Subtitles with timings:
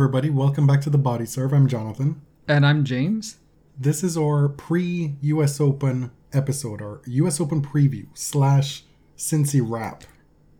[0.00, 0.30] everybody.
[0.30, 1.52] Welcome back to the Body Serve.
[1.52, 2.22] I'm Jonathan.
[2.48, 3.36] And I'm James.
[3.78, 8.84] This is our pre US Open episode, our US Open preview slash
[9.18, 10.04] Cincy wrap.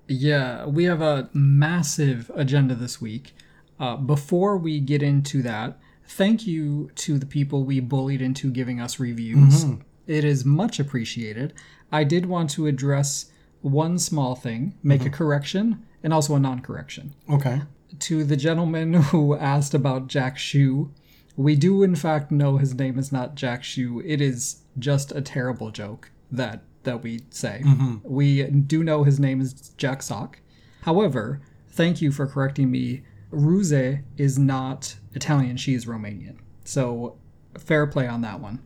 [0.06, 3.32] Yeah, we have a massive agenda this week.
[3.78, 8.78] Uh, before we get into that, thank you to the people we bullied into giving
[8.78, 9.64] us reviews.
[10.06, 11.54] It is much appreciated.
[11.90, 13.32] I did want to address
[13.62, 17.14] one small thing, make a correction, and also a non correction.
[17.30, 17.62] Okay.
[17.98, 20.92] To the gentleman who asked about Jack Shu,
[21.36, 24.02] we do in fact know his name is not Jack Shu.
[24.04, 27.62] It is just a terrible joke that that we say.
[27.64, 27.96] Mm-hmm.
[28.04, 30.40] We do know his name is Jack Sock.
[30.82, 33.02] However, thank you for correcting me.
[33.30, 33.72] Ruse
[34.16, 36.38] is not Italian; she is Romanian.
[36.64, 37.16] So
[37.58, 38.60] fair play on that one.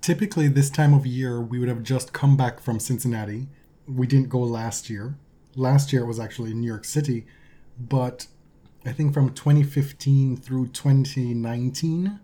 [0.00, 3.48] Typically, this time of year, we would have just come back from Cincinnati.
[3.86, 5.18] We didn't go last year.
[5.56, 7.26] Last year it was actually in New York City,
[7.78, 8.26] but
[8.84, 12.20] I think from 2015 through 2019,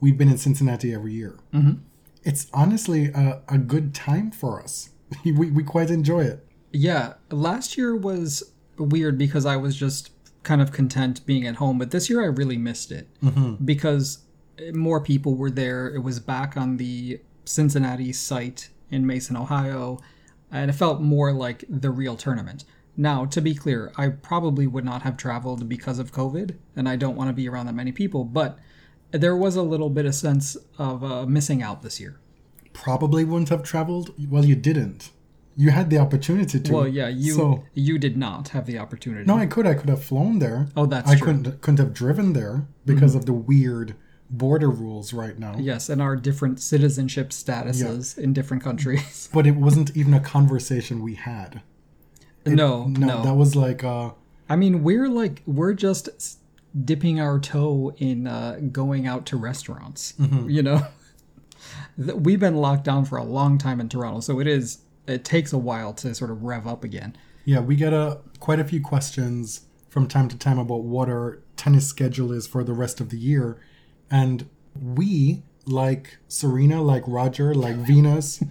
[0.00, 1.38] we've been in Cincinnati every year.
[1.52, 1.82] Mm-hmm.
[2.24, 4.90] It's honestly a, a good time for us.
[5.24, 6.46] we, we quite enjoy it.
[6.72, 10.10] Yeah, last year was weird because I was just
[10.42, 13.08] kind of content being at home, but this year I really missed it
[13.64, 14.20] because
[14.72, 15.88] more people were there.
[15.88, 19.98] It was back on the Cincinnati site in Mason, Ohio,
[20.50, 22.64] and it felt more like the real tournament.
[23.00, 26.96] Now, to be clear, I probably would not have traveled because of COVID, and I
[26.96, 28.58] don't want to be around that many people, but
[29.12, 32.18] there was a little bit of sense of uh, missing out this year.
[32.72, 34.12] Probably wouldn't have traveled.
[34.28, 35.12] Well, you didn't.
[35.56, 36.72] You had the opportunity to.
[36.72, 39.24] Well, yeah, you So, you did not have the opportunity.
[39.24, 39.66] no, I could.
[39.66, 40.68] I could have flown there.
[40.76, 41.28] Oh, that's I true.
[41.28, 41.42] Mm-hmm.
[41.44, 43.94] couldn't couldn't have driven there because of the weird
[44.28, 45.56] border rules right now.
[45.58, 49.28] Yes, and our different citizenship statuses in different countries.
[49.32, 51.62] But it wasn't even a conversation we had.
[52.54, 53.22] No, No, no.
[53.22, 54.10] that was like uh
[54.50, 56.08] I mean, we're like we're just
[56.84, 60.14] dipping our toe in uh, going out to restaurants.
[60.18, 60.48] Mm-hmm.
[60.48, 60.86] You know,
[61.96, 65.52] we've been locked down for a long time in Toronto, so it is it takes
[65.52, 67.16] a while to sort of rev up again.
[67.44, 71.40] yeah, we get a quite a few questions from time to time about what our
[71.56, 73.58] tennis schedule is for the rest of the year.
[74.10, 74.48] And
[74.80, 78.42] we, like Serena, like Roger, like Venus,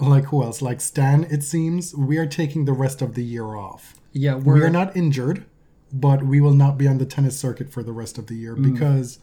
[0.00, 0.62] like who else?
[0.62, 3.94] Like Stan, it seems, we are taking the rest of the year off.
[4.12, 5.44] Yeah, we're we are not injured,
[5.92, 8.54] but we will not be on the tennis circuit for the rest of the year
[8.54, 9.18] because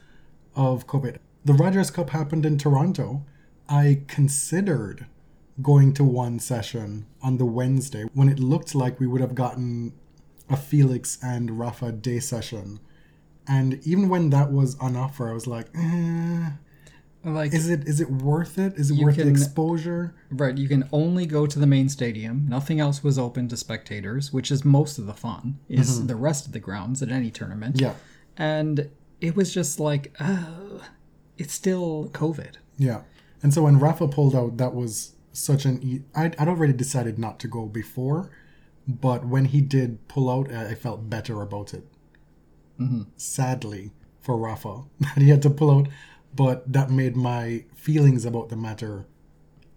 [0.55, 1.17] of COVID.
[1.45, 3.25] The Rogers Cup happened in Toronto.
[3.67, 5.07] I considered
[5.61, 9.93] going to one session on the Wednesday when it looked like we would have gotten
[10.49, 12.79] a Felix and Rafa day session.
[13.47, 16.51] And even when that was on offer, I was like, eh,
[17.23, 18.73] like is it is it worth it?
[18.75, 20.15] Is it worth the exposure?
[20.31, 20.57] right.
[20.57, 22.45] You can only go to the main stadium.
[22.49, 25.59] Nothing else was open to spectators, which is most of the fun.
[25.69, 27.75] Is the rest of the grounds at any tournament.
[27.75, 27.85] Mm-hmm.
[27.85, 27.93] Yeah.
[28.37, 28.89] and
[29.19, 30.81] it was just like, oh,
[31.37, 32.55] it's still COVID.
[32.79, 33.01] Yeah.
[33.43, 35.79] And so when Rafa pulled out, that was such an.
[35.83, 38.31] E- I'd, I'd already decided not to go before,
[38.87, 41.85] but when he did pull out, I I felt better about it.
[43.17, 45.87] Sadly for Rafa that he had to pull out,
[46.35, 49.05] but that made my feelings about the matter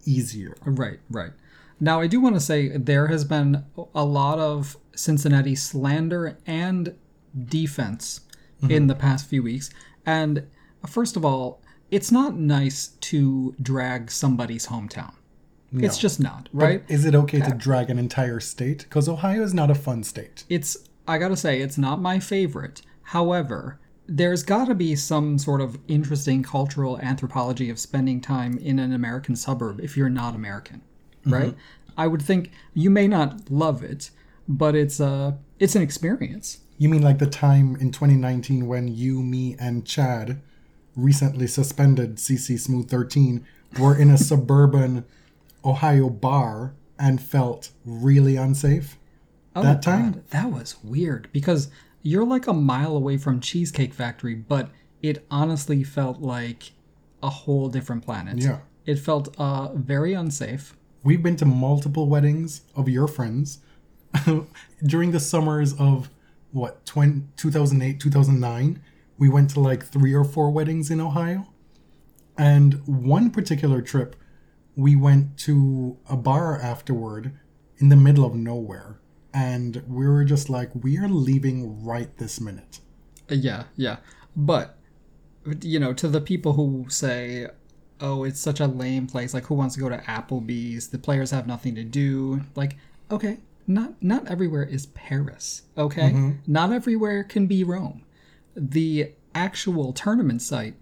[0.05, 0.57] easier.
[0.65, 1.33] Right, right.
[1.81, 6.97] Now, I do want to say there has been a lot of Cincinnati slander and
[7.47, 8.21] defense
[8.63, 8.87] in mm-hmm.
[8.87, 9.71] the past few weeks.
[10.07, 10.47] And
[10.87, 11.61] first of all,
[11.91, 15.15] it's not nice to drag somebody's hometown.
[15.77, 16.85] It's just not, right?
[16.89, 18.85] Is it okay to uh, drag an entire state?
[18.85, 20.45] Because Ohio is not a fun state.
[20.49, 20.77] it's
[21.09, 22.83] I gotta say it's not my favorite.
[23.03, 28.79] However, there's got to be some sort of interesting cultural anthropology of spending time in
[28.79, 30.83] an American suburb if you're not American,
[31.21, 31.33] mm-hmm.
[31.33, 31.55] right?
[31.97, 34.11] I would think you may not love it,
[34.49, 36.59] but it's a it's an experience.
[36.77, 40.41] You mean like the time in 2019 when you, me, and Chad
[40.97, 43.47] recently suspended CC Smooth 13
[43.79, 45.05] were in a suburban
[45.65, 48.99] Ohio bar and felt really unsafe?
[49.57, 50.01] Oh that time?
[50.01, 51.69] Oh, God, that was weird because
[52.05, 54.71] you're like a mile away from Cheesecake Factory, but
[55.03, 56.73] it honestly felt like
[57.23, 58.39] a whole different planet.
[58.39, 58.59] Yeah.
[58.85, 60.77] It felt uh, very unsafe.
[61.03, 63.59] We've been to multiple weddings of your friends
[64.87, 66.11] during the summers of
[66.53, 68.81] what 20, 2008 2009
[69.17, 71.47] we went to like three or four weddings in Ohio.
[72.37, 74.17] And one particular trip,
[74.77, 77.33] we went to a bar afterward
[77.79, 78.99] in the middle of nowhere.
[79.35, 82.79] And we were just like, we are leaving right this minute.
[83.29, 83.97] Yeah, yeah.
[84.37, 84.79] But
[85.61, 87.49] you know, to the people who say,
[88.01, 89.35] "Oh, it's such a lame place.
[89.35, 90.89] Like who wants to go to Applebee's?
[90.89, 92.77] The players have nothing to do." Like,
[93.11, 96.11] okay, not not everywhere is Paris, okay?
[96.11, 96.31] Mm-hmm.
[96.47, 98.03] Not everywhere can be Rome.
[98.57, 100.75] The actual tournament site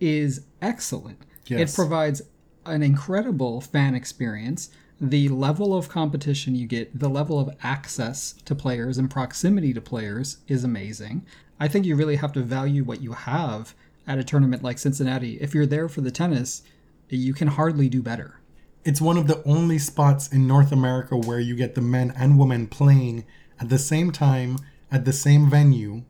[0.00, 1.18] is excellent.
[1.46, 1.72] Yes.
[1.72, 2.22] It provides
[2.64, 4.70] an incredible fan experience.
[5.00, 9.80] The level of competition you get, the level of access to players and proximity to
[9.80, 11.26] players is amazing.
[11.60, 13.74] I think you really have to value what you have
[14.06, 15.34] at a tournament like Cincinnati.
[15.40, 16.62] If you're there for the tennis,
[17.08, 18.40] you can hardly do better.
[18.84, 22.38] It's one of the only spots in North America where you get the men and
[22.38, 23.24] women playing
[23.60, 24.58] at the same time
[24.90, 26.04] at the same venue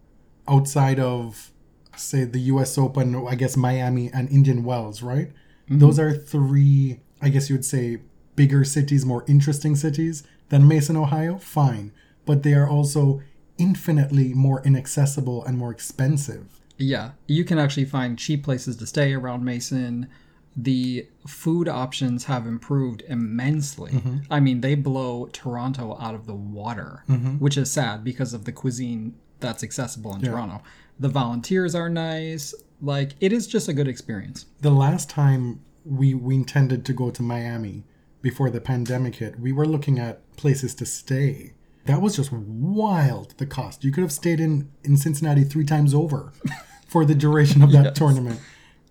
[0.46, 1.50] outside of
[1.96, 5.28] say the US Open, I guess Miami and Indian Wells, right?
[5.28, 5.78] Mm-hmm.
[5.78, 8.02] Those are three, I guess you would say,
[8.36, 11.38] bigger cities, more interesting cities than Mason, Ohio.
[11.38, 11.92] Fine.
[12.24, 13.22] But they are also
[13.58, 16.60] infinitely more inaccessible and more expensive.
[16.78, 20.08] Yeah, you can actually find cheap places to stay around Mason.
[20.54, 23.92] The food options have improved immensely.
[23.92, 24.16] Mm-hmm.
[24.30, 27.36] I mean, they blow Toronto out of the water, mm-hmm.
[27.36, 30.62] which is sad because of the cuisine that's accessible in Toronto.
[30.98, 32.54] The volunteers are nice.
[32.80, 34.46] Like, it is just a good experience.
[34.60, 37.84] the last time we we intended to go to Miami
[38.22, 41.52] before the pandemic hit, we were looking at places to stay.
[41.84, 43.84] That was just wild the cost.
[43.84, 46.32] You could have stayed in in Cincinnati 3 times over
[46.88, 47.98] for the duration of that Yes.
[47.98, 48.40] tournament.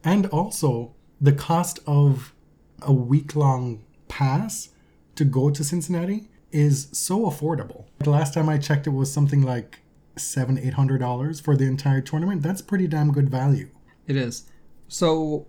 [0.04, 2.34] And also the cost of
[2.82, 4.70] a week-long pass
[5.16, 7.86] to go to Cincinnati is so affordable.
[8.00, 9.80] The last time I checked it was something like
[10.18, 12.42] seven, eight hundred dollars for the entire tournament.
[12.44, 13.70] That's pretty damn good value.
[14.08, 14.46] It is.
[14.88, 15.48] So,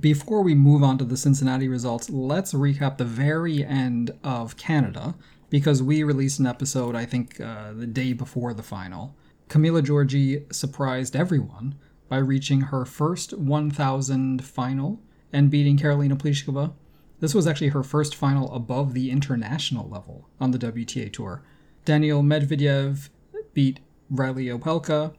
[0.00, 5.14] before we move on to the Cincinnati results, let's recap the very end of Canada
[5.50, 9.16] because we released an episode, I think, uh, the day before the final.
[9.48, 11.76] Camila Giorgi surprised everyone
[12.08, 15.00] by reaching her first 1,000 final
[15.32, 16.74] and beating Karolina Pliskova.
[17.20, 21.42] This was actually her first final above the international level on the WTA Tour.
[21.84, 23.08] Daniel Medvedev
[23.54, 23.80] beat
[24.10, 25.14] Reilly Opelka.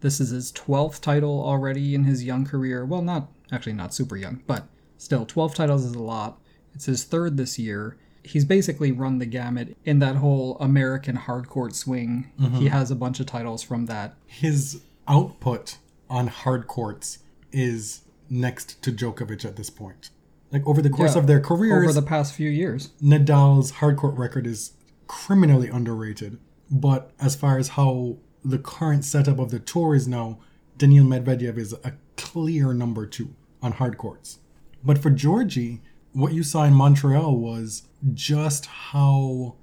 [0.00, 2.84] This is his 12th title already in his young career.
[2.84, 4.66] Well, not actually not super young, but
[4.96, 6.40] still 12 titles is a lot.
[6.74, 7.96] It's his third this year.
[8.22, 12.30] He's basically run the gamut in that whole American hardcourt swing.
[12.38, 12.66] He mm-hmm.
[12.66, 14.16] has a bunch of titles from that.
[14.26, 15.78] his output
[16.10, 17.18] on hard courts
[17.50, 20.10] is next to Djokovic at this point.
[20.52, 22.90] Like over the course Yeah, of their careers, over the past few years.
[23.02, 24.72] Nadal's hard court record is
[25.06, 26.38] criminally underrated.
[26.70, 30.38] But as far as how the current setup of the tour is now,
[30.76, 34.38] Daniil Medvedev is a clear number two on hard courts.
[34.84, 35.80] But for Giorgi,
[36.12, 37.82] what you saw in Montreal was
[38.14, 39.56] just how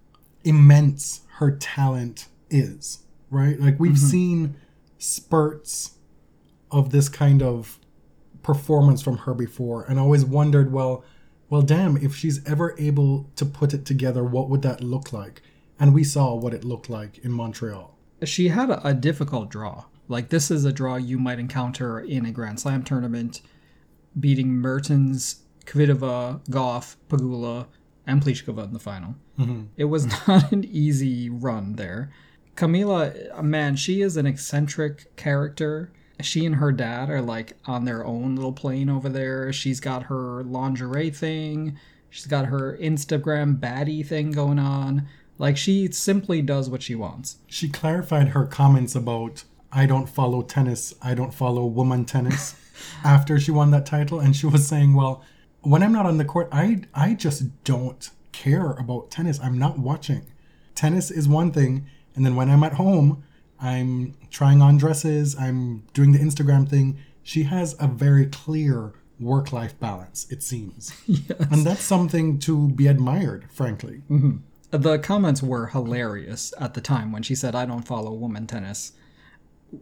[0.43, 3.59] immense her talent is, right?
[3.59, 4.07] Like we've mm-hmm.
[4.07, 4.55] seen
[4.97, 5.97] spurts
[6.71, 7.79] of this kind of
[8.43, 11.03] performance from her before and always wondered, well,
[11.49, 15.41] well, damn, if she's ever able to put it together, what would that look like?
[15.79, 17.97] And we saw what it looked like in Montreal.
[18.23, 19.85] She had a, a difficult draw.
[20.07, 23.41] Like, this is a draw you might encounter in a Grand Slam tournament,
[24.19, 27.67] beating Mertens, Kvitova, Gauff, Pegula,
[28.07, 29.15] and Pliskova in the final.
[29.39, 29.63] Mm-hmm.
[29.77, 32.11] It was not an easy run there.
[32.55, 35.91] Camila, uh, man, she is an eccentric character.
[36.21, 39.51] She and her dad are like on their own little plane over there.
[39.51, 41.77] She's got her lingerie thing.
[42.09, 45.07] She's got her Instagram baddie thing going on.
[45.37, 47.39] Like she simply does what she wants.
[47.47, 52.55] She clarified her comments about, I don't follow tennis, I don't follow woman tennis,
[53.03, 54.19] after she won that title.
[54.19, 55.23] And she was saying, well,
[55.61, 59.39] when I'm not on the court, I, I just don't care about tennis.
[59.39, 60.25] I'm not watching.
[60.75, 61.87] Tennis is one thing.
[62.15, 63.23] And then when I'm at home,
[63.59, 66.97] I'm trying on dresses, I'm doing the Instagram thing.
[67.23, 70.93] She has a very clear work life balance, it seems.
[71.51, 74.03] And that's something to be admired, frankly.
[74.09, 74.37] Mm-hmm.
[74.71, 78.91] The comments were hilarious at the time when she said, I don't follow women tennis.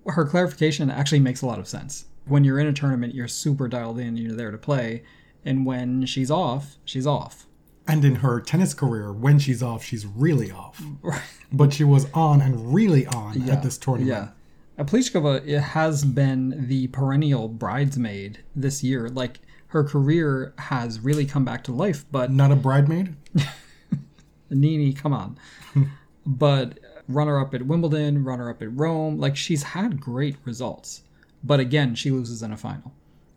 [0.08, 2.06] Her clarification actually makes a lot of sense.
[2.26, 5.04] When you're in a tournament, you're super dialed in, you're there to play.
[5.46, 7.48] And when she's off, she's off.
[7.86, 10.82] And in her tennis career, when she's off, she's really off.
[11.56, 14.34] But she was on and really on at this tournament.
[14.78, 14.84] Yeah.
[14.84, 19.08] Pliskova it has been the perennial bridesmaid this year.
[19.08, 23.16] Like, her career has really come back to life, but Not a bridemaid?
[24.50, 25.38] Nini, come on.
[26.26, 31.02] but runner up at Wimbledon, runner up at Rome, like she's had great results.
[31.44, 32.94] But again, she loses in a final.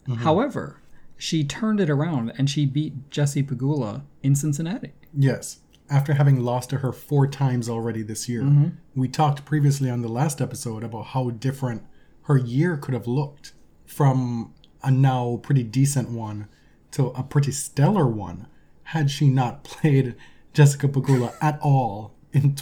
[0.07, 0.23] Mm-hmm.
[0.23, 0.81] However,
[1.17, 4.93] she turned it around and she beat Jessie Pegula in Cincinnati.
[5.17, 5.61] Yes.
[5.89, 8.69] After having lost to her four times already this year, mm-hmm.
[8.95, 11.85] we talked previously on the last episode about how different
[12.23, 13.53] her year could have looked
[13.87, 16.49] from a now pretty decent one
[16.91, 18.47] to a pretty stellar one
[18.85, 20.17] had she not played
[20.53, 22.55] Jessica Pegula at all in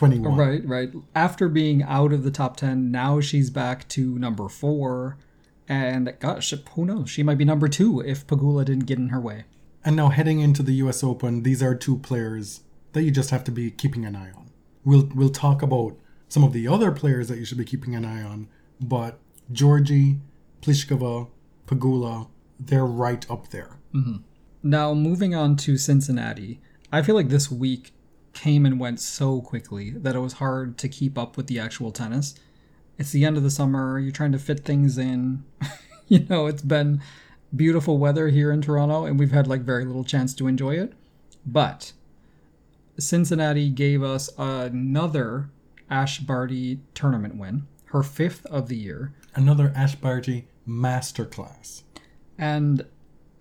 [0.00, 0.38] 2021.
[0.38, 1.02] Right, right.
[1.14, 5.18] After being out of the top 10, now she's back to number four.
[5.68, 7.10] And gosh, who knows?
[7.10, 9.44] She might be number two if Pegula didn't get in her way.
[9.84, 13.44] And now heading into the US Open, these are two players that you just have
[13.44, 14.50] to be keeping an eye on.
[14.84, 15.96] We'll we'll talk about
[16.28, 18.48] some of the other players that you should be keeping an eye on,
[18.80, 19.18] but
[19.52, 20.20] Giorgi,
[20.62, 21.28] Pliskova,
[21.66, 22.28] Pegula,
[22.58, 23.78] they're right up there.
[23.94, 24.16] Mm-hmm.
[24.62, 26.60] Now, moving on to Cincinnati,
[26.92, 27.92] I feel like this week
[28.32, 31.90] came and went so quickly that it was hard to keep up with the actual
[31.90, 32.34] tennis.
[32.98, 35.44] It's the end of the summer, you're trying to fit things in.
[36.08, 37.02] you know, it's been
[37.54, 40.92] beautiful weather here in Toronto, and we've had like very little chance to enjoy it.
[41.46, 41.92] But
[42.98, 45.50] Cincinnati gave us another
[45.88, 49.12] Ash Barty tournament win, her fifth of the year.
[49.34, 51.82] Another Ash Barty masterclass.
[52.38, 52.84] And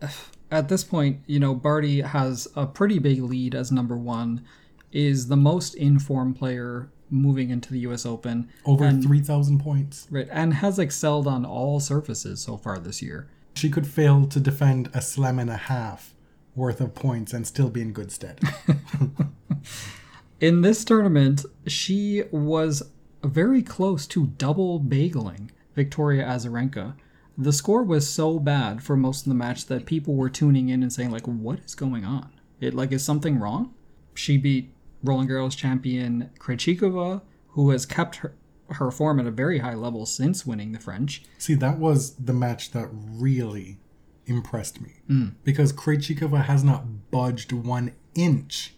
[0.52, 4.46] at this point, you know, Barty has a pretty big lead as number one,
[4.92, 10.08] is the most informed player moving into the US Open, Over 3,000 points.
[10.12, 10.28] right?
[10.32, 13.28] And has excelled on all surfaces so far this year.
[13.56, 16.14] She could fail to defend a slam and a half
[16.56, 18.40] worth of points and still be in good stead.
[20.40, 22.84] In this tournament, she was
[23.24, 26.96] very close to double bageling Victoria Azarenka.
[27.38, 30.82] The score was so bad for most of the match that people were tuning in
[30.82, 32.32] and saying like, "What is going on?
[32.62, 33.74] It like is something wrong?"
[34.14, 34.72] She beat
[35.04, 38.36] Roland Garros champion Krejcikova, who has kept her
[38.72, 41.24] her form at a very high level since winning the French.
[41.38, 43.80] See, that was the match that really
[44.26, 45.34] impressed me mm.
[45.44, 48.76] because Krejcikova has not budged one inch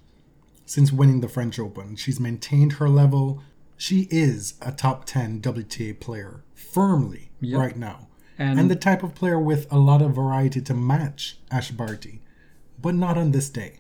[0.66, 1.96] since winning the French Open.
[1.96, 3.44] She's maintained her level.
[3.76, 7.60] She is a top 10 WTA player firmly Yep.
[7.60, 8.08] right now.
[8.38, 12.22] And, And the type of player with a lot of variety to match Ash Barty,
[12.80, 13.80] but not on this day.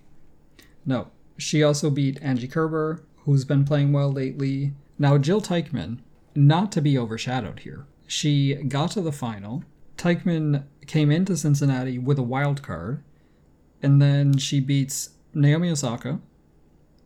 [0.85, 1.11] No.
[1.37, 4.73] She also beat Angie Kerber, who's been playing well lately.
[4.99, 5.99] Now, Jil Teichmann,
[6.35, 9.63] not to be overshadowed here, she got to the final.
[9.97, 13.03] Teichmann came into Cincinnati with a wild card,
[13.81, 16.19] and then she beats Naomi Osaka,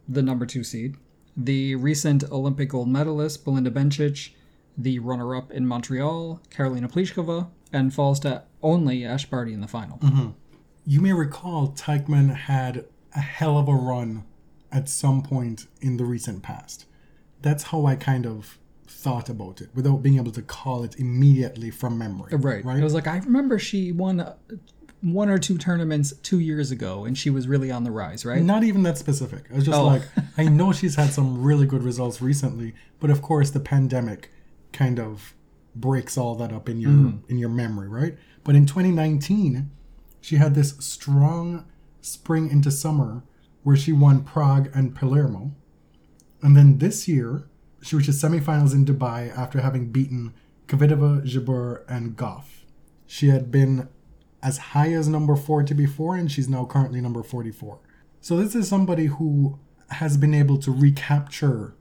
[0.08, 0.96] the number two seed,
[1.36, 4.32] the recent Olympic gold medalist Belinda Bencic,
[4.78, 9.68] the runner up in Montreal, Karolina Pliskova, and falls to only Ash Barty in the
[9.68, 9.98] final.
[10.00, 10.30] Mm-hmm.
[10.86, 14.24] You may recall Teichmann had a hell of a run
[14.72, 16.86] at some point in the recent past.
[17.42, 18.58] That's how I kind of
[18.88, 22.36] thought about it without being able to call it immediately from memory.
[22.36, 22.64] Right.
[22.66, 22.80] Right.
[22.80, 24.36] It was like I remember she won uh,
[25.02, 28.42] one or two tournaments two years ago, and she was really on the rise, right?
[28.42, 29.46] Not even that specific.
[29.52, 29.86] I was just Oh.
[29.86, 30.02] like,
[30.38, 34.32] I know she's had some really good results recently, but of course the pandemic
[34.74, 35.36] kind of
[35.76, 37.32] breaks all that up in your Mm-hmm.
[37.32, 38.18] in your memory, right?
[38.44, 39.70] But in 2019,
[40.22, 41.66] she had this strong
[42.06, 43.24] spring into summer
[43.64, 45.52] where she won Prague and Palermo.
[46.42, 47.48] And then this year,
[47.82, 50.34] she reached the semifinals in Dubai after having beaten
[50.68, 52.64] Kvitova, Jabeur, and Gauff.
[53.08, 53.90] She had been
[54.44, 57.80] as high as number 40 before, and she's now currently number 44.
[58.22, 59.58] So this is somebody who
[59.90, 61.76] has been able to recapture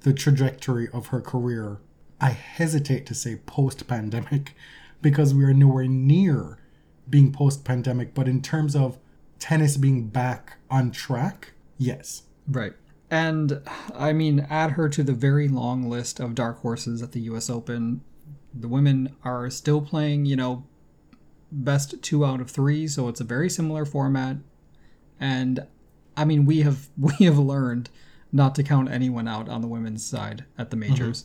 [0.00, 1.80] the trajectory of her career.
[2.20, 4.54] I hesitate to say post pandemic
[5.02, 6.58] because we are nowhere near
[7.08, 8.98] being post pandemic, but in terms of
[9.40, 12.22] tennis being back on track, yes.
[12.46, 12.74] Right.
[13.10, 13.60] And
[13.92, 17.50] I mean, add her to the very long list of dark horses at the U.S.
[17.50, 18.02] Open.
[18.54, 20.64] The women are still playing, you know,
[21.50, 24.36] best two out of three, so it's a very similar format.
[25.18, 25.66] And
[26.16, 27.90] I mean, we have we have learned
[28.32, 30.92] not to count anyone out on the women's side at the mm-hmm.
[30.92, 31.24] majors.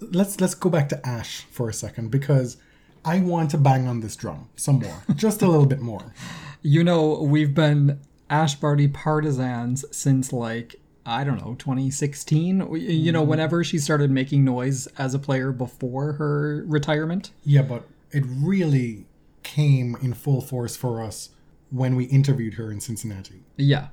[0.00, 2.58] Let's let's go back to Ash for a second because
[3.04, 6.14] I want to bang on this drum some more, just a little bit more.
[6.62, 8.00] You know, we've been
[8.30, 12.68] Ash Barty partisans since like I don't know 2016.
[12.68, 17.32] We- You know, whenever she started making noise as a player before her retirement.
[17.44, 19.06] Yeah, but it really
[19.42, 21.30] came in full force for us
[21.70, 23.42] when we interviewed her in Cincinnati.
[23.56, 23.88] Yeah,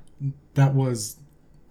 [0.54, 1.16] That was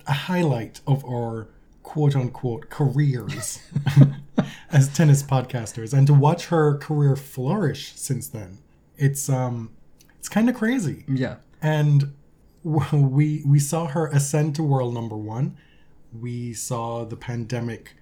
[0.08, 1.48] a highlight of our
[1.84, 3.60] quote unquote careers
[4.72, 8.58] as tennis podcasters and to watch her career flourish since then.
[8.98, 9.72] It's um
[10.20, 11.06] it's kind of crazy.
[11.08, 12.14] yeah, and
[12.64, 15.58] we we saw her ascend to world number one.
[16.14, 17.96] We saw the pandemic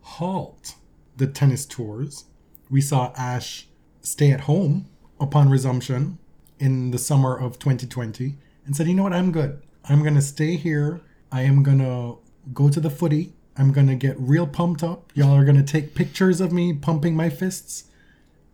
[0.00, 0.74] halt
[1.18, 2.24] the tennis tours.
[2.70, 3.66] we saw Ash
[4.00, 4.86] stay at home
[5.20, 6.18] upon resumption
[6.58, 9.62] in the summer of 2020 and said, you know what, I'm good.
[9.84, 11.00] I'm going to stay here.
[11.32, 12.18] I am going to
[12.54, 13.32] go to the footy.
[13.56, 15.10] I'm going to get real pumped up.
[15.14, 17.84] Y'all are going to take pictures of me pumping my fists.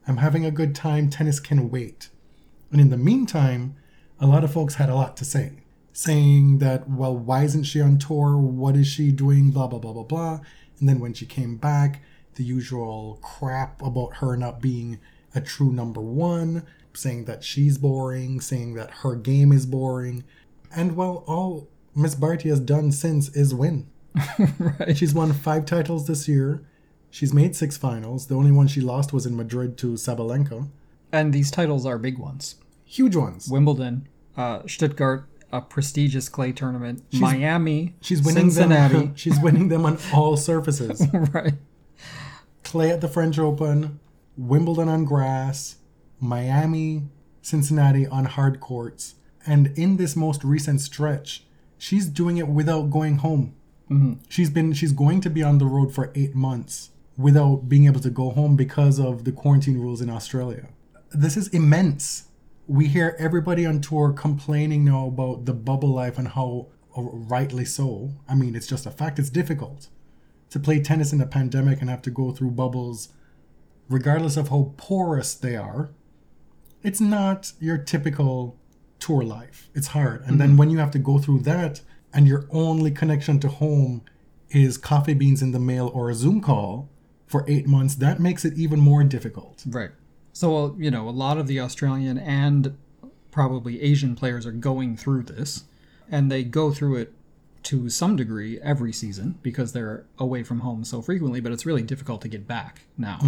[0.09, 1.11] I'm having a good time.
[1.11, 2.09] Tennis can wait.
[2.75, 3.76] And in the meantime,
[4.19, 5.52] a lot of folks had a lot to say,
[5.93, 8.37] saying that, well, why isn't she on tour?
[8.37, 9.52] What is she doing?
[9.52, 10.40] Blah, blah, blah, blah, blah.
[10.81, 12.02] And then when she came back,
[12.35, 14.99] the usual crap about her not being
[15.37, 20.25] a true number one, saying that she's boring, saying that her game is boring.
[20.75, 23.88] And well, all Miss Barty has done since is win.
[24.59, 24.97] right.
[24.97, 26.66] She's won five titles this year.
[27.09, 28.26] She's made six finals.
[28.26, 30.69] The only one she lost was in Madrid to Sabalenka.
[31.12, 32.57] And these titles are big ones.
[32.84, 33.48] Huge ones.
[33.48, 38.94] Wimbledon, uh, Stuttgart, a prestigious clay tournament, Miami, She's winning Cincinnati.
[38.94, 39.14] them.
[39.16, 41.06] She's winning them on all surfaces.
[41.32, 41.54] right.
[42.64, 44.00] Clay at the French Open,
[44.36, 45.76] Wimbledon on grass,
[46.18, 47.04] Miami,
[47.42, 49.14] Cincinnati on hard courts,
[49.46, 51.44] and in this most recent stretch,
[51.78, 53.54] she's doing it without going home.
[54.28, 58.00] She's been she's going to be on the road for eight months without being able
[58.00, 60.66] to go home because of the quarantine rules in Australia.
[61.12, 62.24] This is immense.
[62.66, 67.64] We hear everybody on tour complaining now about the bubble life and how uh, rightly
[67.64, 68.12] so.
[68.28, 69.18] I mean, it's just a fact.
[69.18, 69.88] It's difficult
[70.50, 73.11] to play tennis in a pandemic and have to go through bubbles,
[73.88, 75.90] regardless of how porous they are.
[76.83, 78.56] It's not your typical
[78.99, 79.68] tour life.
[79.75, 80.23] It's hard.
[80.26, 84.02] And then when you have to go through that and your only connection to home
[84.50, 86.88] is coffee beans in the mail or a Zoom call
[87.26, 89.64] for eight months, that makes it even more difficult.
[89.66, 89.90] Right.
[90.34, 92.76] So, uh, you know, a lot of the Australian and
[93.30, 95.64] probably Asian players are going through this,
[96.10, 97.14] and they go through it
[97.62, 101.82] to some degree every season because they're away from home so frequently, but it's really
[101.82, 103.18] difficult to get back now.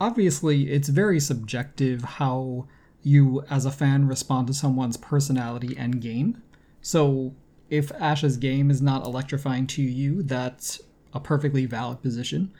[0.00, 2.66] Obviously, it's very subjective how
[3.02, 6.42] you, as a fan, respond to someone's personality and game.
[6.80, 7.34] So,
[7.68, 10.80] if Ash's game is not electrifying to you, that's
[11.12, 12.52] a perfectly valid position.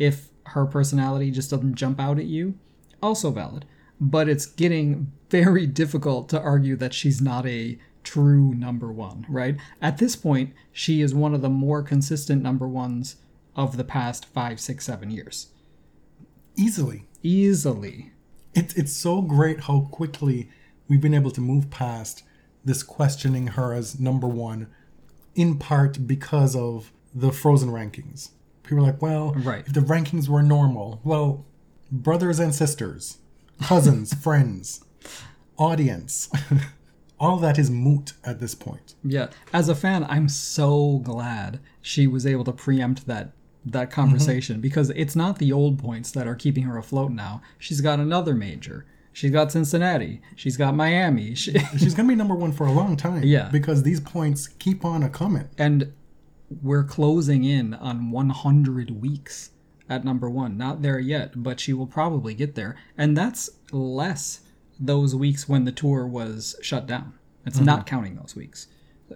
[0.00, 2.58] If her personality just doesn't jump out at you,
[3.02, 3.64] also valid.
[4.00, 9.56] But it's getting very difficult to argue that she's not a true number one, right?
[9.82, 13.16] At this point, she is one of the more consistent number ones
[13.56, 15.48] of the past five, six, seven years.
[16.56, 17.04] Easily.
[17.22, 18.12] Easily.
[18.54, 20.48] It's it's so great how quickly
[20.88, 22.22] we've been able to move past
[22.64, 24.68] this questioning her as number one,
[25.34, 28.30] in part because of the frozen rankings.
[28.62, 29.64] People are like, well, Right.
[29.66, 31.44] if the rankings were normal, well,
[31.90, 33.18] brothers and sisters,
[33.62, 34.84] cousins, friends,
[35.58, 36.30] audience,
[37.20, 38.94] all that is moot at this point.
[39.02, 39.28] Yeah.
[39.52, 43.32] As a fan, I'm so glad she was able to preempt that
[43.64, 44.00] that mm-hmm.
[44.00, 47.42] conversation because it's not the old points that are keeping her afloat now.
[47.58, 48.86] She's got another major.
[49.12, 50.20] She's got Cincinnati.
[50.36, 51.34] She's got Miami.
[51.34, 53.24] She, She's gonna be number one for a long time.
[53.24, 53.48] Yeah.
[53.50, 55.48] Because these points keep on a coming.
[55.58, 55.92] and
[56.62, 59.50] we're closing in on 100 weeks
[59.88, 60.56] at number one.
[60.56, 62.76] Not there yet, but she will probably get there.
[62.96, 64.40] And that's less
[64.78, 67.14] those weeks when the tour was shut down.
[67.44, 67.88] It's not mm-hmm.
[67.88, 68.66] counting those weeks.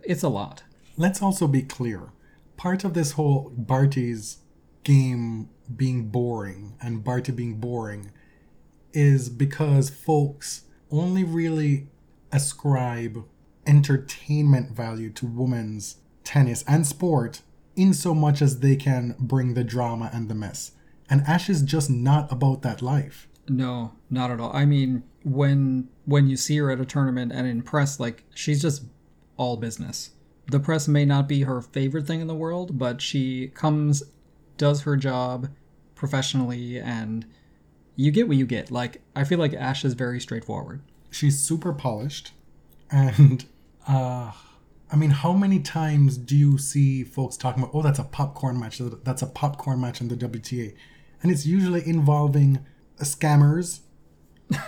[0.04, 0.62] It's a lot.
[0.96, 2.12] Let's also be clear.
[2.56, 4.38] Part of this whole Barty's
[4.85, 8.12] game being boring and Barty being boring
[8.92, 11.88] is because folks only really
[12.33, 13.24] ascribe
[13.66, 17.42] entertainment value to women's tennis and sport
[17.80, 20.72] in so much as they can bring the drama and the mess.
[21.08, 23.28] And Ash is just not about that life.
[23.48, 24.52] No, not at all.
[24.54, 28.62] I mean, when when you see her at a tournament and in press, like she's
[28.62, 28.84] just
[29.36, 30.10] all business.
[30.46, 34.02] The press may not be her favorite thing in the world, but she comes,
[34.56, 35.48] does her job
[35.94, 37.24] professionally, and
[37.96, 38.70] you get what you get.
[38.70, 40.82] Like I feel like Ash is very straightforward.
[41.10, 42.32] she's super polished
[42.90, 43.44] and
[43.88, 44.32] uh
[44.92, 48.59] i mean how many times do you see folks talking about oh that's a popcorn
[48.59, 50.74] match that's a popcorn match in the wta
[51.22, 52.64] and it's usually involving
[52.98, 53.81] scammers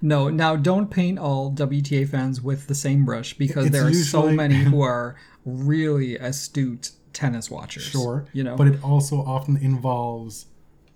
[0.00, 3.92] No, now don't paint all WTA fans with the same brush because It's there are
[3.92, 7.82] so many who are really astute tennis watchers.
[7.82, 10.46] sure you know, but it also often involves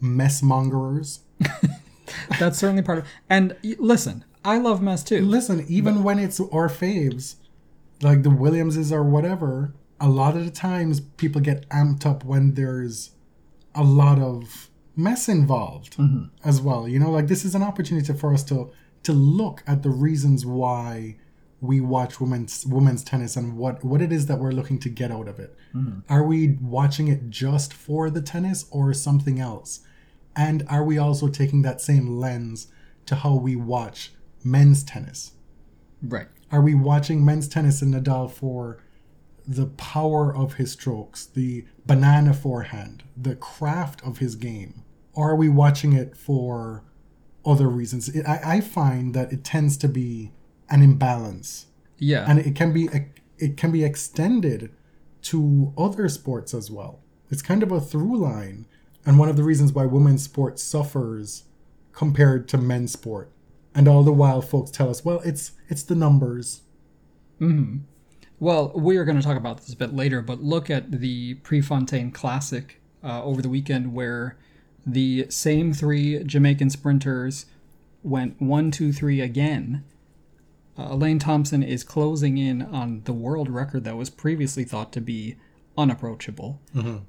[0.00, 1.20] mess mongerers
[2.38, 3.06] that's certainly part of.
[3.28, 5.20] And y- listen, I love mess too.
[5.26, 7.34] listen even when it's our faves
[8.02, 12.54] like the williamses or whatever a lot of the times people get amped up when
[12.54, 13.10] there's
[13.74, 16.24] a lot of mess involved mm-hmm.
[16.44, 17.10] as well you know?
[17.10, 18.70] Like this is an opportunity for us to
[19.02, 21.16] to look at the reasons why
[21.60, 25.10] we watch women's women's tennis and what what it is that we're looking to get
[25.10, 25.56] out of it.
[25.74, 26.12] Mm-hmm.
[26.12, 29.80] Are we watching it just for the tennis or something else?
[30.34, 32.68] And are we also taking that same lens
[33.06, 35.32] to how we watch men's tennis?
[36.02, 36.28] Right.
[36.52, 38.82] Are we watching men's tennis and Nadal for
[39.46, 44.82] the power of his strokes, the banana forehand, the craft of his game?
[45.12, 46.84] Or are we watching it for
[47.44, 48.08] other reasons?
[48.08, 50.32] It, I, I find that it tends to be
[50.68, 51.66] an imbalance,
[51.98, 52.24] Yeah.
[52.28, 52.88] and it can be
[53.38, 54.70] it can be extended
[55.22, 57.00] to other sports as well.
[57.30, 58.66] It's kind of a through line,
[59.06, 61.44] and one of the reasons why women's sport suffers
[61.92, 63.32] compared to men's sport.
[63.74, 66.62] And all the while, folks tell us, well, it's it's the numbers.
[68.38, 71.34] Well, we are going to talk about this a bit later, but look at the
[71.34, 74.36] Prefontaine Classic uh, over the weekend where
[74.86, 77.46] the same three Jamaican sprinters
[78.02, 79.84] went one, two, three again.
[80.78, 85.00] Uh, Elaine Thompson is closing in on the world record that was previously thought to
[85.00, 85.36] be
[85.76, 86.60] unapproachable.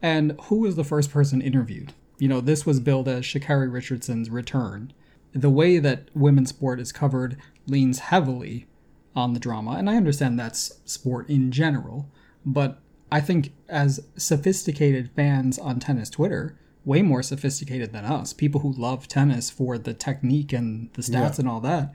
[0.01, 1.93] And who was the first person interviewed?
[2.19, 4.91] You know, this was billed as Sha'Carri Richardson's return.
[5.33, 8.67] The way that women's sport is covered leans heavily
[9.15, 12.09] on the drama, and I understand that's sport in general,
[12.45, 12.79] but
[13.11, 18.71] I think as sophisticated fans on tennis Twitter, way more sophisticated than us, people who
[18.71, 21.93] love tennis for the technique and the stats and all that,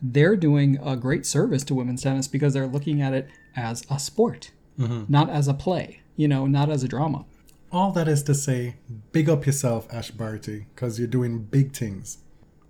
[0.00, 3.98] they're doing a great service to women's tennis because they're looking at it as a
[3.98, 5.04] sport, mm-hmm.
[5.08, 7.24] not as a play, you know, not as a drama.
[7.70, 8.76] All that is to say,
[9.12, 12.18] big up yourself, Ash Barty, because you're doing big things.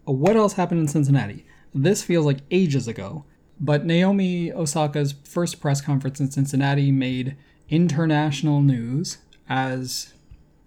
[0.04, 1.44] What else happened in Cincinnati?
[1.74, 3.24] This feels like ages ago,
[3.60, 7.36] but Naomi Osaka's first press conference in Cincinnati made
[7.68, 10.12] international news, as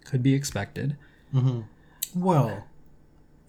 [0.06, 0.98] could be expected.
[1.34, 1.62] Mm-hmm.
[2.16, 2.66] Well,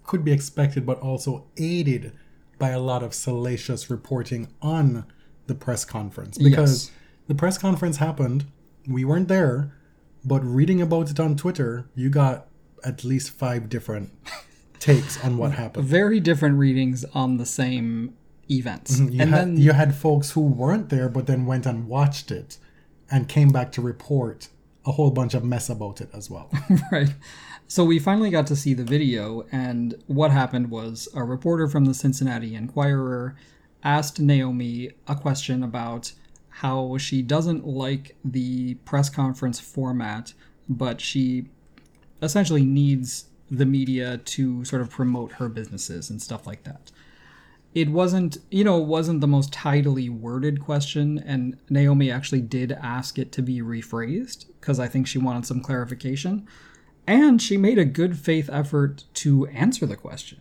[0.05, 2.13] could be expected, but also aided
[2.59, 5.05] by a lot of salacious reporting on
[5.47, 6.39] the press conference.
[6.39, 6.91] Because Yes.
[7.29, 8.47] the press conference happened,
[8.89, 9.73] we weren't there,
[10.25, 12.49] but reading about it on Twitter, you got
[12.85, 14.11] at least five different
[14.81, 15.87] takes on what happened.
[15.87, 18.15] Very different readings on the same
[18.51, 18.99] events.
[18.99, 19.13] Mm-hmm.
[19.13, 22.31] You, and had, then you had folks who weren't there, but then went and watched
[22.31, 22.59] it
[23.11, 24.49] and came back to report
[24.85, 26.51] a whole bunch of mess about it as well.
[26.93, 27.13] right.
[27.67, 31.85] So we finally got to see the video, and what happened was a reporter from
[31.85, 33.37] the Cincinnati Enquirer
[33.83, 36.13] asked Naomi a question about
[36.49, 40.33] how she doesn't like the press conference format,
[40.69, 41.47] but she
[42.23, 46.91] essentially needs the media to sort of promote her businesses and stuff like that.
[47.75, 52.73] It wasn't, you know, it wasn't the most tidily worded question, and Naomi actually did
[52.73, 56.47] ask it to be rephrased because I think she wanted some clarification.
[57.07, 60.41] And she made a good faith effort to answer the question,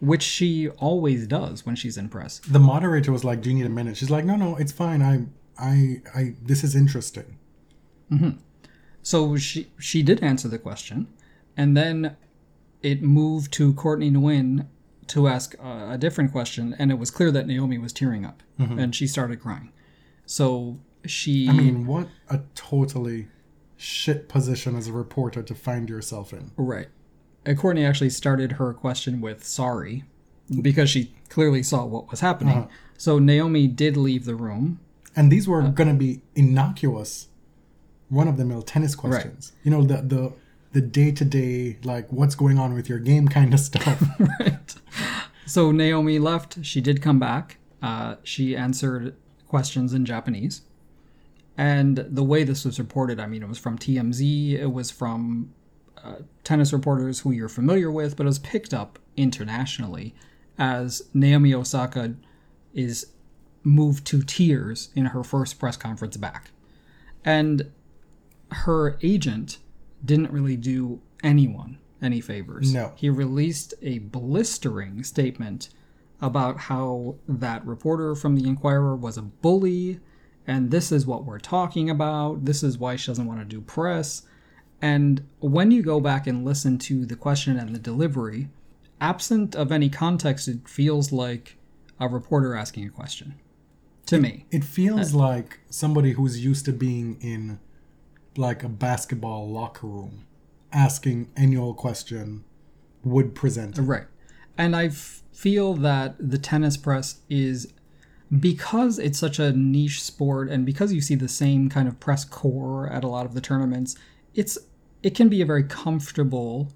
[0.00, 2.40] which she always does when she's in press.
[2.40, 5.00] the moderator was like, "Do you need a minute?" She's like, "No, no, it's fine.
[5.00, 5.26] I,
[5.56, 6.34] I, I.
[6.42, 7.38] This is interesting."
[8.12, 8.30] Mm-hmm.
[9.02, 11.08] So she she did answer the question,
[11.56, 12.16] and then
[12.84, 14.66] it moved to Courtney Nguyen
[15.08, 18.42] to ask uh, a different question, and it was clear that Naomi was tearing up,
[18.60, 18.78] mm-hmm.
[18.78, 19.72] and she started crying.
[20.26, 23.28] So she I mean, what a totally
[23.76, 26.52] shit position as a reporter to find yourself in.
[26.56, 26.88] Right.
[27.44, 30.04] And Courtney actually started her question with sorry
[30.62, 32.58] because she clearly saw what was happening.
[32.58, 32.68] Uh-huh.
[32.96, 34.80] So Naomi did leave the room.
[35.16, 37.28] And these were uh, going to be innocuous,
[38.10, 39.52] run of the mill tennis questions.
[39.62, 40.32] You know, the the
[40.74, 44.02] the day to day, like what's going on with your game kind of stuff.
[44.40, 44.74] right.
[45.46, 46.64] So Naomi left.
[46.64, 47.58] She did come back.
[47.80, 49.14] Uh, she answered
[49.46, 50.62] questions in Japanese.
[51.56, 55.54] And the way this was reported, I mean, it was from TMZ, it was from
[56.02, 60.12] uh, tennis reporters who you're familiar with, but it was picked up internationally
[60.58, 62.14] as Naomi Osaka
[62.72, 63.06] is
[63.62, 66.50] moved to tears in her first press conference back.
[67.24, 67.70] And
[68.50, 69.58] her agent
[70.04, 72.72] didn't really do anyone any favors.
[72.72, 72.92] No.
[72.94, 75.70] He released a blistering statement
[76.20, 80.00] about how that reporter from the Enquirer was a bully,
[80.46, 82.44] and this is what we're talking about.
[82.44, 84.22] This is why she doesn't want to do press.
[84.82, 88.48] And when you go back and listen to the question and the delivery,
[89.00, 91.56] absent of any context, it feels like
[91.98, 93.34] a reporter asking a question.
[94.06, 94.44] To me.
[94.50, 97.58] It feels uh, like somebody who's used to being in
[98.36, 100.26] like a basketball locker room
[100.72, 102.44] asking any old question
[103.04, 103.78] would present.
[103.78, 103.82] it.
[103.82, 104.06] Right.
[104.58, 107.72] And I feel that the tennis press is
[108.40, 112.24] because it's such a niche sport and because you see the same kind of press
[112.24, 113.96] corps at a lot of the tournaments,
[114.34, 114.58] it's
[115.02, 116.72] it can be a very comfortable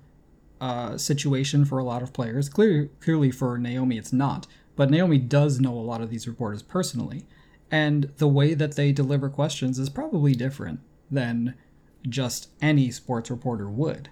[0.61, 2.49] uh, situation for a lot of players.
[2.49, 4.47] Clearly, clearly for Naomi, it's not.
[4.77, 7.25] But Naomi does know a lot of these reporters personally,
[7.71, 11.55] and the way that they deliver questions is probably different than
[12.09, 14.11] just any sports reporter would.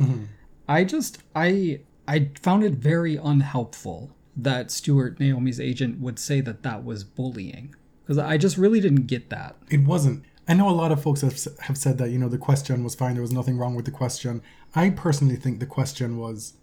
[0.00, 0.24] Mm-hmm.
[0.68, 6.62] I just I I found it very unhelpful that Stuart Naomi's agent would say that
[6.62, 9.56] that was bullying because I just really didn't get that.
[9.70, 10.24] It wasn't.
[10.46, 12.94] I know a lot of folks have, have said that, you know, the question was
[12.94, 13.14] fine.
[13.14, 14.42] There was nothing wrong with the question.
[14.74, 16.54] I personally think the question was,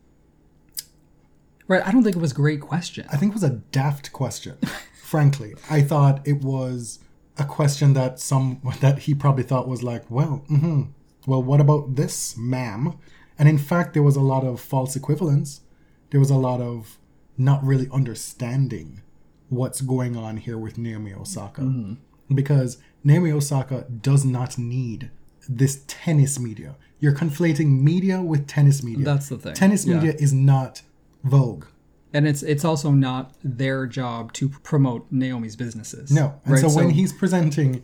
[1.68, 1.88] Right?
[1.88, 3.08] I don't think it was a great question.
[3.12, 4.58] I think it was a daft question.
[5.12, 7.00] frankly, I thought it was
[7.38, 10.84] a question that some, that he probably thought was like, well, hmm
[11.28, 12.98] well, what about this, ma'am?
[13.38, 15.62] And in fact, there was a lot of false equivalence.
[16.10, 16.98] There was a lot of
[17.38, 19.02] not really understanding
[19.50, 21.96] what's going on here with Naomi Osaka.
[22.34, 25.12] Because Naomi Osaka does not need
[25.48, 26.76] this tennis media.
[27.00, 29.06] You're conflating media with tennis media.
[29.06, 29.54] That's the thing.
[29.54, 29.96] Tennis Yeah.
[29.98, 30.82] media is not
[31.24, 31.66] Vogue.
[32.14, 36.12] And it's it's also not their job to promote Naomi's businesses.
[36.12, 36.40] No.
[36.46, 36.62] And right?
[36.62, 37.84] so, when he's presenting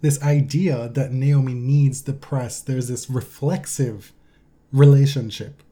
[0.00, 4.12] this idea that Naomi needs the press, there's this reflexive
[4.72, 5.62] relationship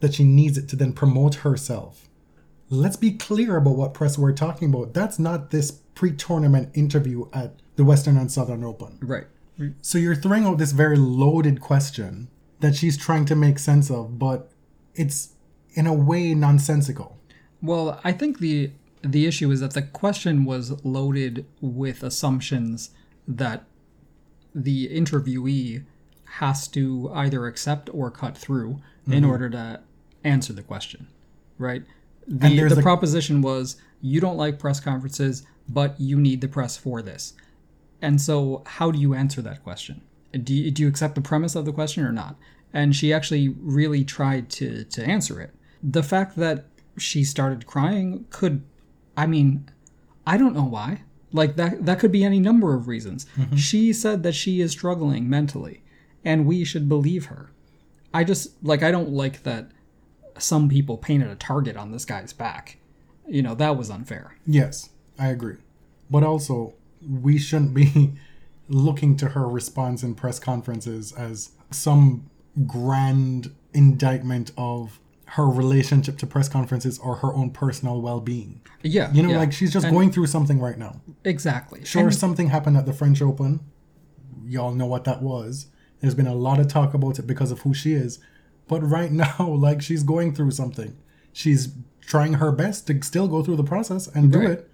[0.00, 2.08] that she needs it to then promote herself.
[2.70, 4.94] Let's be clear about what press we're talking about.
[4.94, 8.98] That's not this pre tournament interview at the Western and Southern Open.
[9.00, 9.26] right,
[9.82, 12.28] So you're throwing out this very loaded question
[12.60, 14.50] that she's trying to make sense of, but
[14.94, 15.30] it's
[15.74, 17.18] in a way nonsensical.
[17.64, 22.90] Well, I think the the issue is that the question was loaded with assumptions
[23.26, 23.64] that
[24.54, 25.84] the interviewee
[26.24, 29.30] has to either accept or cut through in mm-hmm.
[29.30, 29.80] order to
[30.24, 31.06] answer the question,
[31.56, 31.82] right?
[32.26, 36.76] The the a- proposition was you don't like press conferences, but you need the press
[36.76, 37.32] for this.
[38.02, 40.02] And so, how do you answer that question?
[40.32, 42.36] Do you, do you accept the premise of the question or not?
[42.74, 45.54] And she actually really tried to to answer it.
[45.82, 48.62] The fact that she started crying could,
[49.16, 49.68] I mean,
[50.26, 51.02] I don't know why.
[51.32, 53.26] Like that that could be any number of reasons.
[53.36, 53.56] Mm-hmm.
[53.56, 55.82] She said that she is struggling mentally,
[56.24, 57.50] and we should believe her.
[58.14, 59.72] I just like I don't like that
[60.38, 62.78] some people painted a target on this guy's back.
[63.26, 64.36] You know, that was unfair.
[64.46, 65.56] Yes, I agree.
[66.08, 68.14] But also, we shouldn't be
[68.68, 72.30] looking to her response in press conferences as some
[72.66, 75.00] grand indictment of
[75.34, 78.60] her relationship to press conferences or her own personal well being.
[78.82, 79.12] Yeah.
[79.12, 79.38] You know, yeah.
[79.38, 81.00] like she's just And- going through something right now.
[81.24, 81.84] exactly.
[81.84, 83.60] Sure, And- something happened at the French Open.
[84.46, 85.66] Y'all know what that was.
[86.00, 88.18] There's been a lot of talk about it because of who she is.
[88.68, 90.96] But right now, like she's going through something.
[91.32, 94.70] She's trying her best to still go through the process and do it.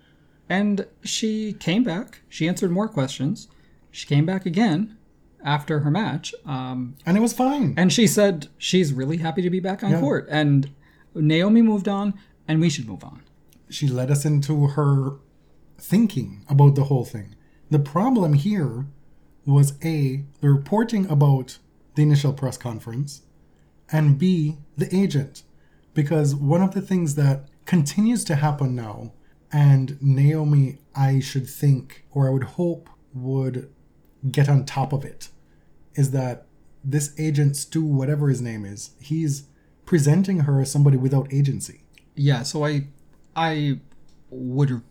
[0.49, 2.21] And she came back.
[2.29, 3.49] She answered more questions.
[3.93, 4.97] She came back again
[5.45, 6.35] after her match.
[6.45, 7.75] Um, And it was fine.
[7.77, 10.01] and she said she's really happy to be back on Yeah.
[10.01, 10.27] court.
[10.31, 10.71] And
[11.15, 12.15] Naomi moved on,
[12.47, 13.21] and we should move on.
[13.69, 15.13] she led us into her
[15.79, 17.37] thinking about the whole thing.
[17.71, 18.87] The problem here
[19.47, 21.59] was A, the reporting about
[21.95, 23.23] the initial press conference,
[23.93, 25.45] and B, the agent.
[25.95, 29.13] Because one of the things that continues to happen now,
[29.53, 33.71] and Naomi, I should think, or I would hope, would
[34.31, 35.29] get on top of it,
[35.95, 36.47] is that
[36.85, 39.45] this agent, Stu, whatever his name is, he's
[39.85, 41.83] presenting her as somebody without agency.
[42.15, 42.87] Yeah, so I
[43.37, 43.81] I
[44.31, 44.83] would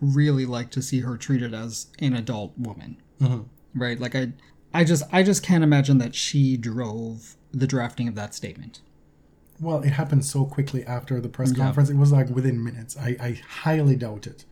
[0.00, 2.96] really like to see her treated as an adult woman.
[3.20, 3.42] Mm-hmm.
[3.80, 3.98] Right?
[3.98, 4.32] Like I
[4.72, 8.80] I just I just can't imagine that she drove the drafting of that statement.
[9.60, 11.88] Well, it happened so quickly after the press conference.
[11.88, 12.96] It was like within minutes.
[12.96, 14.44] I, I highly doubt it.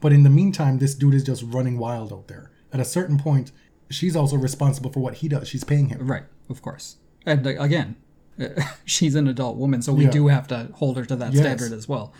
[0.00, 2.50] But in the meantime, this dude is just running wild out there.
[2.72, 3.50] At a certain point,
[3.92, 5.48] she's also responsible for what he does.
[5.48, 6.06] She's paying him.
[6.06, 6.96] Right, of course.
[7.26, 7.96] And uh, again,
[8.84, 10.10] she's an adult woman, so we Yeah.
[10.10, 11.42] do have to hold her to that Yes.
[11.42, 12.12] standard as well,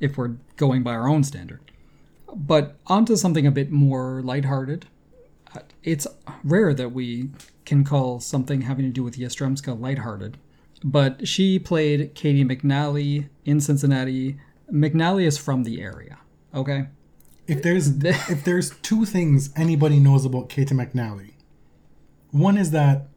[0.00, 1.60] if we're going by our own standard.
[2.34, 4.86] But onto something a bit more lighthearted.
[5.82, 6.06] It's
[6.44, 7.30] rare that we
[7.64, 10.36] can call something having to do with Yastremska lighthearted,
[10.84, 14.36] but she played Caty McNally in Cincinnati.
[14.70, 16.18] McNally is from the area,
[16.54, 16.88] okay?
[17.48, 21.32] If there's if there's two things anybody knows about Caty McNally,
[22.30, 23.08] one is that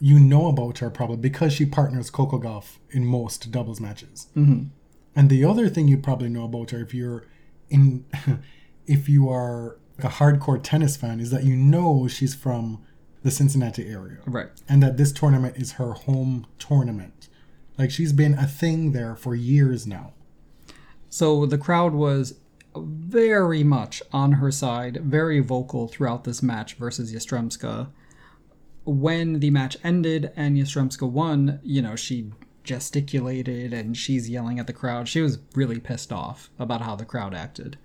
[0.00, 4.28] you know about her probably because she partners Coco Gauff in most doubles matches.
[4.36, 4.64] Mm-hmm.
[5.14, 7.26] And the other thing you probably know about her, if you're
[7.68, 8.04] in,
[8.86, 12.82] if you are a hardcore tennis fan, is that you know she's from
[13.22, 14.48] the Cincinnati area, Right.
[14.68, 17.28] and that this tournament is her home tournament.
[17.78, 20.14] Like she's been a thing there for years now.
[21.08, 22.34] So the crowd was
[22.76, 27.88] very much on her side, very vocal throughout this match versus Yastremska.
[28.84, 32.32] When the match ended and Yastremska won, you know, she
[32.64, 35.08] gesticulated and she's yelling at the crowd.
[35.08, 37.78] She was really pissed off about how the crowd acted.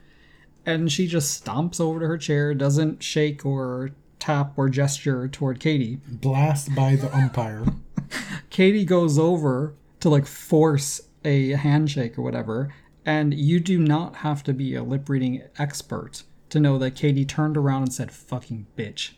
[0.65, 5.59] And she just stomps over to her chair, doesn't shake or tap or gesture toward
[5.59, 5.99] Caty.
[6.07, 7.65] Blast by the umpire.
[8.51, 12.73] Caty goes over to like force a handshake or whatever,
[13.07, 17.25] and you do not have to be a lip reading expert to know that Caty
[17.25, 19.13] turned around and said "fucking bitch."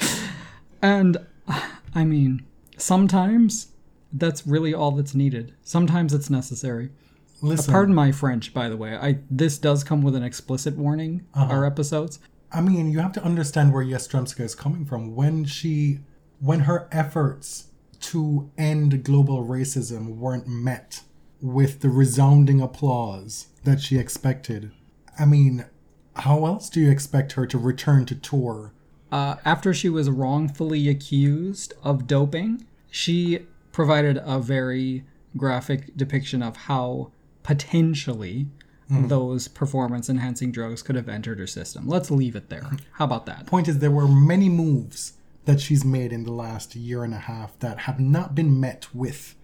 [0.82, 1.18] and
[1.94, 2.46] I mean,
[2.78, 3.68] sometimes
[4.10, 5.54] that's really all that's needed.
[5.62, 6.90] Sometimes it's necessary.
[7.42, 8.96] Listen, Pardon my French, by the way.
[8.96, 11.26] I this does come with an explicit warning.
[11.34, 11.52] Uh-huh.
[11.52, 12.18] Our episodes.
[12.50, 15.14] I mean, you have to understand where Yastremska is coming from.
[15.14, 15.98] When she,
[16.38, 17.66] when her efforts
[18.10, 21.02] to end global racism weren't met
[21.40, 24.72] with the resounding applause that she expected,
[25.18, 25.64] I mean,
[26.16, 28.72] how else do you expect her to return to tour?
[29.10, 35.04] Uh, after she was wrongfully accused of doping, she provided a very
[35.36, 37.10] graphic depiction of how
[37.42, 38.46] potentially
[38.90, 41.88] those performance enhancing drugs could have entered her system.
[41.88, 42.70] Let's leave it there.
[42.92, 43.46] How about that?
[43.46, 45.14] Point is, there were many moves
[45.44, 48.86] that she's made in the last year and a half that have not been met
[48.94, 49.34] with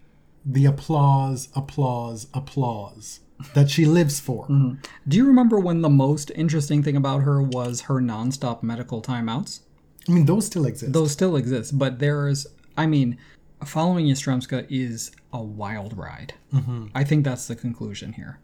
[0.45, 3.21] the applause, applause, applause
[3.55, 4.45] that she lives for.
[4.45, 4.75] Mm-hmm.
[5.09, 9.61] Do you remember when the most interesting thing about her was her nonstop medical timeouts?
[10.09, 10.93] I mean, those still exist.
[10.93, 13.19] Those still exist, but there's, I mean,
[13.65, 16.35] following Yastremska is a wild ride.
[16.53, 16.87] Mm-hmm.
[16.95, 18.39] I think that's the conclusion here.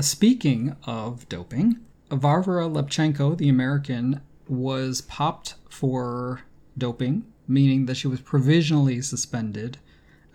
[0.00, 1.78] Speaking of doping,
[2.10, 6.40] Varvara Lepchenko, the American, was popped for
[6.76, 9.78] doping, meaning that she was provisionally suspended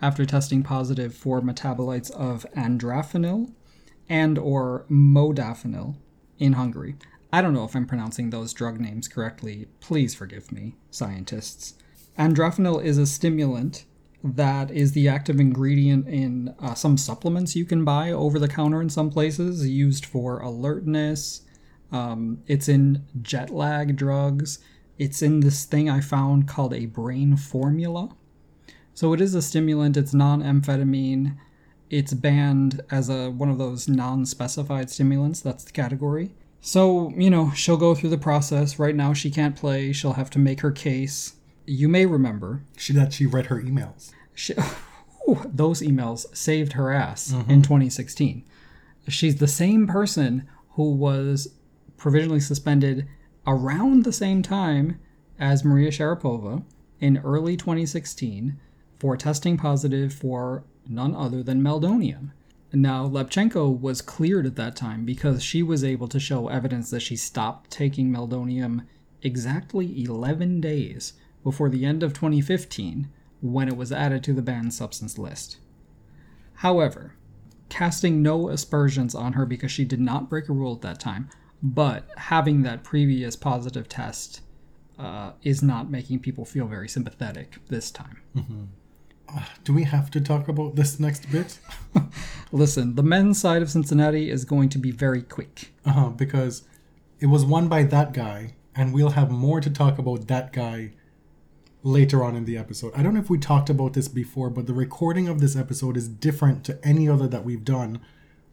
[0.00, 3.52] after testing positive for metabolites of adrafinil
[4.08, 5.96] and or modafinil
[6.38, 6.96] in Hungary.
[7.32, 9.66] I don't know if I'm pronouncing those drug names correctly.
[9.80, 11.74] Please forgive me, scientists.
[12.18, 13.84] Adrafinil is a stimulant
[14.24, 18.80] that is the active ingredient in uh, some supplements you can buy over the counter
[18.80, 21.42] in some places, used for alertness.
[21.92, 24.58] Um, it's in jet lag drugs.
[24.98, 28.10] It's in this thing I found called a brain formula.
[28.94, 29.96] So it is a stimulant.
[29.96, 31.36] It's non-amphetamine.
[31.88, 35.40] It's banned as a one of those non-specified stimulants.
[35.40, 36.32] That's the category.
[36.60, 38.78] So you know she'll go through the process.
[38.78, 39.92] Right now she can't play.
[39.92, 41.34] She'll have to make her case.
[41.64, 44.12] You may remember she that she read her emails.
[44.34, 44.54] she,
[45.24, 47.50] Whew, those emails saved her ass mm-hmm.
[47.50, 48.44] in 2016.
[49.08, 51.54] She's the same person who was
[51.96, 53.06] provisionally suspended
[53.48, 55.00] around the same time
[55.38, 56.62] as Maria Sharapova
[57.00, 58.60] in early 2016
[58.98, 62.30] for testing positive for none other than meldonium.
[62.74, 67.00] Now, Lepchenko was cleared at that time because she was able to show evidence that
[67.00, 68.84] she stopped taking meldonium
[69.22, 73.08] exactly 11 days before the end of 2015
[73.40, 75.56] when it was added to the banned substance list.
[76.56, 77.14] However,
[77.70, 81.30] casting no aspersions on her because she did not break a rule at that time,
[81.62, 84.42] but having that previous positive test
[84.98, 88.22] uh, is not making people feel very sympathetic this time.
[89.64, 91.58] Do we have to talk about this next bit?
[92.52, 95.72] Listen, the men's side of Cincinnati is going to be very quick.
[95.84, 96.08] Uh huh.
[96.10, 96.62] Because
[97.20, 100.92] it was won by that guy, and we'll have more to talk about that guy
[101.82, 102.92] later on in the episode.
[102.96, 105.96] I don't know if we talked about this before, but the recording of this episode
[105.96, 108.00] is different to any other that we've done.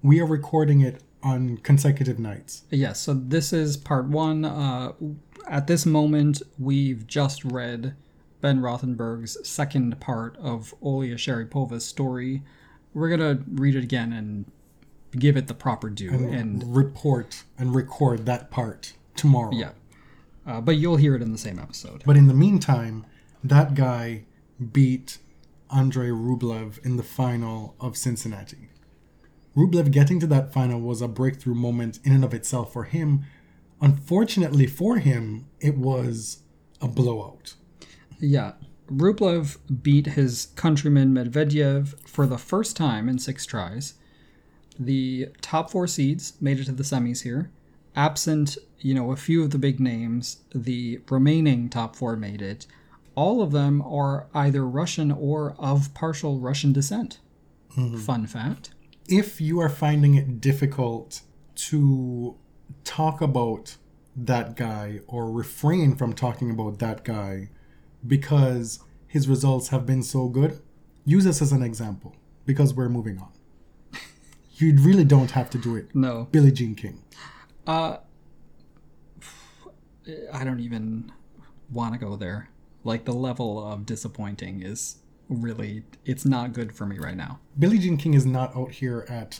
[0.03, 2.63] We are recording it on consecutive nights.
[2.69, 4.45] Yes, so this is part one.
[4.45, 4.93] Uh,
[5.47, 7.95] at this moment, we've just read
[8.41, 12.43] Ben Rothenberg's second part of Olya Sharypova's story.
[12.93, 14.45] We're gonna read it again and
[15.17, 16.11] give it the proper due.
[16.11, 19.51] And report and record that part tomorrow.
[19.53, 19.71] yeah,
[20.45, 22.03] uh, but you'll hear it in the same episode.
[22.05, 23.05] But in the meantime,
[23.43, 24.25] that guy
[24.71, 25.17] beat
[25.75, 28.69] Andrei Rublev in the final of Cincinnati.
[29.55, 33.25] Rublev getting to that final was a breakthrough moment in and of itself for him.
[33.81, 36.39] Unfortunately for him, it was
[36.81, 37.55] a blowout.
[38.19, 38.53] Yeah.
[38.87, 43.95] Rublev beat his countryman Medvedev for the first time in six tries.
[44.77, 47.51] The top four seeds made it to the semis here.
[47.95, 52.67] Absent, you know, a few of the big names, the remaining top four made it.
[53.15, 57.19] All of them are either Russian or of partial Russian descent.
[57.77, 57.97] Mm-hmm.
[57.97, 58.71] Fun fact.
[59.07, 61.21] If you are finding it difficult
[61.55, 62.35] to
[62.83, 63.77] talk about
[64.15, 67.49] that guy or refrain from talking about that guy
[68.05, 70.59] because his results have been so good,
[71.05, 73.31] use us as an example because we're moving on.
[74.57, 75.93] You really don't have to do it.
[75.93, 76.29] No.
[76.31, 77.03] Billie Jean King.
[77.67, 77.97] Uh,
[80.31, 81.11] I don't even
[81.69, 82.49] want to go there.
[82.85, 84.97] Like the level of disappointing is
[85.29, 87.39] really it's not good for me right now.
[87.57, 89.39] Billie Jean King is not out here at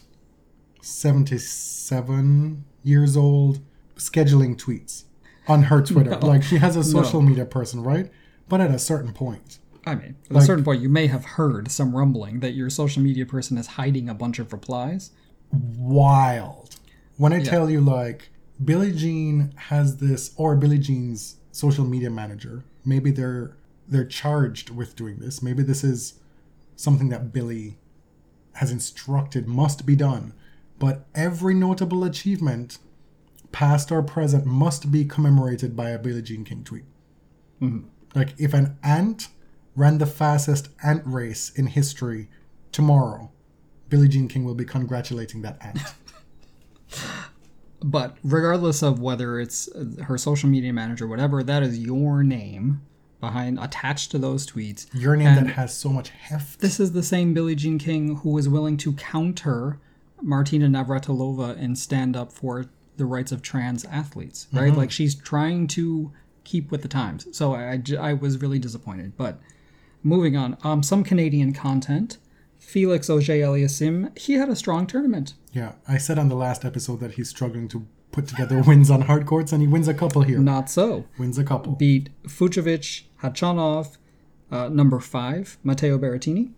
[0.82, 3.60] 77 years old
[3.96, 5.06] scheduling tweets
[5.48, 6.18] on her Twitter.
[6.18, 8.12] Like she has a social media person, right?
[8.48, 11.70] But at a certain point, I mean, at a certain point, you may have heard
[11.70, 15.12] some rumbling that your social media person is hiding a bunch of replies.
[15.52, 16.76] wild.
[17.18, 18.30] When I tell you, like,
[18.64, 23.56] Billie Jean has this, or Billie Jean's social media manager, maybe they're
[23.88, 25.42] they're charged with doing this.
[25.42, 26.16] Maybe this is
[26.76, 27.78] something that Billie
[28.54, 30.34] has instructed must be done.
[30.80, 32.78] But every notable achievement,
[33.52, 36.86] past or present, must be commemorated by a Billie Jean King tweet.
[37.62, 37.88] Mm-hmm.
[38.14, 39.30] Like, if an ant
[39.76, 42.30] ran the fastest ant race in history
[42.72, 43.32] tomorrow,
[43.90, 45.80] Billie Jean King will be congratulating that ant.
[47.84, 49.70] But regardless of whether it's
[50.02, 52.82] her social media manager, whatever, that is your name
[53.26, 54.88] behind attached to those tweets.
[54.94, 56.60] Your name And that has so much heft.
[56.60, 59.80] This is the same Billie Jean King who was willing to counter
[60.22, 62.66] Martina Navratilova and stand up for
[62.98, 64.74] the rights of trans athletes, right?
[64.74, 66.12] Like she's trying to
[66.44, 67.28] keep with the times.
[67.32, 69.18] So I was really disappointed.
[69.18, 69.40] But
[70.04, 72.18] moving on, um, some Canadian content.
[72.58, 75.34] Felix Auger-Aliassime, he had a strong tournament.
[75.52, 79.02] Yeah, I said on the last episode that he's struggling to put together wins on
[79.02, 80.40] hard courts, and he wins a couple here.
[80.40, 81.06] Not so.
[81.20, 81.74] Wins a couple.
[81.74, 83.98] beat Fucsovics, Khachanov,
[84.50, 86.52] uh, number five, Matteo Berrettini,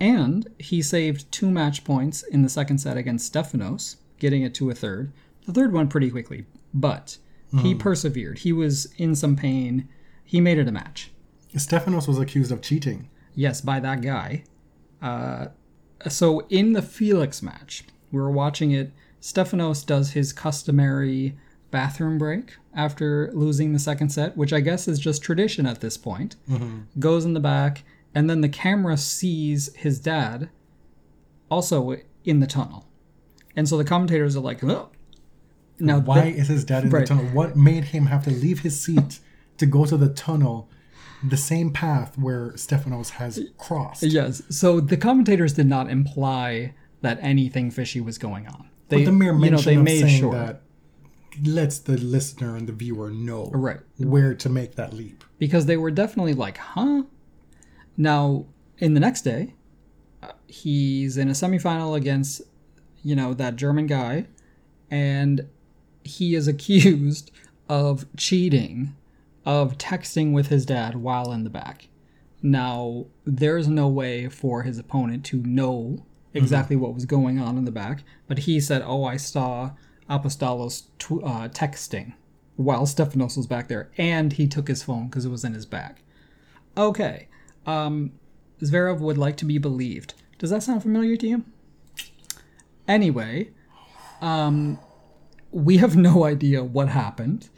[0.00, 4.70] and he saved two match points in the second set against Stefanos, getting it to
[4.70, 5.12] a third.
[5.46, 7.18] The third one pretty quickly, but
[7.60, 8.38] he persevered.
[8.38, 9.86] He was in some pain.
[10.24, 11.10] He made it a match.
[11.54, 13.10] Stefanos was accused of cheating.
[13.34, 14.44] Yes, by that guy.
[15.02, 15.48] Uh,
[16.08, 18.92] so in the Felix match, we were watching it.
[19.22, 21.36] Stefanos does his customary
[21.70, 25.96] bathroom break after losing the second set, which I guess is just tradition at this
[25.96, 26.36] point.
[26.50, 26.98] Mm-hmm.
[26.98, 30.50] Goes in the back, and then the camera sees his dad
[31.50, 32.88] also in the tunnel.
[33.56, 34.88] And so the commentators are like, "Ugh."
[35.78, 37.00] now Why is his dad in Right.
[37.00, 37.26] the tunnel?
[37.26, 39.20] What made him have to leave his seat
[39.58, 40.68] to go to the tunnel,
[41.26, 44.02] the same path where Stefanos has crossed?
[44.02, 44.42] Yes.
[44.48, 48.68] So the commentators did not imply that anything fishy was going on.
[48.92, 50.32] They, But the mere you mention know, they of made saying sure.
[50.32, 50.62] that
[51.42, 53.80] lets the listener and the viewer know Right.
[53.98, 55.24] where to make that leap.
[55.38, 57.02] because they were definitely like, huh?
[57.96, 58.46] Now,
[58.78, 59.54] in the next day,
[60.22, 62.42] uh, he's in a semifinal against,
[63.02, 64.26] you know, that German guy,
[64.90, 65.46] and
[66.04, 67.30] he is accused
[67.68, 68.94] of cheating,
[69.46, 71.88] of texting with his dad while in the back.
[72.42, 76.04] Now, there's no way for his opponent to know
[76.34, 79.72] exactly what was going on in the back, but he said, Oh, I saw
[80.08, 82.14] Apostolos tw- uh, texting
[82.56, 85.66] while Stefanos was back there, and he took his phone because it was in his
[85.66, 85.96] bag.
[86.76, 87.28] Okay.
[87.66, 88.12] Um,
[88.62, 90.14] Zverev would like to be believed.
[90.38, 91.44] Does that sound familiar to you?
[92.88, 93.50] Anyway,
[94.20, 94.78] um,
[95.50, 97.48] we have no idea what happened.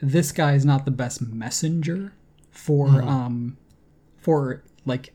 [0.00, 2.12] This guy is not the best messenger
[2.50, 3.56] for um,
[4.18, 5.13] for like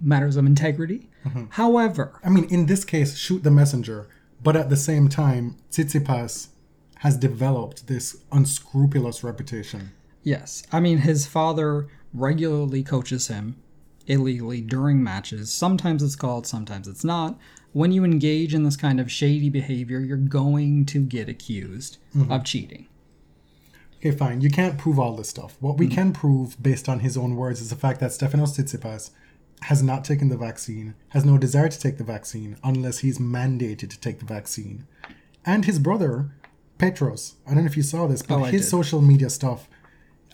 [0.00, 1.08] matters of integrity.
[1.26, 1.44] Mm-hmm.
[1.50, 4.08] However, I mean, in this case, shoot the messenger,
[4.42, 6.48] but at the same time, Tsitsipas
[6.98, 9.92] has developed this unscrupulous reputation.
[10.22, 10.64] Yes.
[10.72, 13.56] I mean, his father regularly coaches him
[14.06, 15.52] illegally during matches.
[15.52, 17.38] Sometimes it's called, sometimes it's not.
[17.72, 22.32] When you engage in this kind of shady behavior, you're going to get accused mm-hmm.
[22.32, 22.88] of cheating.
[23.98, 24.40] Okay, fine.
[24.40, 25.56] You can't prove all this stuff.
[25.60, 25.94] What we mm-hmm.
[25.94, 29.10] can prove, based on his own words, is the fact that Stefanos Tsitsipas
[29.62, 33.90] has not taken the vaccine, has no desire to take the vaccine unless he's mandated
[33.90, 34.86] to take the vaccine.
[35.44, 36.30] And his brother,
[36.78, 39.68] Petros, I don't know if you saw this, but Oh, his social media stuff,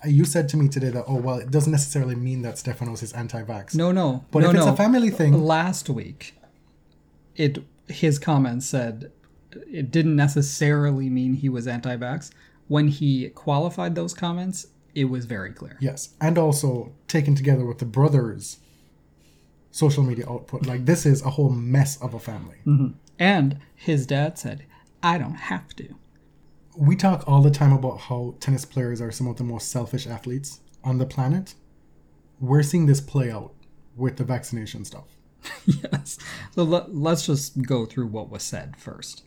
[0.04, 3.02] uh, you said to me today that, oh, well, it doesn't necessarily mean that Stefanos
[3.02, 3.74] is anti vax.
[3.74, 4.24] No, no.
[4.30, 4.72] But no, if it's no.
[4.72, 6.34] a family thing, Last week,
[7.36, 7.58] it
[7.88, 9.10] his comments said
[9.70, 12.30] it didn't necessarily mean he was anti-vax.
[12.68, 15.76] When he qualified those comments, it was very clear.
[15.80, 16.10] yes.
[16.20, 18.58] And also taken together with the brother's
[19.74, 20.66] social media output.
[20.66, 22.58] Like, this is a whole mess of a family.
[22.66, 22.88] Mm-hmm.
[23.18, 24.66] And his dad said,
[25.02, 25.94] "I don't have to."
[26.76, 30.06] we talk all the time about how tennis players are some of the most selfish
[30.06, 31.54] athletes on the planet.
[32.40, 33.54] We're seeing this play out
[33.96, 35.16] with the vaccination stuff.
[35.66, 36.18] yes.
[36.52, 39.22] So let, let's just go through what was said first.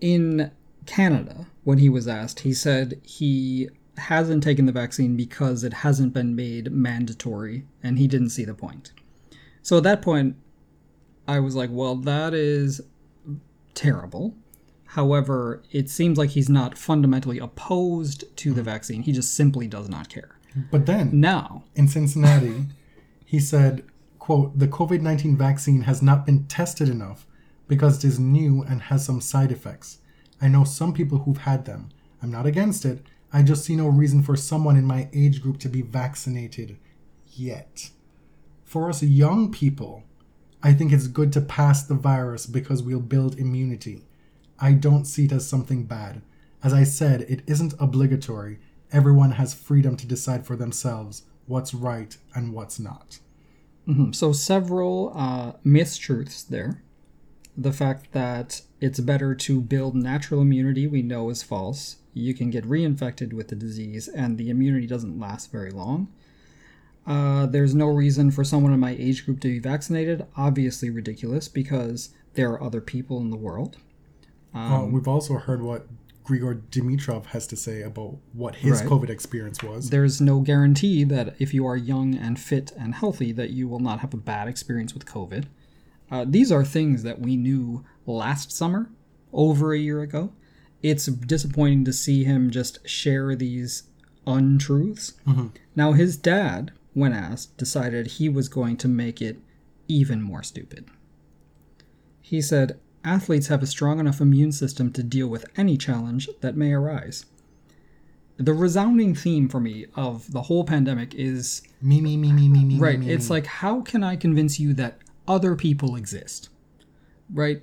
[0.00, 0.50] In
[0.86, 6.14] Canada, when he was asked, he said he hasn't taken the vaccine because it hasn't
[6.14, 8.92] been made mandatory and he didn't see the point.
[9.62, 10.36] So at that point,
[11.26, 12.80] I was like, well, that is
[13.74, 14.34] terrible.
[14.86, 18.66] However, it seems like he's not fundamentally opposed to the hmm.
[18.66, 19.02] vaccine.
[19.02, 20.36] He just simply does not care.
[20.70, 22.66] But then Now, in Cincinnati,
[23.24, 23.84] he said,
[24.18, 27.26] quote, the COVID-19 vaccine has not been tested enough
[27.68, 29.98] because it is new and has some side effects.
[30.40, 31.90] I know some people who've had them.
[32.22, 33.04] I'm not against it.
[33.32, 36.78] I just see no reason for someone in my age group to be vaccinated
[37.26, 37.90] yet.
[38.68, 40.04] For us young people,
[40.62, 44.02] I think it's good to pass the virus because we'll build immunity.
[44.58, 46.20] I don't see it as something bad.
[46.62, 48.58] As I said, it isn't obligatory.
[48.92, 53.20] Everyone has freedom to decide for themselves what's right and what's not.
[54.12, 56.82] So several uh, mistruths there.
[57.56, 61.96] The fact that it's better to build natural immunity we know is false.
[62.12, 66.12] You can get reinfected with the disease, and the immunity doesn't last very long.
[67.08, 70.26] Uh, there's no reason for someone in my age group to be vaccinated.
[70.36, 73.78] Obviously ridiculous because there are other people in the world.
[74.54, 75.86] Uh, we've also heard what
[76.24, 78.90] Grigor Dimitrov has to say about what his Right.
[78.90, 79.88] COVID experience was.
[79.88, 83.80] There's no guarantee that if you are young and fit and healthy, that you will
[83.80, 85.44] not have a bad experience with COVID.
[86.10, 88.90] Uh, these are things that we knew last summer,
[89.32, 90.32] over a year ago.
[90.82, 93.84] It's disappointing to see him just share these
[94.26, 95.14] untruths.
[95.74, 99.38] Now, his dad, when asked, decided he was going to make it
[99.88, 100.86] even more stupid.
[102.20, 106.56] He said, Athletes have a strong enough immune system to deal with any challenge that
[106.56, 107.24] may arise.
[108.36, 112.64] The resounding theme for me of the whole pandemic is Me, me, me, me, me,
[112.64, 112.78] me.
[112.78, 112.98] right.
[112.98, 113.36] me, It's me.
[113.36, 116.48] like, how can I convince you that other people exist?
[117.32, 117.62] Right?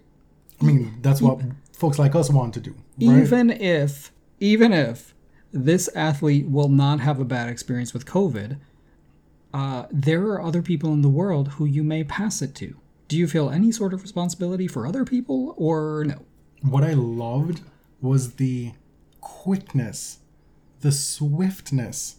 [0.61, 1.41] I mean, that's what
[1.73, 2.71] folks like us want to do.
[2.71, 3.23] Right?
[3.23, 5.13] Even if, even if
[5.51, 8.57] this athlete will not have a bad experience with COVID,
[9.55, 12.75] uh, there are other people in the world who you may pass it to.
[13.07, 16.25] Do you feel any sort of responsibility for other people or no?
[16.61, 17.61] what I loved
[18.01, 18.73] was the
[19.21, 20.19] quickness,
[20.81, 22.17] the swiftness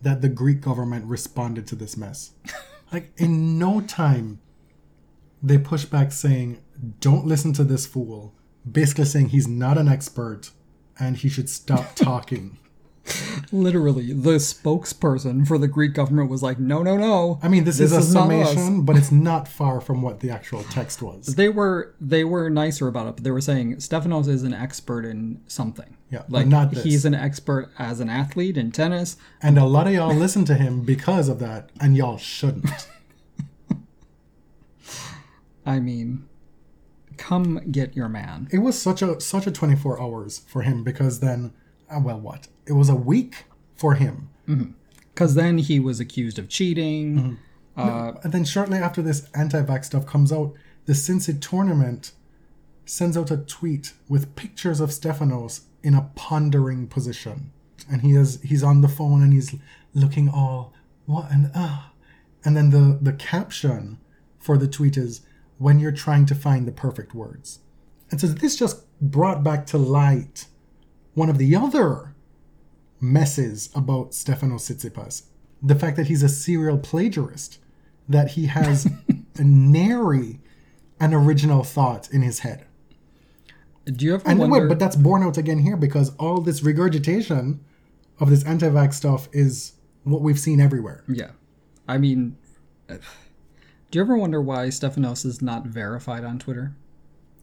[0.00, 2.32] that the Greek government responded to this mess.
[2.92, 4.40] like in no time,
[5.42, 6.62] they pushed back saying,
[7.00, 8.32] "Don't listen to this fool."
[8.70, 10.50] Basically saying he's not an expert
[10.98, 12.58] and he should stop talking.
[13.52, 17.38] Literally, the spokesperson for the Greek government was like, no, no, no.
[17.42, 20.20] I mean, this, This is a is not summation, but it's not far from what
[20.20, 21.26] the actual text was.
[21.34, 25.04] They were they were nicer about it, but they were saying Stefanos is an expert
[25.04, 25.96] in something.
[26.10, 26.84] Yeah, like not this.
[26.84, 29.16] he's an expert as an athlete in tennis.
[29.42, 32.68] And a lot of y'all listen to him because of that, and y'all shouldn't.
[35.66, 36.26] I mean,
[37.16, 38.48] come get your man.
[38.50, 41.52] it was such a such a 24 hours for him because then
[41.90, 42.48] uh, well what?
[42.66, 44.30] It was a week for him.
[45.14, 47.38] Because then he was accused of cheating.
[48.22, 50.54] and then shortly after this anti-vax stuff comes out
[50.86, 52.12] the Cincy tournament
[52.84, 57.52] sends out a tweet with pictures of Stefanos in a pondering position.
[57.90, 59.54] And he is he's on the phone and he's
[59.94, 60.72] looking all
[61.06, 61.92] what and ah.
[62.44, 63.98] And then the the caption
[64.38, 65.20] for the tweet is
[65.58, 67.60] when you're trying to find the perfect words.
[68.10, 70.46] And so this just brought back to light
[71.14, 72.14] one of the other
[73.00, 75.22] messes about Stefanos Tsitsipas.
[75.62, 77.58] The fact that he's a serial plagiarist,
[78.08, 78.88] that he has
[79.38, 80.40] nary
[80.98, 82.66] an original thought in his head.
[83.86, 84.60] Do you ever And wonder?
[84.60, 87.60] wait, but that's borne out again here because all this regurgitation
[88.18, 89.72] of this anti-vax stuff is
[90.04, 91.02] what we've seen everywhere.
[91.08, 91.30] yeah,
[91.88, 92.36] I mean,
[92.88, 92.98] uh,
[93.90, 96.74] do you ever wonder why Stefanos is not verified on Twitter?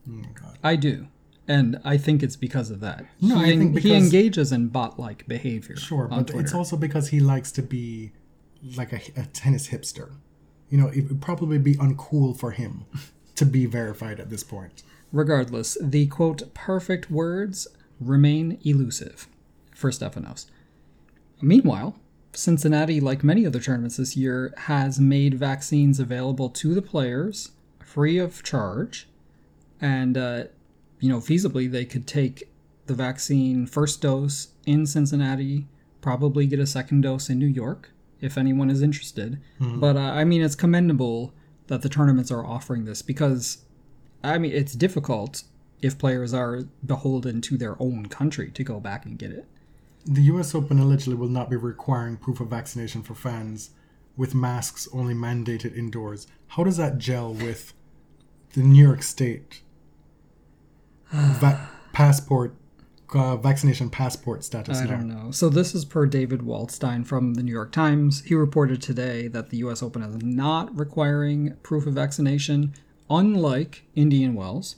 [0.09, 0.57] Oh God.
[0.63, 1.07] I do,
[1.47, 3.05] and I think it's because of that.
[3.21, 5.77] No, he, I think he engages in bot-like behavior.
[5.77, 6.41] Sure, but Twitter.
[6.41, 8.11] it's also because he likes to be
[8.75, 10.11] like a, a tennis hipster.
[10.69, 12.85] You know, it would probably be uncool for him
[13.35, 14.83] to be verified at this point.
[15.13, 17.67] Regardless, the quote perfect words
[17.99, 19.27] remain elusive
[19.73, 20.47] for Stefanos.
[21.41, 21.95] Meanwhile,
[22.33, 28.17] Cincinnati, like many other tournaments this year, has made vaccines available to the players free
[28.17, 29.07] of charge.
[29.79, 30.43] And, uh,
[30.99, 32.49] you know, feasibly, they could take
[32.87, 35.67] the vaccine first dose in Cincinnati,
[36.01, 37.91] probably get a second dose in New York,
[38.21, 39.39] if anyone is interested.
[39.79, 41.33] But, uh, I mean, it's commendable
[41.67, 43.59] that the tournaments are offering this because
[44.23, 45.43] I mean, it's difficult
[45.81, 49.45] if players are beholden to their own country to go back and get it.
[50.05, 53.71] The US Open allegedly will not be requiring proof of vaccination for fans
[54.15, 56.27] with masks only mandated indoors.
[56.49, 57.73] How does that gel with
[58.53, 59.61] the New York State
[61.11, 62.55] va- passport,
[63.13, 64.91] uh, vaccination passport status I now?
[64.91, 65.31] don't know.
[65.31, 68.23] So this is per David Waldstein from the New York Times.
[68.23, 69.81] He reported today that the U.S.
[69.81, 72.73] Open is not requiring proof of vaccination,
[73.09, 74.75] unlike Indian Wells.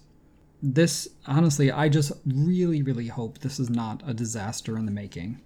[0.61, 5.41] This, honestly, I just really, really hope this is not a disaster in the making.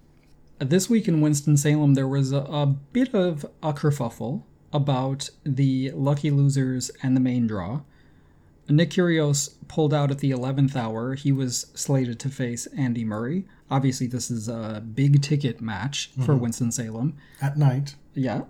[0.60, 6.32] This week in Winston-Salem, there was a, a bit of a kerfuffle about the lucky
[6.32, 7.82] losers and the main draw.
[8.70, 11.16] Nick Kyrgios pulled out at the 11th hour.
[11.16, 13.46] He was slated to face Andy Murray.
[13.70, 17.16] Obviously, this is a big ticket match for Winston-Salem.
[17.42, 18.44] At night, Yeah.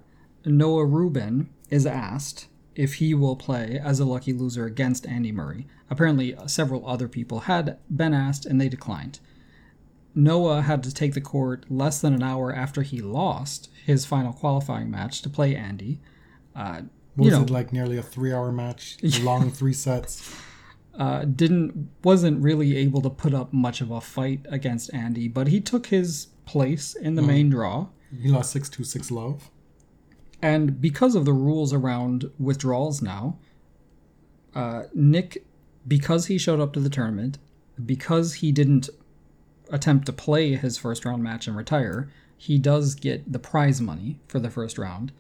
[0.45, 5.66] Noah Rubin is asked if he will play as a lucky loser against Andy Murray.
[5.89, 9.20] Apparently, several other people had been asked and they declined.
[10.16, 14.34] Noah had to take the court less than an hour after he lost his final
[14.34, 16.01] qualifying match to play Andy.
[16.55, 16.84] Uh,
[17.16, 20.36] Was know, it like nearly a three-hour match, long three sets?
[20.97, 25.47] uh, didn't wasn't really able to put up much of a fight against Andy, but
[25.47, 27.88] he took his place in the main draw.
[28.22, 29.49] He lost six two six love.
[30.41, 33.39] And because of the rules around withdrawals now,
[34.53, 35.45] uh, Nick,
[35.88, 37.38] because he showed up to the tournament,
[37.84, 38.89] because he didn't
[39.72, 44.20] attempt to play his first round match and retire, he does get the prize money
[44.28, 45.11] for the first round.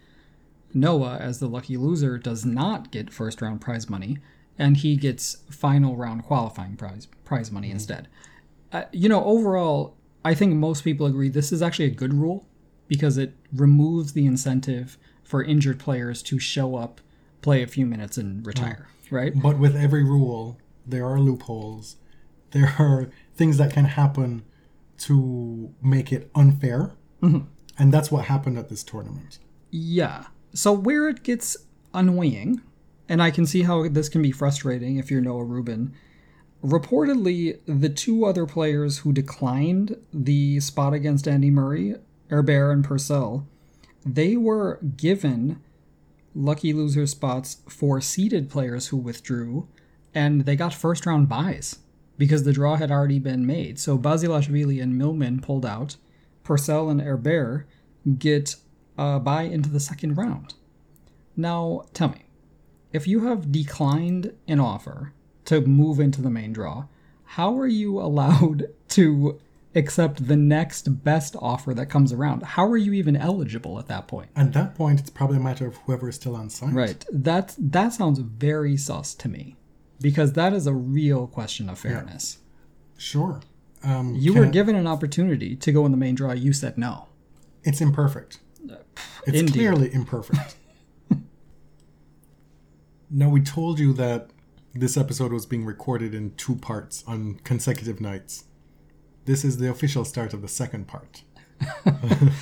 [0.73, 4.17] Noah, as the lucky loser, does not get first round prize money,
[4.57, 8.07] and he gets final round qualifying prize prize money instead.
[8.71, 9.95] Uh, you know, overall,
[10.25, 12.47] I think most people agree this is actually a good rule
[12.87, 17.01] because it removes the incentive for injured players to show up,
[17.41, 18.87] play a few minutes, and retire.
[19.09, 19.33] Right?
[19.39, 21.97] But with every rule, there are loopholes.
[22.51, 24.43] There are things that can happen
[24.99, 26.93] to make it unfair.
[27.77, 29.39] And that's what happened at this tournament.
[29.71, 30.25] Yeah.
[30.53, 31.57] So where it gets
[31.93, 32.61] annoying,
[33.09, 35.93] and I can see how this can be frustrating if you're Noah Rubin.
[36.63, 41.95] Reportedly, the two other players who declined the spot against Andy Murray,
[42.29, 43.47] Herbert and Purcell,
[44.05, 45.61] they were given
[46.35, 49.67] lucky loser spots for seeded players who withdrew,
[50.13, 51.79] and they got first round byes
[52.17, 53.79] because the draw had already been made.
[53.79, 55.97] So Basilashvili and Milman pulled out.
[56.43, 57.67] Purcell and Herbert
[58.17, 58.55] get
[58.97, 60.53] bye into the second round.
[61.35, 62.25] Now, tell me,
[62.91, 65.13] if you have declined an offer
[65.45, 66.85] to move into the main draw,
[67.23, 69.39] how are you allowed to
[69.75, 72.43] accept the next best offer that comes around?
[72.43, 74.29] How are you even eligible at that point?
[74.35, 76.73] At that point, it's probably a matter of whoever is still on site.
[76.73, 77.03] Right.
[77.11, 79.55] That that sounds very sus to me.
[79.99, 82.39] Because that is a real question of fairness.
[82.97, 83.39] Sure.
[83.83, 87.07] Um, You were given an opportunity to go in the main draw, you said no.
[87.63, 88.39] It's imperfect.
[89.25, 89.53] It's Indeed.
[89.53, 90.55] clearly imperfect.
[93.09, 94.29] now, we told you that
[94.73, 98.45] this episode was being recorded in two parts on consecutive nights.
[99.25, 101.23] This is the official start of the second part.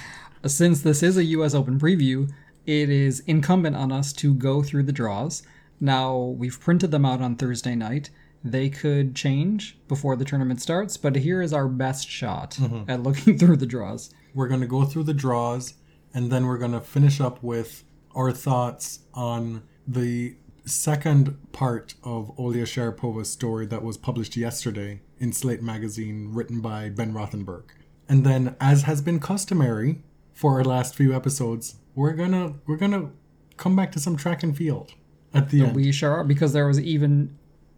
[0.45, 2.31] Since this is a US Open preview,
[2.65, 5.43] it is incumbent on us to go through the draws.
[5.79, 8.09] Now, we've printed them out on Thursday night.
[8.43, 12.89] They could change before the tournament starts, but here is our best shot mm-hmm.
[12.89, 14.11] at looking through the draws.
[14.33, 15.75] We're going to go through the draws
[16.13, 17.83] and then we're going to finish up with
[18.15, 20.35] our thoughts on the
[20.65, 26.89] second part of Olya Sharypova's story that was published yesterday in Slate magazine, written by
[26.89, 27.63] Ben Rothenberg.
[28.07, 30.01] And then, as has been customary
[30.33, 33.11] for our last few episodes, we're gonna we're gonna
[33.57, 34.93] come back to some track and field
[35.33, 35.75] at the end.
[35.75, 37.37] We sure are, because there was even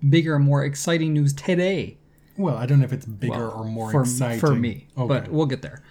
[0.09, 1.97] bigger, and more exciting news today.
[2.37, 5.07] well, I don't know if it's bigger or more for, exciting for me, Okay.
[5.07, 5.83] but we'll get there.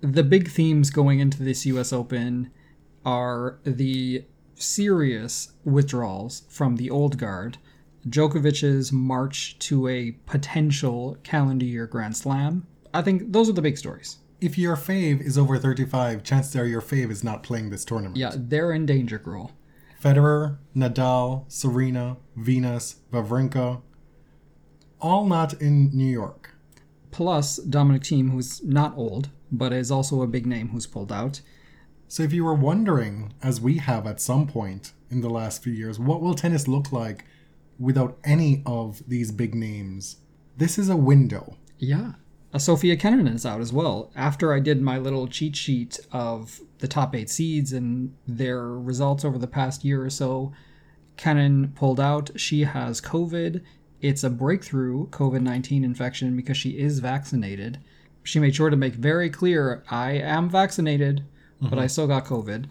[0.00, 1.92] The big themes going into this U.S.
[1.92, 2.50] Open
[3.04, 4.24] are the
[4.54, 7.58] serious withdrawals from the old guard,
[8.08, 12.66] Djokovic's march to a potential calendar year Grand Slam.
[12.94, 14.18] I think those are the big stories.
[14.40, 18.16] if your fave is over 35, chances are your fave is not playing this tournament.
[18.16, 19.52] Yeah, they're in danger, girl.
[20.02, 23.82] Federer, Nadal, Serena, Venus, Wawrinka,
[25.00, 26.54] all not in New York.
[27.10, 31.40] Plus Dominic Thiem, who's not old but is also a big name who's pulled out.
[32.08, 35.72] So if you were wondering, as we have at some point in the last few
[35.72, 37.24] years, what will tennis look like
[37.78, 40.16] without any of these big names?
[40.56, 41.56] This is a window.
[41.78, 42.12] Yeah.
[42.52, 44.10] Uh, Sofia Kenin is out as well.
[44.16, 49.24] After I did my little cheat sheet of the top eight seeds and their results
[49.24, 50.52] over the past year or so,
[51.16, 52.30] Kenin pulled out.
[52.40, 53.62] She has COVID.
[54.00, 57.78] It's a breakthrough COVID 19 infection because she is vaccinated.
[58.22, 61.24] She made sure to make very clear I am vaccinated,
[61.60, 61.88] but I mm-hmm.
[61.88, 62.66] still got COVID.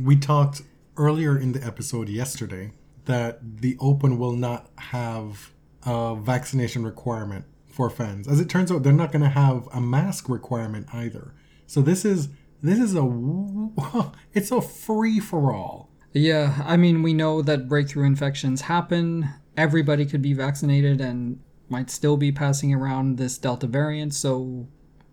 [0.00, 0.62] We talked
[0.96, 2.72] earlier in the episode yesterday
[3.04, 5.52] that the Open will not have
[5.84, 8.28] a vaccination requirement for fans.
[8.28, 11.34] As it turns out, they're not going to have a mask requirement either.
[11.66, 12.28] So this is
[12.62, 13.02] this is a
[14.32, 15.90] it's a free for all.
[16.12, 19.28] Yeah, I mean, we know that breakthrough infections happen.
[19.56, 24.68] Everybody could be vaccinated and might still be passing around this Delta variant, so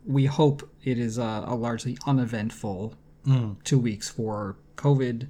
[0.05, 2.95] we hope it is a, a largely uneventful
[3.25, 3.63] mm.
[3.63, 5.29] two weeks for COVID.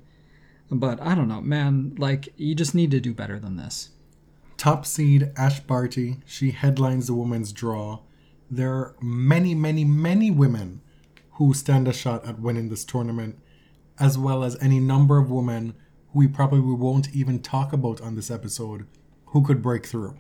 [0.69, 1.95] But I don't know, man.
[1.97, 3.89] Like, you just need to do better than this.
[4.57, 7.99] Top seed Ash Barty, she headlines the women's draw.
[8.49, 10.81] There are many, many, many women
[11.33, 13.37] who stand a shot at winning this tournament.
[14.01, 15.75] as well as any number of women
[16.11, 18.87] who we probably won't even talk about on this episode
[19.27, 20.17] who could break through.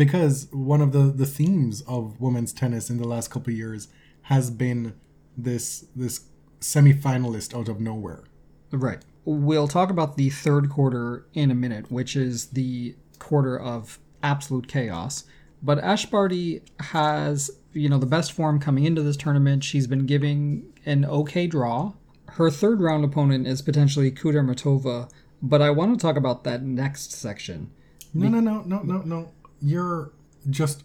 [0.00, 3.88] Because one of the, the themes of women's tennis in the last couple of years
[4.22, 4.94] has been
[5.36, 6.22] this this
[6.58, 8.24] semi-finalist out of nowhere.
[8.72, 9.04] Right.
[9.26, 14.68] We'll talk about the third quarter in a minute, which is the quarter of absolute
[14.68, 15.24] chaos.
[15.62, 19.64] But Ash Barty has, you know, the best form coming into this tournament.
[19.64, 21.92] She's been giving an okay draw.
[22.26, 25.10] Her third round opponent is potentially Kudermetova,
[25.42, 27.70] but I want to talk about that next section.
[28.14, 29.32] No, no, no, no, no, no.
[29.60, 30.12] You're
[30.48, 30.84] just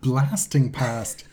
[0.00, 1.24] blasting past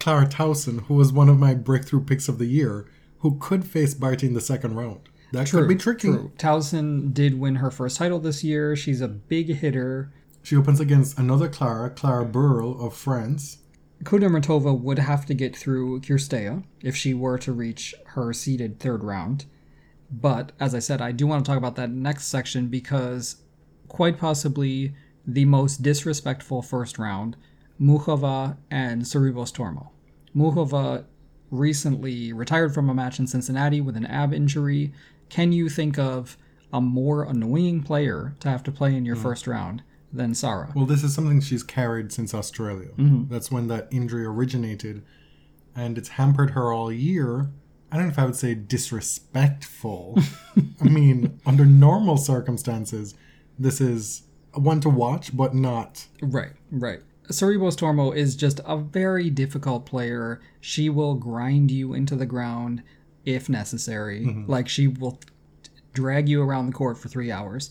[0.00, 2.86] Clara Tauson, who was one of my breakthrough picks of the year,
[3.20, 5.00] who could face Barty in the second round.
[5.32, 6.08] That could be tricky.
[6.08, 6.32] True.
[6.38, 8.74] Tauson did win her first title this year.
[8.74, 10.12] She's a big hitter.
[10.42, 13.58] She opens against another Clara, Clara Burel of France.
[14.04, 19.02] Kudermetova would have to get through Cirstea if she were to reach her seeded third
[19.02, 19.44] round.
[20.10, 23.36] But as I said, I do want to talk about that next section because
[23.88, 24.94] quite possibly
[25.28, 27.36] the most disrespectful first round,
[27.78, 29.90] Muchova and Sorribes Tormo.
[30.34, 31.04] Muchova
[31.50, 34.92] recently retired from a match in Cincinnati with an ab injury.
[35.28, 36.38] Can you think of
[36.72, 39.22] a more annoying player to have to play in your mm.
[39.22, 40.72] first round than Sara?
[40.74, 42.88] Well, this is something she's carried since Australia.
[42.96, 43.32] Mm-hmm.
[43.32, 45.04] That's when that injury originated,
[45.76, 47.50] and it's hampered her all year.
[47.92, 50.18] I don't know if I would say disrespectful.
[50.80, 53.14] I mean, under normal circumstances,
[53.58, 54.22] this is
[54.54, 56.06] one to watch, but not.
[56.22, 57.00] Right, right.
[57.28, 60.40] Sorribes Tormo is just a very difficult player.
[60.60, 62.82] She will grind you into the ground
[63.24, 64.24] if necessary.
[64.24, 64.50] Mm-hmm.
[64.50, 65.20] Like she will
[65.92, 67.70] drag you around the court for three hours.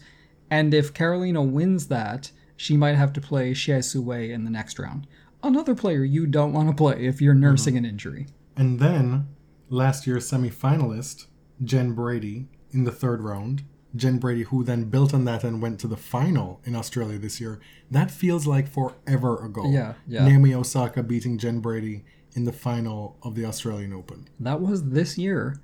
[0.51, 5.07] And if Karolina wins that, she might have to play Xie in the next round.
[5.43, 7.85] Another player you don't want to play if you're nursing mm-hmm.
[7.85, 8.27] an injury.
[8.55, 9.27] And then
[9.69, 11.27] last year's semi-finalist
[11.63, 13.63] Jen Brady in the third round.
[13.97, 17.41] Jen Brady, who then built on that and went to the final in Australia this
[17.41, 17.59] year.
[17.91, 19.69] That feels like forever ago.
[19.69, 20.27] Yeah, yeah.
[20.27, 24.27] Naomi Osaka beating Jen Brady in the final of the Australian Open.
[24.39, 25.59] That was this year.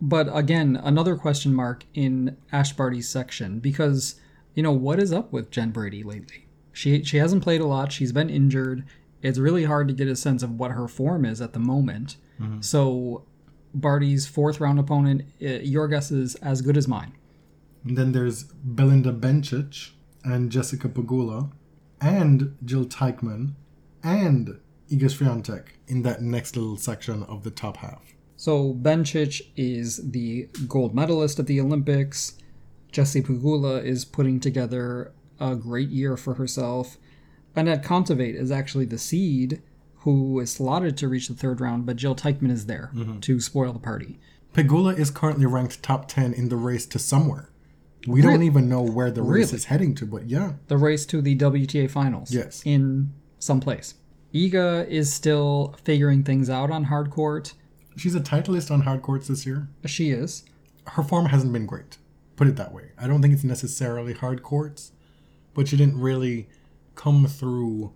[0.00, 4.14] But again, another question mark in Ash Barty's section because,
[4.54, 6.46] you know, what is up with Jen Brady lately?
[6.72, 7.92] She she hasn't played a lot.
[7.92, 8.84] She's been injured.
[9.22, 12.16] It's really hard to get a sense of what her form is at the moment.
[12.60, 13.24] So,
[13.74, 17.12] Barty's fourth round opponent, uh, your guess is as good as mine.
[17.84, 19.90] And then there's Belinda Bencic
[20.24, 21.50] and Jessica Pegula
[22.00, 23.54] and Jil Teichmann
[24.02, 24.60] and
[24.90, 28.14] Iga Swiatek in that next little section of the top half.
[28.36, 32.38] So Bencic is the gold medalist at the Olympics.
[32.90, 36.96] Jessie Pegula is putting together a great year for herself.
[37.54, 39.62] Annette Kontaveit is actually the seed
[40.00, 43.20] who is slotted to reach the third round, but Jil Teichmann is there mm-hmm.
[43.20, 44.18] to spoil the party.
[44.54, 47.49] Pegula is currently ranked top 10 in the race to somewhere.
[48.06, 49.56] We don't even know where the race Really?
[49.56, 50.52] is heading to, but yeah.
[50.68, 52.32] The race to the WTA finals.
[52.32, 52.62] Yes.
[52.64, 53.94] In some place.
[54.34, 57.52] Iga is still figuring things out on hard court.
[57.96, 59.68] She's a titleist on hard courts this year.
[59.86, 60.44] She is.
[60.86, 61.98] Her form hasn't been great.
[62.36, 62.92] Put it that way.
[62.98, 64.92] I don't think it's necessarily hard courts,
[65.52, 66.48] but she didn't really
[66.94, 67.92] come through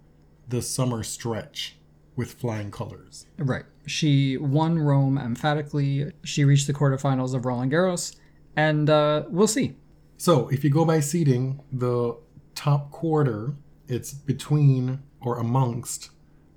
[0.48, 1.76] the summer stretch
[2.16, 3.26] with flying colors.
[3.38, 3.64] Right.
[3.86, 6.12] She won Rome emphatically.
[6.24, 8.16] She reached the quarterfinals of Roland Garros,
[8.56, 9.76] and uh, we'll see.
[10.16, 12.16] So, if you go by seeding, the
[12.54, 13.54] top quarter,
[13.88, 16.10] it's between or amongst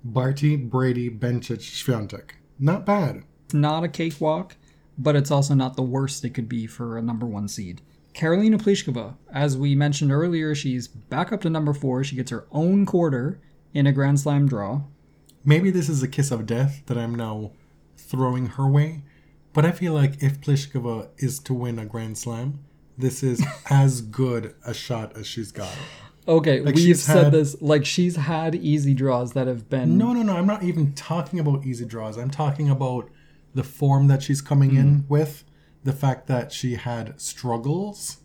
[0.04, 2.30] Barty, Brady, Bencic, Swiatek.
[2.58, 3.24] Not bad.
[3.46, 4.56] It's not a cakewalk,
[4.96, 7.82] but it's also not the worst it could be for a number one seed.
[8.14, 12.02] Karolina Pliskova, as we mentioned earlier, she's back up to number four.
[12.02, 13.40] She gets her own quarter
[13.72, 14.82] in a Grand Slam draw.
[15.44, 17.52] Maybe this is a kiss of death that I'm now
[17.96, 19.02] throwing her way,
[19.52, 22.64] but I feel like if Pliskova is to win a Grand Slam,
[22.98, 25.74] this is as good a shot as she's got.
[26.26, 30.22] Okay, we've said had- this like she's had easy draws that have been No, no,
[30.22, 30.36] no.
[30.36, 32.18] I'm not even talking about easy draws.
[32.18, 33.08] I'm talking about
[33.54, 35.08] the form that she's coming in mm-hmm.
[35.08, 35.44] with,
[35.84, 38.18] the fact that she had struggles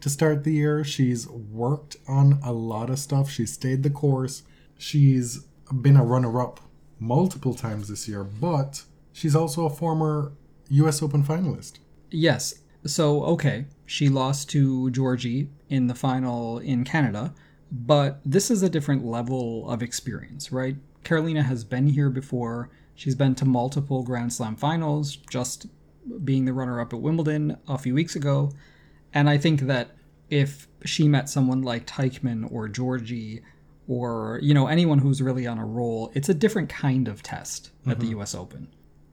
[0.00, 0.82] to start the year.
[0.82, 3.28] She's worked on a lot of stuff.
[3.30, 4.42] She stayed the course.
[4.78, 5.44] She's
[5.82, 6.60] been a runner up
[6.98, 10.32] multiple times this year, but she's also a former
[10.70, 11.78] US Open finalist.
[12.10, 12.59] Yes.
[12.86, 17.34] So, okay, she lost to Giorgi in the final in Canada,
[17.70, 20.76] but this is a different level of experience, right?
[21.04, 22.70] Karolina has been here before.
[22.94, 25.66] She's been to multiple Grand Slam finals, just
[26.24, 28.52] being the runner up at Wimbledon a few weeks ago.
[29.12, 29.96] And I think that
[30.30, 33.42] if she met someone like Teichmann or Giorgi
[33.88, 37.70] or, you know, anyone who's really on a roll, it's a different kind of test
[37.86, 38.20] at the mm-hmm.
[38.20, 38.68] US Open.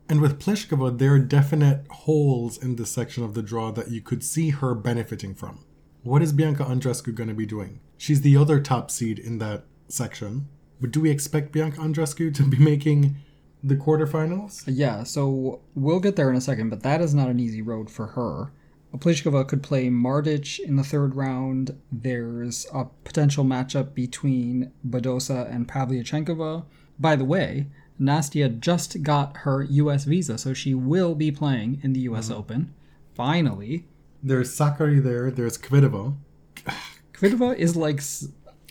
[0.09, 4.01] And with Pliskova, there are definite holes in this section of the draw that you
[4.01, 5.65] could see her benefiting from.
[6.03, 7.81] What is Bianca Andreescu going to be doing?
[7.97, 10.47] She's the other top seed in that section.
[10.79, 13.17] But do we expect Bianca Andreescu to be making
[13.61, 14.63] the quarterfinals?
[14.67, 17.89] Yeah, so we'll get there in a second, but that is not an easy road
[17.89, 18.53] for her.
[18.95, 21.77] Pliskova could play Martic in the third round.
[21.91, 26.65] There's a potential matchup between Badosa and Pavlyuchenkova.
[26.97, 27.67] By the way,
[27.99, 32.39] Nastia just got her US visa, so she will be playing in the US mm-hmm.
[32.39, 32.73] Open.
[33.15, 33.85] Finally.
[34.21, 36.15] There's Sakkari there, there's Kvitova.
[37.13, 38.01] Kvitova is like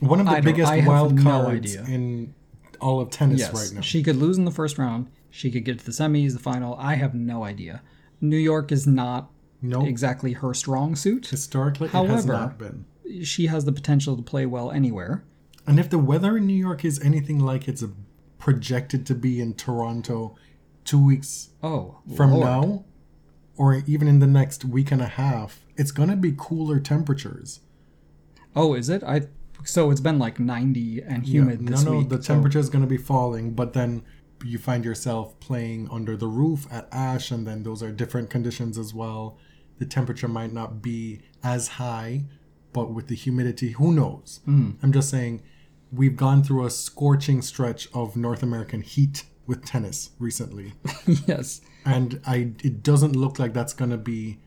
[0.00, 1.94] One of the I biggest wild no cards idea.
[1.94, 2.34] in
[2.80, 3.80] all of tennis yes, right now.
[3.80, 5.08] she could lose in the first round.
[5.30, 6.74] She could get to the semis, the final.
[6.76, 7.82] I have no idea.
[8.20, 11.26] New York is not no, exactly her strong suit.
[11.26, 12.84] historically it has However- not been.
[13.22, 15.24] She has the potential to play well anywhere.
[15.66, 17.82] And if the weather in New York is anything like it's
[18.38, 20.36] projected to be in Toronto
[20.84, 22.44] two weeks Oh, from Lord.
[22.46, 22.84] now,
[23.56, 27.60] or even in the next week and a half, it's going to be cooler temperatures.
[28.54, 29.02] Oh, is it?
[29.02, 29.22] I
[29.64, 32.08] so it's been like 90 and humid no, this no, week.
[32.08, 34.02] the so- temperature is going to be falling, but then
[34.44, 38.76] you find yourself playing under the roof at Ashe, and then those are different conditions
[38.78, 39.38] as well.
[39.78, 42.24] The temperature might not be as high,
[42.74, 44.40] but with the humidity, who knows?
[44.44, 44.72] Hmm.
[44.82, 45.42] I'm just saying,
[45.92, 50.74] we've gone through a scorching stretch of North American heat with tennis recently,
[51.26, 51.60] yes.
[51.84, 54.38] and I it doesn't look like that's going to be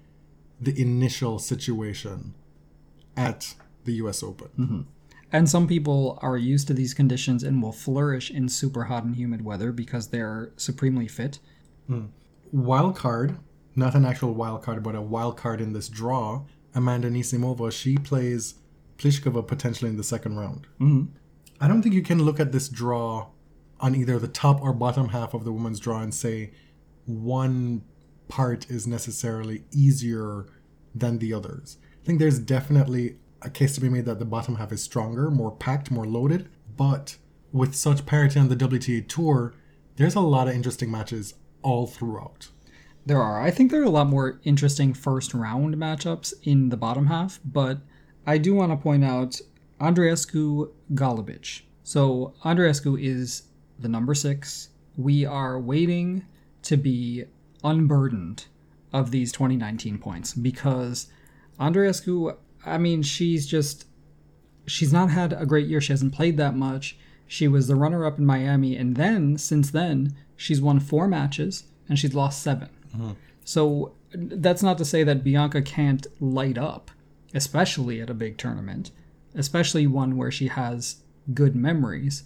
[0.60, 2.34] the initial situation
[3.16, 3.54] at
[3.86, 4.22] the U.S.
[4.22, 4.50] Open.
[4.60, 4.82] Mm-hmm.
[5.32, 9.16] And some people are used to these conditions and will flourish in super hot and
[9.16, 11.40] humid weather because they're supremely fit.
[12.52, 13.38] wild card,
[13.76, 17.98] not an actual wild card, but a wild card in this draw, Amanda Anisimova, she
[17.98, 18.56] plays
[18.98, 20.68] Pliskova potentially in the second round.
[20.80, 21.14] Mm-hmm.
[21.62, 23.28] I don't think you can look at this draw
[23.80, 26.52] on either the top or bottom half of the women's draw and say
[27.06, 27.84] one
[28.28, 30.46] part is necessarily easier
[30.96, 31.78] than the others.
[32.02, 35.30] I think there's definitely a case to be made that the bottom half is stronger,
[35.30, 37.18] more packed, more loaded, but
[37.52, 39.54] with such parity on the WTA Tour,
[39.96, 42.50] there's a lot of interesting matches all throughout.
[43.06, 43.42] There are.
[43.42, 47.40] I think there are a lot more interesting first round matchups in the bottom half,
[47.44, 47.80] but
[48.26, 49.42] I do want to point out
[49.80, 51.62] Andreescu Golubic.
[51.84, 53.44] So Andreescu is
[53.78, 54.70] the number six.
[54.98, 56.26] We are waiting
[56.64, 57.26] to be
[57.64, 58.46] unburdened
[58.92, 61.08] of these 2019 points because
[61.60, 63.86] Andreescu, I mean, she's just
[64.66, 65.82] she's not had a great year.
[65.82, 66.98] She hasn't played that much.
[67.28, 71.64] She was the runner up in Miami, and then since then, she's won four matches
[71.88, 73.12] and she's lost 7 mm-hmm.
[73.44, 76.92] So that's not to say that Bianca can't light up,
[77.34, 78.92] especially at a big tournament,
[79.40, 80.98] especially one where she has
[81.34, 82.24] good memories.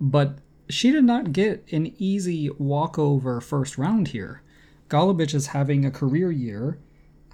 [0.00, 0.38] But
[0.68, 4.42] she did not get an easy walkover first round here.
[4.88, 6.78] Golubic is having a career year,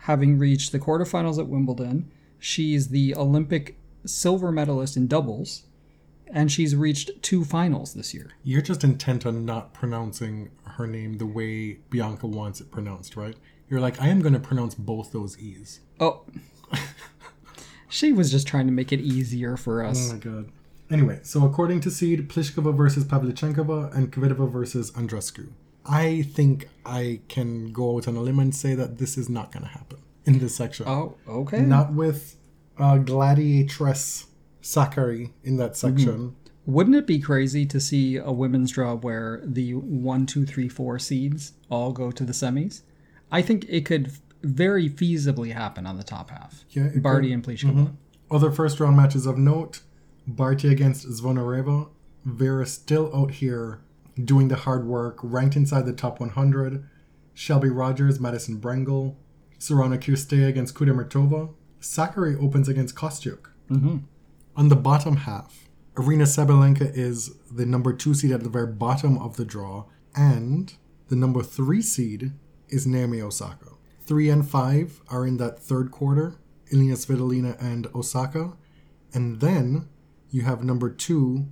[0.01, 2.11] having reached the quarterfinals at Wimbledon.
[2.39, 5.65] She's the Olympic silver medalist in doubles,
[6.27, 8.33] and she's reached two finals this year.
[8.45, 13.37] You're just intent on not pronouncing her name the way Bianca wants it pronounced, right?
[13.71, 15.81] You're like, I am going to pronounce both those E's.
[16.01, 16.25] Oh.
[17.93, 20.11] she was just trying to make it easier for us.
[20.11, 20.53] Oh my god.
[20.91, 25.53] Anyway, so according to Seed, Pliskova versus Pavlyuchenkova and Kvitova versus Andreescu.
[25.85, 29.53] I think I can go out on a limb and say that this is not
[29.53, 30.87] going to happen in this section.
[30.89, 31.61] Oh, okay.
[31.61, 32.37] Not with
[32.79, 34.27] uh, Gladiatress
[34.63, 36.37] Sakkari in that section.
[36.65, 40.99] Wouldn't it be crazy to see a women's draw where the one, two, three, four
[40.99, 42.83] seeds all go to the semis?
[43.31, 44.13] I think it could
[44.43, 46.65] very feasibly happen on the top half.
[46.71, 47.73] Yeah, Barty and Pliskova.
[47.73, 48.35] Mm-hmm.
[48.35, 49.83] Other first round matches of note
[50.27, 51.89] Barty against Zvonareva.
[52.25, 53.83] Vera still out here
[54.23, 56.89] doing the hard work, ranked inside the top 100.
[57.35, 59.17] Shelby Rogers, Madison Brengle.
[59.59, 61.55] Sorana Cirstea against Kudermetova.
[61.81, 63.51] Sakkari opens against Kostyuk.
[63.71, 63.99] Mm-hmm.
[64.57, 69.19] On the bottom half, Aryna Sabalenka is the number two seed at the very bottom
[69.19, 69.85] of the draw,
[70.15, 70.75] and
[71.09, 72.33] the number three seed
[72.69, 73.72] is Naomi Osaka.
[74.05, 76.35] Three and five are in that third quarter,
[76.73, 78.55] Elina Svitolina and Osaka,
[79.15, 79.89] and then
[80.31, 81.47] you have number two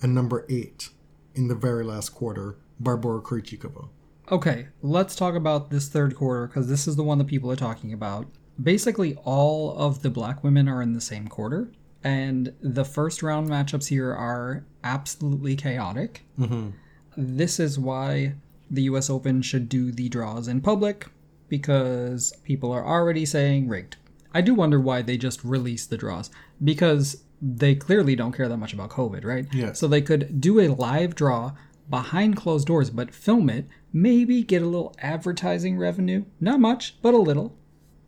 [0.00, 0.90] and number eight
[1.34, 3.88] in the very last quarter, Barbora Krejcikova.
[4.30, 7.56] Okay, let's talk about this third quarter because this is the one that people are
[7.56, 8.28] talking about.
[8.62, 11.72] Basically, all of the black women are in the same quarter,
[12.04, 16.22] and the first round matchups here are absolutely chaotic.
[16.38, 16.70] Mm-hmm.
[17.16, 18.34] This is why
[18.70, 21.08] the US Open should do the draws in public
[21.50, 23.96] because people are already saying rigged.
[24.32, 26.30] I do wonder why they just released the draws
[26.62, 29.46] because they clearly don't care that much about COVID, right?
[29.52, 29.78] Yes.
[29.78, 31.52] So they could do a live draw
[31.88, 36.24] behind closed doors, but film it, maybe get a little advertising revenue.
[36.40, 37.56] Not much, but a little.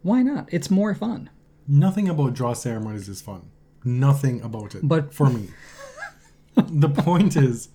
[0.03, 0.49] Why not?
[0.53, 1.30] It's more fun.
[1.66, 3.51] Nothing about draw ceremonies is fun.
[3.84, 4.86] Nothing about it.
[4.86, 5.49] But- for me,
[6.57, 7.68] the point is,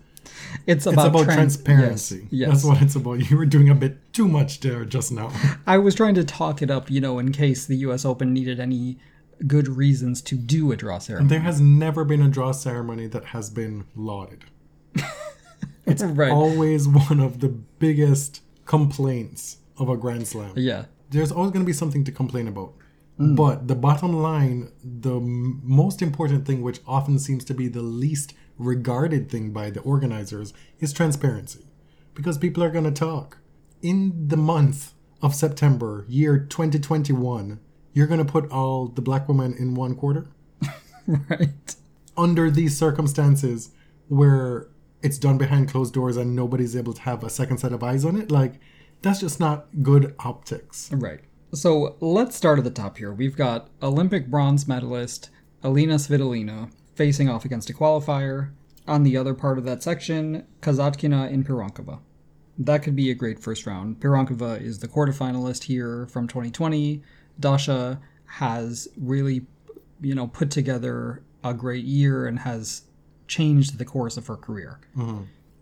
[0.68, 2.22] It's it's about, about trans- transparency.
[2.24, 2.50] Yes, yes.
[2.50, 3.30] That's what it's about.
[3.30, 5.32] You were doing a bit too much there just now.
[5.68, 8.04] I was trying to talk it up, you know, in case the U.S.
[8.06, 8.98] Open needed any
[9.46, 11.30] good reasons to do a draw ceremony.
[11.30, 14.46] There has never been a draw ceremony that has been lauded.
[15.86, 16.32] It's right.
[16.32, 20.54] always one of the biggest complaints of a Grand Slam.
[20.58, 20.86] yeah.
[21.10, 22.74] There's always going to be something to complain about.
[23.18, 23.38] Mm.
[23.38, 27.82] But the bottom line, the m- most important thing, which often seems to be the
[27.82, 31.66] least regarded thing by the organizers, is transparency.
[32.14, 33.38] Because people are going to talk.
[33.82, 37.60] In the month of September, year 2021,
[37.94, 40.28] you're going to put all the black women in one quarter?
[41.30, 41.74] Right.
[42.18, 43.70] under these circumstances
[44.10, 44.68] where
[45.02, 48.04] it's done behind closed doors and nobody's able to have a second set of eyes
[48.04, 48.60] on it, like
[49.02, 50.90] that's just not good optics.
[50.92, 51.22] Right.
[51.54, 53.14] So let's start at the top here.
[53.14, 55.30] We've got Olympic bronze medalist
[55.64, 58.52] Elina Svitolina facing off against a qualifier.
[58.88, 62.00] On the other part of that section, Kasatkina and Pironkova.
[62.58, 64.00] That could be a great first round.
[64.00, 67.04] Pironkova is the quarterfinalist here from 2020.
[67.40, 69.46] Dasha has really,
[70.02, 72.84] you know, put together a great year and has
[73.28, 74.80] changed the course of her career.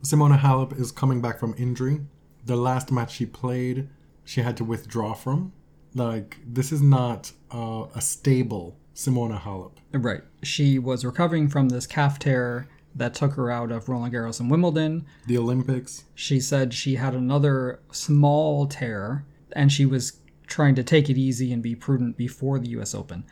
[0.03, 2.01] Simona Halep is coming back from injury.
[2.45, 3.89] The last match she played,
[4.23, 5.51] she had to withdraw from.
[5.95, 9.73] Like this is not uh, a stable Simona Halep.
[9.93, 10.21] Right.
[10.43, 14.49] She was recovering from this calf tear that took her out of Roland Garros and
[14.49, 15.05] Wimbledon.
[15.27, 21.09] The Olympics, She said she had another small tear and she was trying to take
[21.09, 23.25] it easy and be prudent before the US Open.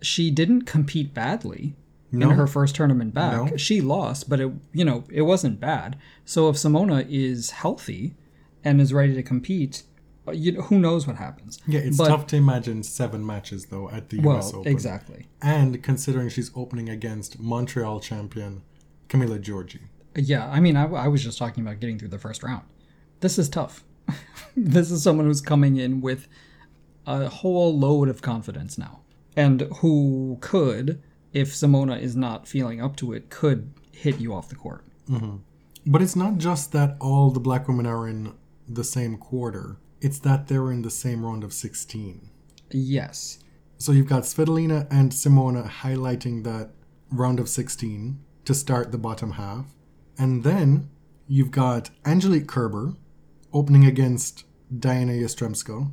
[0.00, 1.76] She didn't compete badly
[2.10, 2.30] No.
[2.30, 3.50] in her first tournament back.
[3.50, 3.56] No.
[3.58, 5.98] She lost, but it you know, it wasn't bad.
[6.24, 8.14] So if Simona is healthy
[8.64, 9.82] and is ready to compete,
[10.28, 11.58] uh, you who knows what happens.
[11.66, 14.54] yeah, it's But- tough to imagine seven matches though at the Well, U.S.
[14.54, 14.70] Open.
[14.70, 15.26] exactly.
[15.40, 18.62] And considering she's opening against Montreal champion
[19.08, 19.80] Camila Giorgi.
[20.14, 22.62] Yeah, I mean, I, I was just talking about getting through the first round.
[23.20, 23.84] This is tough.
[24.56, 26.28] this is someone who's coming in with
[27.06, 29.00] a whole load of confidence now,
[29.36, 31.02] and who could,
[31.32, 34.84] if Simona is not feeling up to it, could hit you off the court.
[35.86, 38.34] But it's not just that all the black women are in
[38.68, 42.28] the same quarter, it's that they're in the same round of 16.
[42.72, 43.38] Yes.
[43.78, 46.70] So you've got Svitolina and Simona highlighting that
[47.10, 49.66] round of 16 to start the bottom half.
[50.18, 50.90] And then
[51.28, 52.96] you've got Angelique Kerber
[53.52, 54.44] opening against
[54.76, 55.92] Diana Yastremska.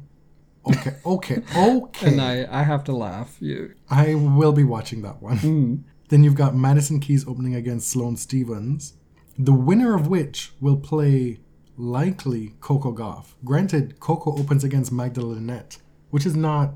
[0.66, 2.07] Okay, okay, okay.
[2.07, 3.38] And I, I have to laugh.
[3.39, 5.38] You, I will be watching that one.
[5.38, 5.76] Hmm.
[6.10, 8.93] Then you've got Madison Keys opening against Sloane Stevens,
[9.38, 11.41] the winner of which will play
[11.84, 13.34] likely Coco Gauff.
[13.45, 15.77] Granted, Coco opens against Magda Linette,
[16.09, 16.73] which is not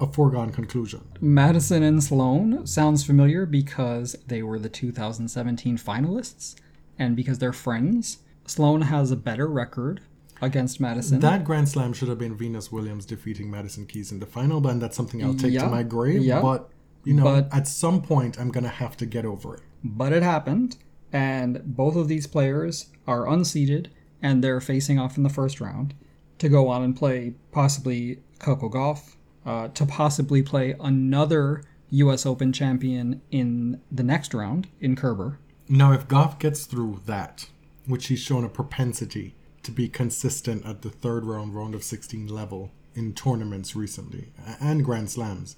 [0.00, 1.02] a foregone conclusion.
[1.20, 6.54] Madison and Sloane sounds familiar because they were the 2017 finalists,
[6.98, 8.18] and because they're friends.
[8.46, 10.00] Sloane has a better record
[10.40, 11.18] against Madison.
[11.18, 14.78] That Grand Slam should have been Venus Williams defeating Madison Keys in the final, but
[14.78, 16.22] that's something I'll take Yeah, to my grave.
[16.22, 16.40] yeah.
[16.40, 16.70] But
[17.04, 19.62] you know, But- at some point, I'm gonna have to get over it.
[19.82, 20.76] but it happened,
[21.12, 23.86] and both of these players are unseeded
[24.22, 25.94] and they're facing off in the first round
[26.38, 32.26] to go on and play possibly Coco Gauff, uh, to possibly play another U.S.
[32.26, 35.38] Open champion in the next round in Kerber.
[35.68, 37.48] Now, if Gauff gets through that,
[37.86, 42.28] which he's shown a propensity to be consistent at the third round, round of 16
[42.28, 44.28] level in tournaments recently
[44.60, 45.56] and Grand Slams,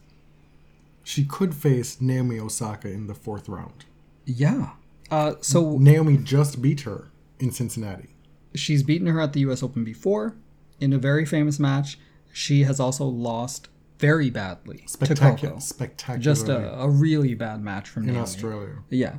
[1.03, 3.85] she could face Naomi Osaka in the fourth round.
[4.25, 4.71] Yeah.
[5.11, 8.11] Uh, so Naomi just beat her in Cincinnati.
[8.55, 10.35] She's beaten her at the US Open before
[10.81, 11.99] in a very famous match.
[12.33, 15.59] She has also lost very badly to Spectacular, Coco.
[15.61, 16.19] spectacular.
[16.21, 18.23] Just a, a really bad match from in Naomi.
[18.23, 18.75] Australia.
[18.89, 19.17] Yeah.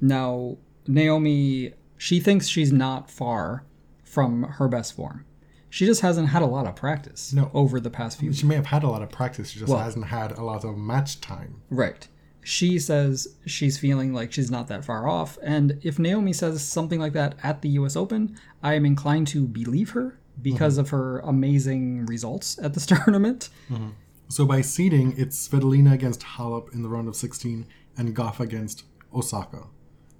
[0.00, 0.56] Now,
[0.86, 3.64] Naomi, she thinks she's not far
[4.02, 5.24] from her best form.
[5.70, 7.50] She just hasn't had a lot of practice No.
[7.52, 9.80] over the past few She may have had a lot of practice, she just Well-
[9.82, 11.62] hasn't had a lot of match time.
[11.70, 12.06] Right.
[12.44, 17.00] She says she's feeling like she's not that far off, and if Naomi says something
[17.00, 20.80] like that at the US Open, I am inclined to believe her because mm-hmm.
[20.82, 23.48] of her amazing results at this tournament.
[23.70, 23.90] Mm-hmm.
[24.28, 27.66] So by seeding, it's Svitolina against Halep in the round of 16
[27.96, 28.84] and Gauff against
[29.14, 29.64] Osaka.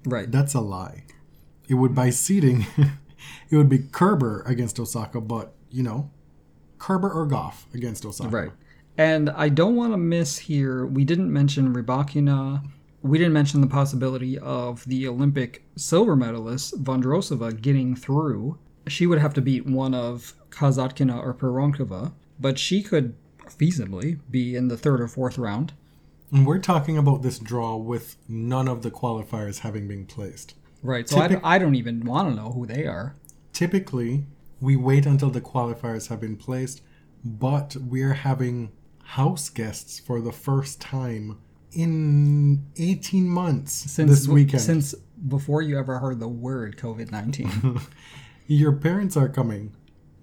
[0.04, 0.30] Right.
[0.30, 1.04] That's a lie.
[1.68, 2.66] It would by seeding,
[3.50, 6.10] it would be Kerber against Osaka, but you know,
[6.78, 8.30] Kerber or Gauff against Osaka.
[8.30, 8.50] Right.
[8.96, 12.62] And I don't want to miss here, we didn't mention Rybakina
[13.04, 18.58] we didn't mention the possibility of the Olympic silver medalist Vondrosova getting through.
[18.88, 23.14] She would have to beat one of Kasatkina or Pironkova, but she could
[23.46, 25.74] feasibly be in the third or fourth round.
[26.32, 30.54] And we're talking about this draw with none of the qualifiers having been placed.
[30.82, 31.06] Right.
[31.06, 33.14] So I, Typic- I don't even want to know who they are.
[33.52, 34.24] Typically,
[34.62, 36.80] we wait until the qualifiers have been placed,
[37.22, 38.72] but we're having
[39.04, 41.38] house guests for the first time
[41.72, 44.62] in 18 months Since this weekend.
[44.62, 44.94] Since
[45.28, 47.80] before you ever heard the word COVID 19.
[48.46, 49.74] Your parents are coming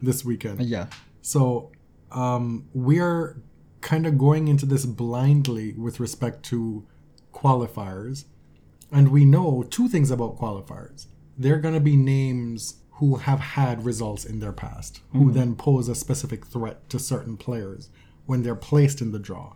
[0.01, 0.61] this weekend.
[0.61, 0.87] yeah.
[1.21, 1.71] So
[2.11, 3.41] um, we're
[3.81, 6.85] kind of going into this blindly with respect to
[7.33, 8.25] qualifiers.
[8.91, 11.07] And we know two things about qualifiers.
[11.37, 15.87] They're going to be names who have had results in their past, who then pose
[15.87, 17.89] a specific threat to certain players
[18.25, 19.53] when they're placed in the draw.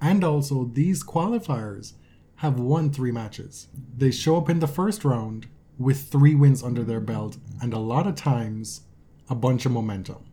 [0.00, 1.94] And also, these qualifiers
[2.36, 3.68] have won three matches.
[3.96, 5.46] They show up in the first round
[5.78, 8.82] with three wins under their belt, and a lot of times,
[9.28, 10.24] a bunch of momentum.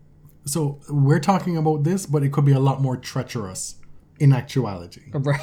[0.45, 3.75] So we're talking about this, but it could be a lot more treacherous
[4.19, 5.03] in actuality.
[5.13, 5.39] Right.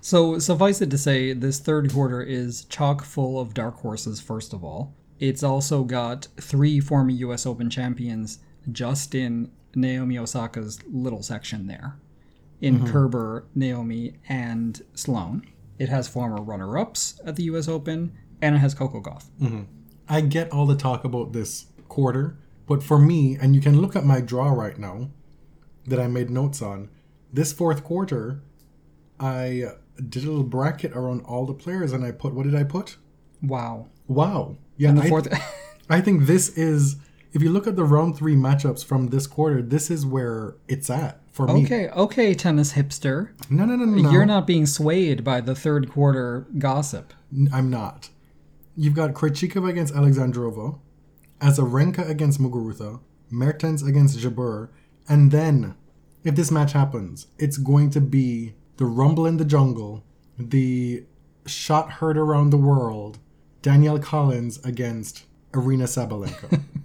[0.00, 4.52] So suffice it to say, this third quarter is chock full of dark horses, first
[4.52, 4.94] of all.
[5.18, 8.38] It's also got three former US Open champions
[8.72, 11.98] just in Naomi Osaka's little section there.
[12.60, 12.92] In mm-hmm.
[12.92, 15.46] Kerber, Naomi, and Sloane.
[15.78, 19.24] It has former runner ups at the US Open, and it has Coco Gauff.
[19.40, 19.62] Mm-hmm.
[20.08, 23.96] I get all the talk about this quarter, but for me, and you can look
[23.96, 25.10] at my draw right now
[25.86, 26.88] that I made notes on,
[27.32, 28.42] this fourth quarter,
[29.18, 29.64] I
[30.08, 32.96] did a little bracket around all the players and I put, what did I put?
[33.42, 33.88] Wow.
[34.06, 34.56] Wow.
[34.76, 35.28] Yeah, I, fourth.
[35.90, 36.96] I think this is,
[37.34, 40.88] if you look at the round three matchups from this quarter, this is where it's
[40.88, 41.64] at for me.
[41.64, 43.30] okay, okay, tennis hipster.
[43.50, 44.10] No, no, no, no.
[44.10, 47.12] You're not being swayed by the third quarter gossip.
[47.52, 48.08] I'm not.
[48.76, 50.78] You've got Krejcikova against Alexandrova,
[51.40, 54.68] Azarenka against Muguruza, Mertens against Jabeur,
[55.08, 55.74] and then,
[56.22, 60.04] if this match happens, it's going to be the Rumble in the Jungle,
[60.38, 61.04] the
[61.46, 63.18] shot heard around the world,
[63.60, 66.62] Danielle Collins against Aryna Sabalenka.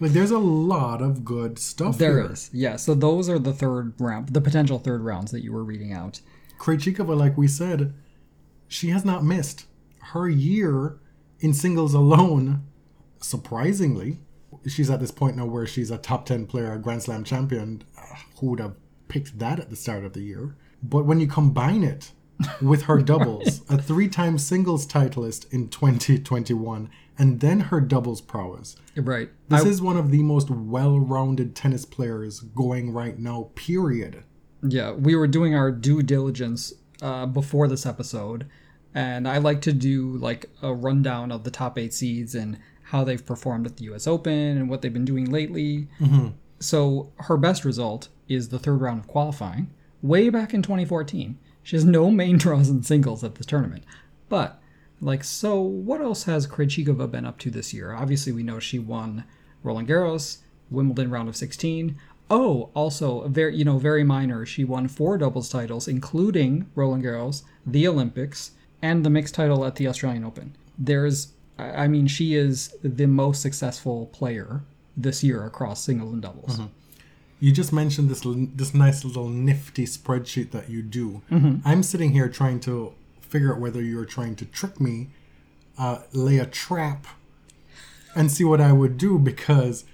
[0.00, 2.32] like, there's a lot of good stuff There here.
[2.32, 2.76] is, yeah.
[2.76, 6.20] So those are the third round, the potential third rounds that you were reading out.
[6.58, 7.94] Krejcikova, like we said,
[8.66, 9.66] she has not missed.
[10.12, 10.98] Her year
[11.40, 12.64] in singles alone,
[13.20, 14.18] surprisingly,
[14.66, 17.82] she's at this point now where she's a top 10 player, a Grand Slam champion.
[18.40, 18.74] Who would have
[19.08, 20.56] picked that at the start of the year?
[20.82, 22.12] But when you combine it
[22.60, 26.88] with her doubles, a three time singles titleist in 2021,
[27.18, 29.30] and then her doubles prowess, Right.
[29.48, 34.24] this I- is one of the most well rounded tennis players going right now, period.
[34.62, 36.72] yeah, we were doing our due diligence
[37.02, 38.46] uh, before this episode,
[38.94, 43.04] and I like to do like a rundown of the top eight seeds and how
[43.04, 44.06] they've performed at the U.S.
[44.06, 45.86] Open and what they've been doing lately.
[46.58, 49.70] So her best result is the third round of qualifying,
[50.02, 51.38] way back in 2014.
[51.70, 53.84] She has no main draws in singles at this tournament,
[54.28, 54.60] but
[55.00, 57.92] like, so what else has Krejcikova been up to this year?
[57.92, 59.22] Obviously, we know she won
[59.62, 61.96] Roland Garros, Wimbledon round of 16.
[62.28, 64.44] Oh, also very, you know, very minor.
[64.44, 68.50] She won four doubles titles, including Roland Garros, the Olympics,
[68.82, 70.56] and the mixed title at the Australian Open.
[70.76, 74.64] There's, I I mean, she is the most successful player
[74.96, 76.56] this year across singles and doubles.
[76.56, 76.79] Mm-hmm.
[77.40, 78.22] You just mentioned this
[78.54, 81.22] this nice little nifty spreadsheet that you do.
[81.64, 85.08] I'm sitting here trying to figure out whether you're trying to trick me,
[85.78, 87.06] uh, lay a trap,
[88.14, 89.84] and see what I would do because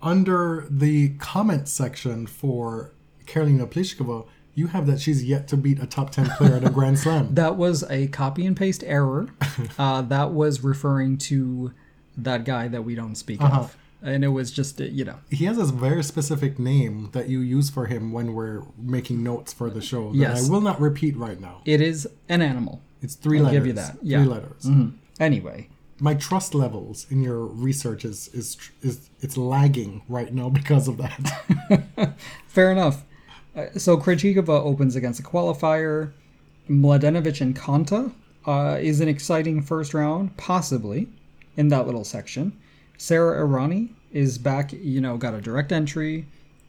[0.00, 2.92] under the comment section for
[3.26, 6.70] Karolina Pliskova, you have that she's yet to beat a top ten player at a
[6.76, 7.34] Grand Slam.
[7.34, 9.28] That was a copy and paste error.
[9.78, 11.72] uh, that was referring to
[12.16, 13.76] that guy that we don't speak of.
[14.06, 17.68] And it was just, you know, He has this very specific name that you use
[17.70, 20.48] for him when we're making notes for the show that Yes.
[20.48, 21.60] I will not repeat right now.
[21.64, 22.80] it is an animal.
[23.02, 23.56] It's 3 I'll letters.
[23.58, 24.18] give you that, yeah.
[24.22, 24.68] Three letters.
[25.18, 25.68] Anyway,
[25.98, 30.96] my trust levels in your research is is is it's lagging right now because of
[30.98, 32.14] that.
[32.46, 33.04] fair enough.
[33.56, 36.12] Uh, so Krejcikova opens against a qualifier.
[36.68, 38.12] Mladenovic and Konta
[38.46, 41.08] uh, is an exciting first round, possibly,
[41.56, 42.52] in that little section.
[42.98, 46.26] Sara Errani is back, you know, got a direct entry,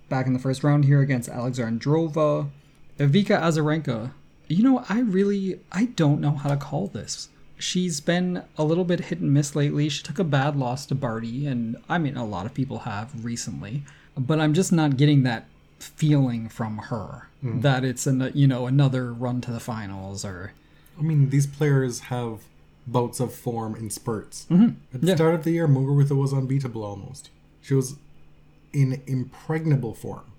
[0.10, 2.50] back in the first round here against Alexandrova.
[3.00, 4.12] Evika Azarenka,
[4.48, 7.30] you know, I really, I don't know how to call this.
[7.60, 9.90] She's been a little bit hit and miss lately.
[9.90, 13.24] She took a bad loss to Barty, and I mean, a lot of people have
[13.24, 13.84] recently,
[14.18, 15.46] but I'm just not getting that
[15.80, 17.62] feeling from her hmm.
[17.62, 20.54] that it's an, you know another run to the finals or
[20.98, 22.42] I mean, these players have
[22.88, 24.44] bouts of form in spurts.
[24.44, 25.08] At the Mm-hmm.
[25.08, 25.16] Yeah.
[25.16, 27.30] start of the year, Muguruza was unbeatable almost.
[27.62, 27.98] She was
[28.74, 30.32] in impregnable form.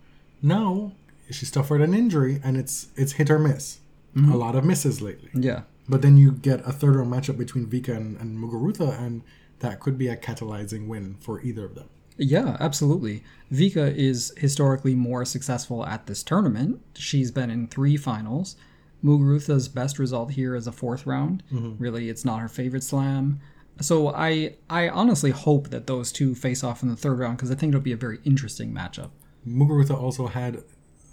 [0.43, 0.93] Now
[1.31, 3.79] she suffered an injury, and it's it's hit or miss.
[4.16, 4.33] Mm-hmm.
[4.33, 5.31] A lot of misses lately.
[5.35, 5.62] Yeah.
[5.89, 9.23] But then you get a third round matchup between Vika and, and Muguruza, and
[9.61, 11.89] that could be a catalyzing win for either of them.
[12.16, 13.23] Yeah, absolutely.
[13.53, 16.81] Vika is historically more successful at this tournament.
[16.95, 18.57] She's been in three finals.
[19.05, 21.43] Muguruza's best result here is a fourth round.
[21.51, 23.41] Really, it's not her favorite slam.
[23.81, 27.51] So I I honestly hope that those two face off in the third round because
[27.51, 29.11] I think it'll be a very interesting matchup.
[29.47, 30.62] Muguruza also had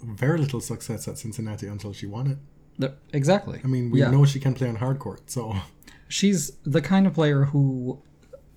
[0.02, 2.38] very little success at Cincinnati until she won it.
[2.78, 3.60] The- exactly.
[3.64, 4.10] I mean, we Yeah.
[4.10, 5.54] know she can play on hard court, so
[6.08, 8.02] she's the kind of player who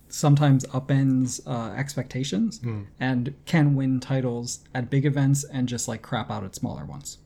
[0.10, 2.60] sometimes upends uh, expectations
[3.00, 7.20] and can win titles at big events and just like crap out at smaller ones.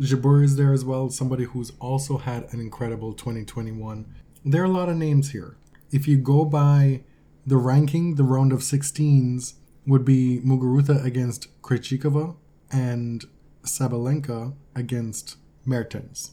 [0.00, 4.06] Jabeur is there as well, somebody who's also had an incredible 2021.
[4.44, 5.58] There are a lot of names here.
[5.90, 7.02] If you go by
[7.46, 9.54] the ranking, the round of 16s
[9.86, 12.34] would be Muguruza against Krejcikova
[12.72, 13.26] and
[13.62, 15.36] Sabalenka against
[15.66, 16.32] Mertens.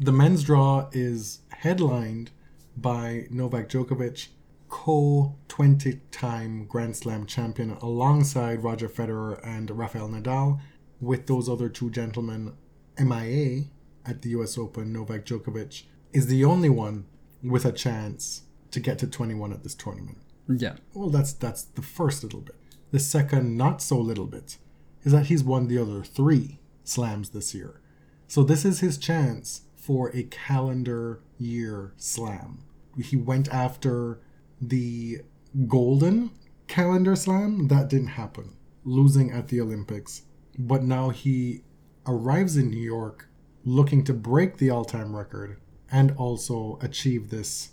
[0.00, 2.32] The men's draw is headlined
[2.76, 4.28] by Novak Djokovic,
[4.68, 10.60] co 20 time Grand Slam champion, alongside Roger Federer and Rafael Nadal,
[11.00, 12.54] with those other two gentlemen
[12.98, 13.64] MIA
[14.04, 17.06] at the US Open, Novak Djokovic is the only one
[17.42, 20.18] with a chance to get to 21 at this tournament.
[20.48, 20.76] Yeah.
[20.94, 22.56] Well, that's that's the first little bit.
[22.92, 24.58] The second, not so little bit,
[25.02, 27.80] is that he's won the other three slams this year.
[28.28, 32.64] So this is his chance for a calendar year slam.
[32.98, 34.20] He went after
[34.60, 35.18] the
[35.66, 36.30] golden
[36.66, 37.68] calendar slam.
[37.68, 40.22] That didn't happen, losing at the Olympics.
[40.58, 41.62] But now he
[42.06, 43.28] arrives in New York
[43.64, 45.58] looking to break the all time record
[45.90, 47.70] and also achieve this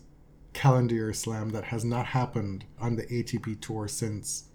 [0.54, 4.46] calendar year slam that has not happened on the ATP tour since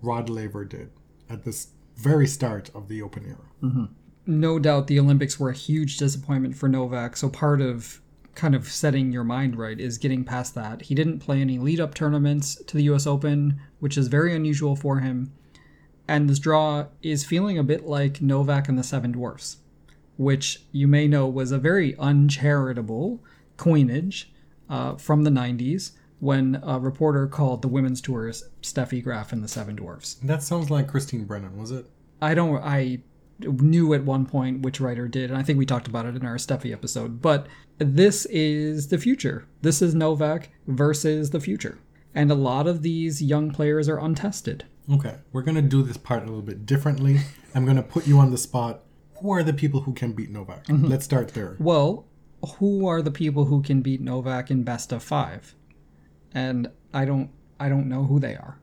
[0.00, 0.90] Rod Laver did
[1.28, 3.48] at this very start of the Open era.
[3.62, 3.84] Mm-hmm.
[4.26, 7.16] no doubt the Olympics were a huge disappointment for Novak.
[7.16, 8.00] So part of
[8.34, 10.82] kind of setting your mind right is getting past that.
[10.82, 14.76] He didn't play any lead up tournaments to the US Open, which is very unusual
[14.76, 15.32] for him.
[16.06, 19.58] And this draw is feeling a bit like Novak and the Seven Dwarfs,
[20.16, 23.20] which you may know was a very uncharitable
[23.56, 24.32] coinage
[24.68, 29.48] uh, from the 90s when a reporter called the women's tours Steffi Graf and the
[29.48, 30.14] Seven Dwarfs.
[30.22, 31.86] That sounds like Christine Brennan, was it?
[32.20, 32.62] I don't.
[32.62, 33.00] I
[33.40, 36.24] knew at one point which writer did, and I think we talked about it in
[36.24, 37.20] our Steffi episode.
[37.20, 37.46] But
[37.78, 39.46] this is the future.
[39.62, 41.78] This is Novak versus the future,
[42.14, 44.64] and a lot of these young players are untested.
[44.90, 47.20] Okay, we're gonna do this part a little bit differently.
[47.54, 48.82] I'm gonna put you on the spot.
[49.20, 50.64] Who are the people who can beat Novak?
[50.68, 51.56] Let's start there.
[51.58, 52.06] Well,
[52.58, 55.54] who are the people who can beat Novak in best of five?
[56.32, 57.30] And I don't.
[57.58, 58.58] I don't know who they are.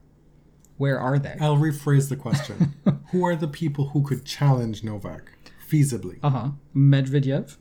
[0.76, 1.36] Where are they?
[1.40, 2.74] I'll rephrase the question.
[3.10, 5.32] who are the people who could challenge Novak
[5.68, 6.18] feasibly?
[6.22, 6.48] Uh huh.
[6.76, 7.56] Medvedev.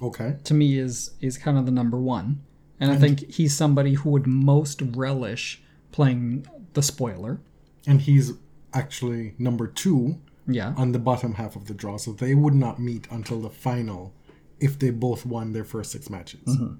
[0.00, 0.36] Okay.
[0.44, 2.40] to me is is kind of the number one
[2.78, 5.60] and i think he's somebody who would most relish
[5.90, 7.40] playing the spoiler
[7.88, 8.34] And he's
[8.72, 12.78] actually number two yeah on the bottom half of the draw, so they would not
[12.78, 14.12] meet until the final
[14.60, 16.40] if they both won their first six matches.
[16.46, 16.74] Mm-hmm.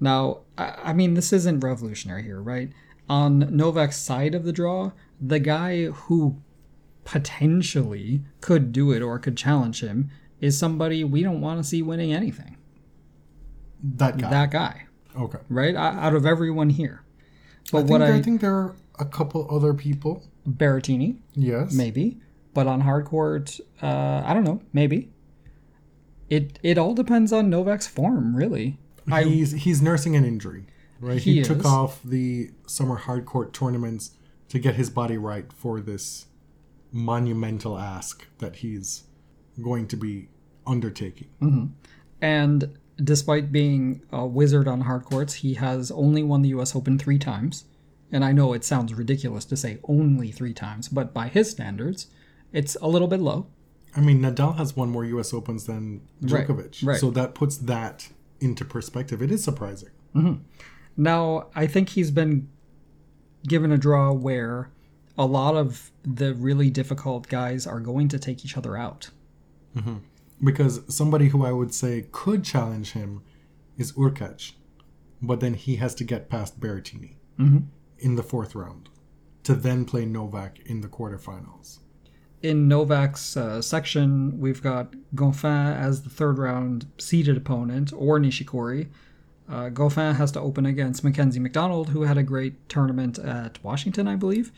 [0.00, 2.70] now I, I mean this isn't revolutionary here right
[3.08, 6.40] on novak's side of the draw the guy who
[7.04, 10.10] potentially could do it or could challenge him
[10.40, 12.56] is somebody we don't want to see winning anything
[13.82, 14.30] That guy.
[14.30, 14.86] that guy
[15.18, 15.38] okay.
[15.48, 17.04] right out of everyone here
[17.70, 20.22] but I think, what there, i I think there are a couple other people.
[20.48, 21.72] Berrettini, Yes.
[21.74, 22.18] maybe
[22.52, 25.10] but on hard court uh, i don't know maybe
[26.28, 28.78] it it all depends on novak's form really
[29.10, 30.64] I, He's he's nursing an injury,
[30.98, 31.18] right?
[31.20, 31.66] He, He took is.
[31.66, 34.12] off the summer hard court tournaments
[34.48, 36.24] to get his body right for this
[36.90, 39.02] monumental ask that he's
[39.62, 40.28] going to be
[40.66, 41.74] undertaking.
[42.22, 46.98] and despite being a wizard on hard courts he has only won the us open
[46.98, 47.64] three times
[48.14, 52.06] and i know it sounds ridiculous to say only three times but by his standards
[52.52, 53.46] it's a little bit low
[53.96, 55.32] I mean, Nadal has won more U.S.
[55.32, 56.98] Opens than Djokovic, right.
[56.98, 58.08] so that puts that
[58.40, 59.22] into perspective.
[59.22, 59.90] It is surprising.
[60.14, 60.42] Mm-hmm.
[60.96, 62.48] Now, I think he's been
[63.46, 64.70] given a draw where
[65.16, 69.10] a lot of the really difficult guys are going to take each other out.
[69.76, 69.96] Mm-hmm.
[70.44, 73.22] because somebody who I would say could challenge him
[73.76, 74.52] is Hurkacz,
[75.20, 77.58] but then he has to get past Berrettini mm-hmm.
[78.04, 78.90] In the fourth round
[79.44, 81.78] to then play Novak in the quarterfinals.
[82.42, 88.88] In Novak's uh, section, we've got Goffin as the third round seeded opponent, or Nishikori.
[89.48, 94.06] Uh, Goffin has to open against Mackenzie McDonald, who had a great tournament at Washington,
[94.06, 94.52] I believe.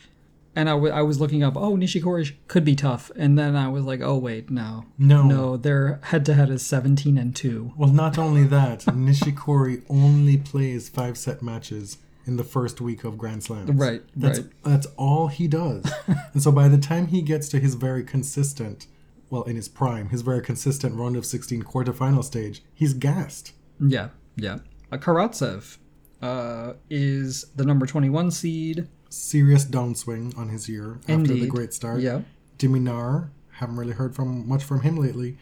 [0.56, 3.10] And I, w- I was looking up, oh, Nishikori could be tough.
[3.14, 4.86] And then I was like, oh, wait, no.
[4.98, 5.22] No.
[5.24, 7.74] No, their head to head is 17 and 2.
[7.76, 13.16] Well, not only that, Nishikori only plays five set matches in the first week of
[13.16, 13.70] Grand Slams.
[13.70, 14.50] Right, That's right.
[14.64, 15.84] that's all he does.
[16.32, 18.86] and so by the time he gets to his very consistent,
[19.30, 23.52] well, in his prime, his very consistent round of 16 quarterfinal stage, he's gassed.
[23.80, 24.58] Yeah, yeah.
[24.90, 25.78] Uh, Karatsev
[26.22, 28.88] uh, is the number 21 seed.
[29.08, 32.00] Serious downswing on his year after the great start.
[32.00, 32.22] Yeah.
[32.58, 35.38] de Minaur, haven't really heard from much from him lately.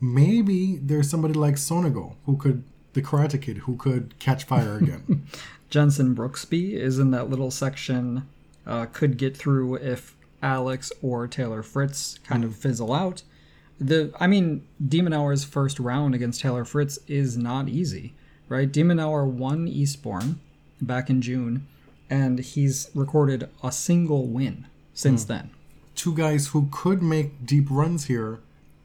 [0.00, 5.26] Maybe there's somebody like Sonego who could the Karate Kid who could catch fire again.
[5.70, 8.26] Jenson Brooksby is in that little section.
[8.66, 13.22] Uh, could get through if Alex or Taylor Fritz kind of fizzle out.
[13.80, 18.14] The I mean, de Minaur's first round against Taylor Fritz is not easy,
[18.48, 18.70] right?
[18.70, 20.40] Demonauer won Eastbourne
[20.80, 21.66] back in June,
[22.10, 25.50] and he's recorded a single win since then.
[25.94, 28.40] two guys who could make deep runs here,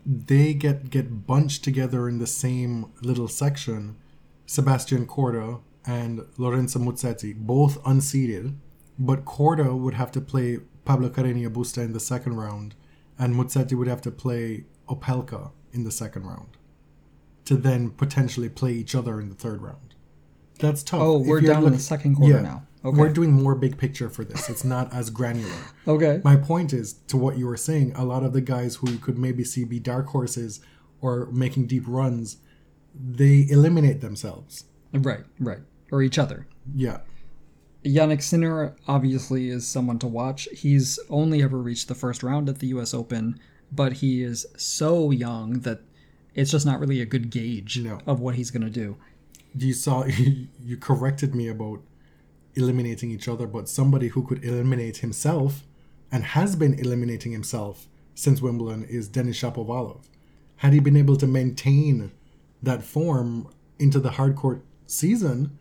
[0.06, 3.96] they get get bunched together in the same little section.
[4.46, 8.56] Sebastian Corda and Lorenzo Musetti, both unseeded,
[8.98, 12.76] but Corda would have to play Pablo Carreño Busta in the second round,
[13.18, 16.58] and Muzzetti would have to play Opelka in the second round,
[17.46, 19.96] to then potentially play each other in the third round.
[20.60, 21.02] That's tough.
[21.02, 22.42] Oh, we're down in the second quarter Yeah.
[22.42, 22.64] now.
[22.86, 22.98] Okay.
[22.98, 24.50] We're doing more big picture for this.
[24.50, 25.50] It's not as granular.
[25.88, 26.22] Okay.
[26.24, 27.94] My point is to what you were saying.
[27.96, 30.62] A lot of the guys who you could maybe see be dark horses
[31.02, 32.38] or making deep runs,
[32.94, 34.66] they eliminate themselves.
[34.94, 35.60] Right, right.
[35.94, 36.48] Or each other.
[36.74, 37.02] Yeah,
[37.86, 40.48] Jannik Sinner obviously is someone to watch.
[40.52, 43.40] He's only ever reached the first round at the US Open,
[43.72, 45.82] but he is so young that
[46.34, 48.00] it's just not really a good gauge No.
[48.08, 48.98] of what he's going to do.
[49.56, 50.06] you saw.
[50.70, 51.82] You corrected me about
[52.56, 55.64] eliminating each other, but somebody who could eliminate himself
[56.12, 60.06] and has been eliminating himself since Wimbledon is Denis Shapovalov.
[60.58, 62.12] Had he been able to maintain
[62.64, 63.48] that form
[63.78, 65.60] into the hardcourt season,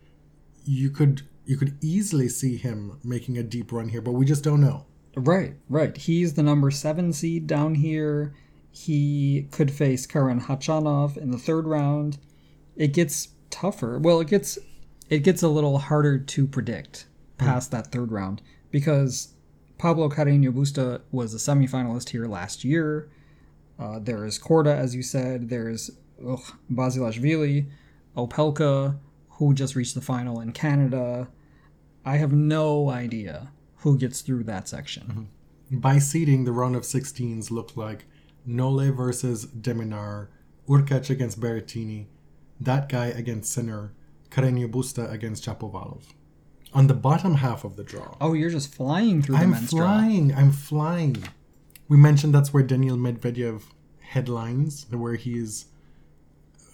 [0.65, 4.43] you could you could easily see him making a deep run here, but we just
[4.43, 4.85] don't know.
[5.15, 5.95] Right, right.
[5.95, 8.33] He's the number seven seed down here.
[8.71, 12.17] He could face Karen Khachanov in the third round.
[12.75, 13.99] It gets tougher.
[13.99, 14.57] Well, it gets
[15.09, 17.05] it gets a little harder to predict
[17.37, 18.41] past that third round
[18.71, 19.33] because
[19.77, 23.09] Pablo Carreño Busta was a semifinalist here last year.
[23.77, 25.49] Uh, there is Korda, as you said.
[25.49, 25.91] There's
[26.25, 27.69] ugh, Basilashvili,
[28.15, 28.97] Opelka,
[29.37, 31.27] who just reached the final in Canada.
[32.05, 35.29] I have no idea who gets through that section.
[35.71, 35.79] Mm-hmm.
[35.79, 38.05] By seeding, the round of 16s looked like
[38.45, 40.27] Nole versus Deminar,
[40.67, 42.07] Hurkacz against Berrettini,
[42.59, 43.93] that guy against Sinner,
[44.29, 46.03] Carreño Busta against Shapovalov.
[46.73, 49.69] On the bottom half of the draw, Oh, you're just flying through the I'm men's
[49.71, 49.79] draw.
[49.85, 50.33] flying.
[50.33, 51.23] I'm flying.
[51.87, 53.63] We mentioned that's where Daniel Medvedev
[53.99, 55.65] headlines, where he is,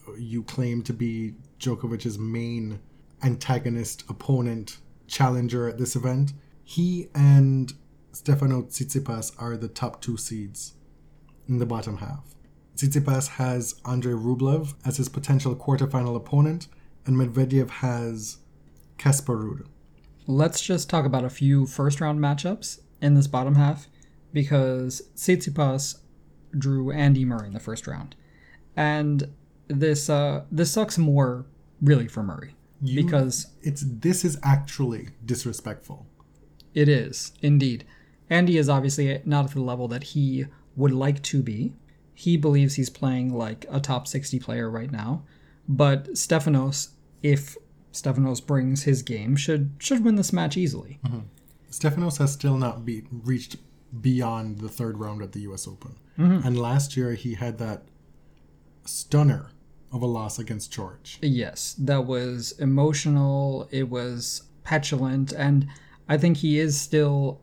[0.08, 2.80] uh, you claim to be Djokovic's main
[3.22, 4.78] antagonist, opponent,
[5.08, 6.34] challenger at this event.
[6.64, 7.74] He and
[8.12, 10.74] Stefano Tsitsipas are the top two seeds
[11.48, 12.36] in the bottom half.
[12.76, 16.68] Tsitsipas has Andrei Rublev as his potential quarterfinal opponent,
[17.06, 18.38] and Medvedev has
[18.98, 19.66] Kasper Ruud.
[20.28, 23.88] Let's just talk about a few first round matchups in this bottom half
[24.32, 26.00] because Tsitsipas
[26.58, 28.16] drew Andy Murray in the first round.
[28.76, 29.34] And
[29.70, 31.46] this uh this sucks more
[31.82, 36.06] really for Murray You- because it's this is actually disrespectful.
[36.74, 37.86] It is, indeed.
[38.30, 41.74] Andy is obviously not at the level that he would like to be.
[42.14, 45.24] He believes he's playing like a top 60 player right now.
[45.68, 46.90] But Stefanos,
[47.24, 47.58] if
[47.94, 51.00] Stefanos brings his game, should should win this match easily.
[51.72, 53.56] Stefanos has still not be, reached
[54.02, 55.68] beyond the third round at the U.S.
[55.68, 57.84] Open, and last year he had that
[58.86, 59.48] stunner
[59.92, 61.18] of a loss against George.
[61.22, 65.68] Yes, that was emotional, it was petulant, and
[66.08, 67.42] I think he is still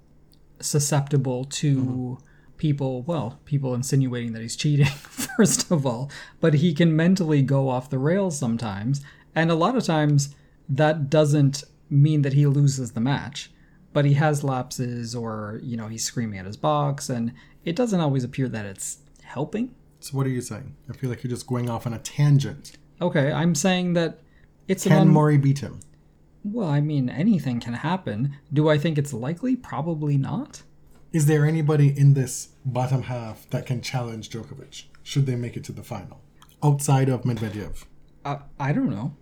[0.60, 2.24] susceptible to mm-hmm.
[2.56, 4.86] people, well, people insinuating that he's cheating,
[5.36, 6.10] first of all,
[6.40, 9.02] but he can mentally go off the rails sometimes,
[9.35, 10.35] and a lot of times
[10.68, 13.51] that doesn't mean that he loses the match.
[13.93, 17.32] But he has lapses, or you know, he's screaming at his box, and
[17.64, 19.74] it doesn't always appear that it's helping.
[20.07, 20.77] So what are you saying?
[20.89, 22.78] I feel like you're just going off on a tangent.
[23.01, 24.20] Okay, I'm saying that
[24.69, 25.81] it's an Can un- Murray beat him?
[26.45, 28.37] Well, I mean, anything can happen.
[28.53, 29.57] Do I think it's likely?
[29.57, 30.62] Probably not.
[31.12, 34.85] Is there anybody in this bottom half that can challenge Djokovic?
[35.03, 36.20] Should they make it to the final,
[36.62, 37.85] outside of Medvedev?
[38.24, 39.16] I, I don't know.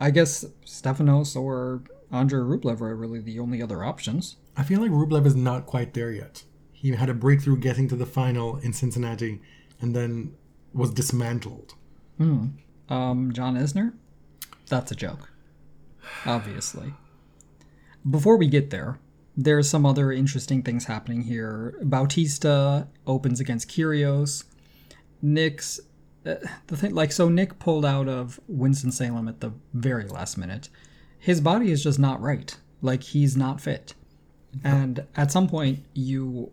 [0.00, 1.82] I guess Stefanos or
[2.12, 4.36] Andrei Rublev are really the only other options.
[4.56, 6.44] I feel like Rublev is not quite there yet.
[6.72, 9.40] He had a breakthrough getting to the final in Cincinnati
[9.80, 10.34] and then
[10.72, 11.74] was dismantled.
[12.88, 13.92] Um, John Isner?
[14.68, 15.30] That's a joke.
[16.26, 16.94] Obviously.
[18.08, 18.98] Before we get there,
[19.36, 21.78] there's some other interesting things happening here.
[21.82, 24.44] Bautista opens against Kyrgios.
[25.22, 25.80] Nick's
[26.26, 26.34] uh,
[26.66, 30.68] the thing like so Nick pulled out of Winston Salem at the very last minute.
[31.18, 32.56] His body is just not right.
[32.82, 33.94] Like he's not fit.
[34.64, 36.50] And at some point you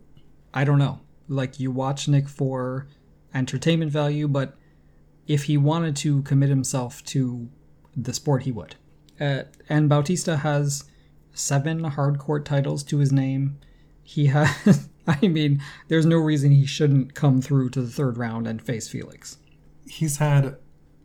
[0.54, 1.00] I don't know.
[1.28, 2.86] Like you watch Nick for
[3.36, 4.56] entertainment value, but
[5.26, 7.48] if he wanted to commit himself to
[7.96, 8.76] the sport, he would.
[9.20, 10.84] Uh, and Bautista has
[11.32, 13.58] seven hard court titles to his name.
[14.02, 18.46] He has, I mean, there's no reason he shouldn't come through to the third round
[18.46, 19.38] and face Felix.
[19.86, 20.56] He's had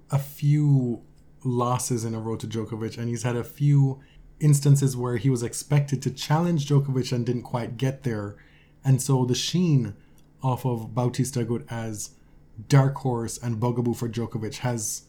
[0.09, 1.03] a few
[1.43, 4.01] losses in a row to Djokovic, and he's had a few
[4.39, 8.35] instances where he was expected to challenge Djokovic and didn't quite get there.
[8.83, 9.95] And so the sheen
[10.41, 12.11] off of Bautista Good as
[12.67, 15.03] dark horse and bugaboo for Djokovic has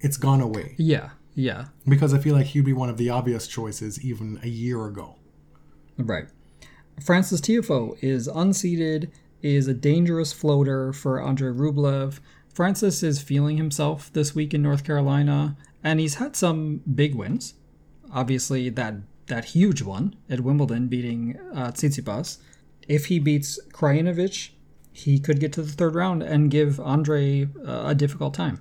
[0.00, 3.46] it's gone away Yeah, yeah, because I feel like he'd be one of the obvious
[3.46, 5.16] choices even a year ago.
[5.98, 6.26] right.
[7.04, 9.10] Francis Tiafoe is unseeded,
[9.40, 12.20] is a dangerous floater for Andrei Rublev.
[12.52, 17.54] Francis is feeling himself this week in North Carolina, and he's had some big wins.
[18.12, 18.94] Obviously, that
[19.26, 22.38] that huge one at Wimbledon, beating uh, Tsitsipas.
[22.88, 24.50] If he beats Krajinovic,
[24.92, 28.60] he could get to the third round and give Andre uh, a difficult time.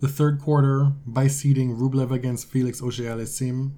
[0.00, 3.72] The third quarter by seeding Rublev against Felix Auger-Aliassime,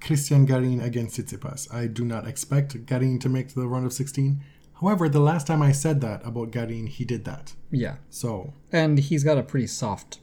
[0.00, 1.72] Christian Garin against Tsitsipas.
[1.72, 4.42] I do not expect Garin to make the round of 16.
[4.80, 7.54] However, the last time I said that about Garin, he did that.
[7.70, 10.18] Yeah, So, and he's got a pretty soft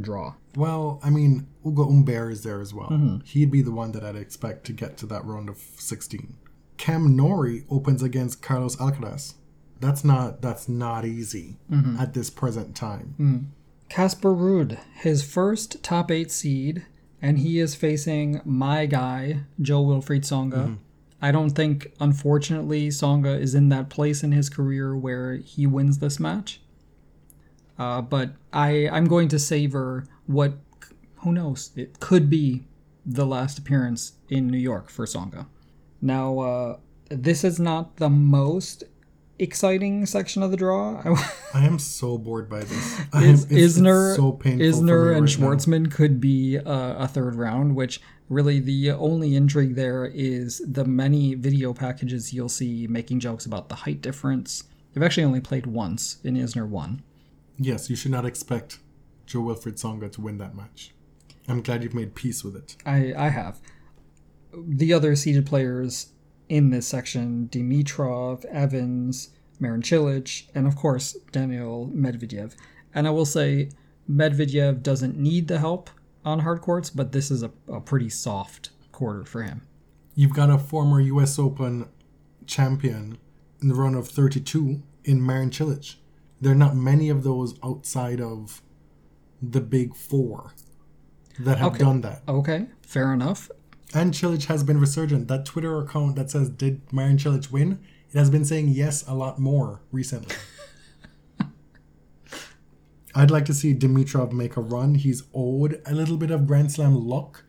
[0.00, 0.34] draw.
[0.56, 3.20] well, I mean, Ugo Humbert is there as well.
[3.26, 6.34] He'd be the one that I'd expect to get to that round of 16.
[6.78, 9.34] Cam Norrie opens against Carlos Alcaraz.
[9.80, 11.56] That's not that's not easy
[11.98, 13.52] at this present time.
[13.88, 16.84] Kasper Ruud, his first top eight seed,
[17.22, 20.78] and he is facing my guy, Jo-Wilfried Tsonga.
[21.20, 25.98] I don't think, unfortunately, Tsonga is in that place in his career where he wins
[25.98, 26.60] this match.
[27.76, 30.52] Uh, but I, I'm going to savor what,
[31.16, 32.64] who knows, it could be
[33.04, 35.46] the last appearance in New York for Songa.
[36.00, 36.76] Now, uh,
[37.08, 38.84] this is not the most
[39.38, 41.02] exciting section of the draw.
[41.54, 43.00] I am so bored by this.
[43.12, 45.46] I am- Is, it's- it's Isner, so painful Isner and right now.
[45.48, 50.84] Schwartzman could be uh, a third round, which really the only intrigue there is the
[50.84, 54.64] many video packages you'll see making jokes about the height difference.
[54.92, 57.02] They've actually only played once, and Isner won.
[57.58, 58.78] Yes, you should not expect
[59.26, 60.92] Jo-Wilfried Tsonga to win that match.
[61.48, 62.76] I'm glad you've made peace with it.
[62.84, 63.58] I, I have.
[64.52, 66.08] The other seeded players
[66.48, 69.30] in this section Dimitrov, Evans,
[69.60, 72.54] Marin Cilic, and of course Daniel Medvedev.
[72.94, 73.70] And I will say,
[74.10, 75.90] Medvedev doesn't need the help
[76.24, 79.62] on hard courts, but this is a, a pretty soft quarter for him.
[80.14, 81.88] You've got a former US Open
[82.46, 83.18] champion
[83.60, 85.96] in the run of 32 in Marin Cilic.
[86.40, 88.62] There are not many of those outside of
[89.42, 90.54] the big four
[91.38, 91.78] that have Okay.
[91.84, 92.22] done that.
[92.28, 93.50] Okay, fair enough.
[93.94, 95.28] And Cilic has been resurgent.
[95.28, 97.78] That Twitter account that says, Did Marin Cilic win?
[98.12, 100.34] It has been saying yes a lot more recently.
[103.14, 104.94] I'd like to see Dimitrov make a run.
[104.94, 107.44] He's owed a little bit of Grand Slam luck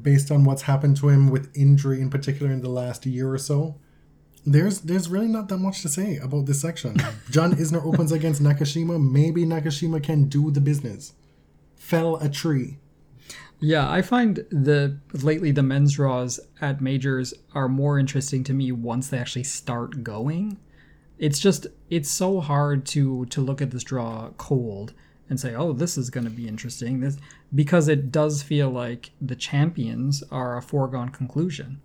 [0.00, 3.38] based on what's happened to him with injury, in particular in the last year or
[3.38, 3.78] so.
[4.46, 6.96] There's there's really not that much to say about this section.
[7.30, 9.00] John Isner opens against Nakashima.
[9.00, 11.12] Maybe Nakashima can do the business.
[11.76, 12.78] Fell a tree.
[13.60, 18.72] Yeah, I find the lately the men's draws at majors are more interesting to me
[18.72, 20.58] once they actually start going.
[21.18, 24.94] It's just it's so hard to to look at this draw cold
[25.28, 27.18] and say, "Oh, this is going to be interesting." This
[27.54, 31.80] because it does feel like the champions are a foregone conclusion.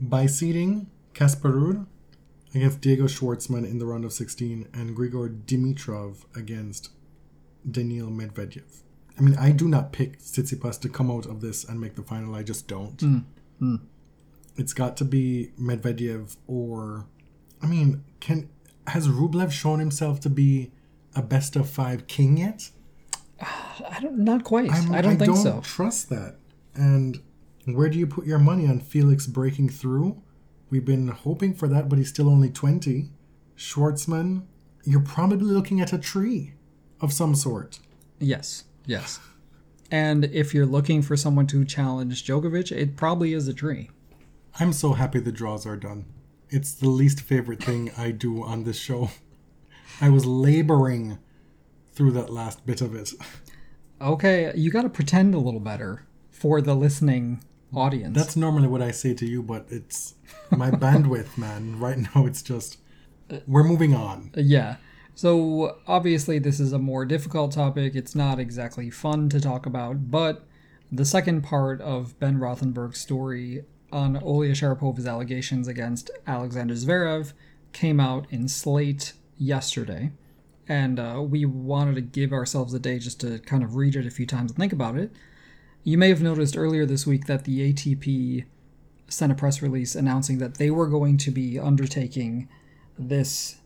[0.00, 1.86] by seeding Kasper Ruud
[2.54, 6.90] against Diego Schwartzman in the round of 16 and Grigor Dimitrov against
[7.70, 8.82] Daniil Medvedev.
[9.18, 12.02] I mean, I do not pick Tsitsipas to come out of this and make the
[12.02, 12.34] final.
[12.34, 13.00] I just don't.
[13.00, 13.18] Hmm.
[13.58, 13.76] Hmm.
[14.56, 17.06] It's got to be Medvedev or,
[17.62, 18.48] I mean, can
[18.88, 20.72] has Rublev shown himself to be
[21.14, 22.70] a best of five king yet?
[23.40, 24.70] I don't not quite.
[24.70, 25.60] I'm- I don't think so.
[25.62, 26.36] trust that.
[26.74, 27.20] And
[27.66, 30.20] where do you put your money on Felix breaking through?
[30.70, 33.10] We've been hoping for that, but he's still only 20.
[33.56, 34.42] Schwartzman,
[34.84, 36.54] you're probably looking at a tree
[37.00, 37.78] of some sort.
[38.18, 39.20] Yes, yes.
[39.90, 43.90] And if you're looking for someone to challenge Djokovic, it probably is a tree.
[44.58, 46.06] I'm so happy the draws are done.
[46.48, 49.10] It's the least favorite thing I do on this show.
[50.00, 51.18] I was laboring
[51.92, 53.12] through that last bit of it.
[54.00, 57.42] Okay, you got to pretend a little better for the listening
[57.74, 58.16] audience.
[58.16, 60.14] That's normally what I say to you, but it's
[60.50, 61.78] my bandwidth, man.
[61.78, 62.78] Right now, it's just
[63.46, 64.32] we're moving on.
[64.36, 64.76] Yeah.
[65.14, 67.94] So obviously, this is a more difficult topic.
[67.94, 70.46] It's not exactly fun to talk about, but
[70.90, 77.32] the second part of Ben Rothenberg's story on Olya Sharypova's allegations against Alexander Zverev
[77.72, 80.12] came out in Slate yesterday.
[80.68, 84.06] And uh, we wanted to give ourselves a day just to kind of read it
[84.06, 85.12] a few times and think about it.
[85.84, 88.44] You may have noticed earlier this week that the ATP
[89.08, 92.48] sent a press release announcing that they were going to be undertaking
[92.98, 93.56] this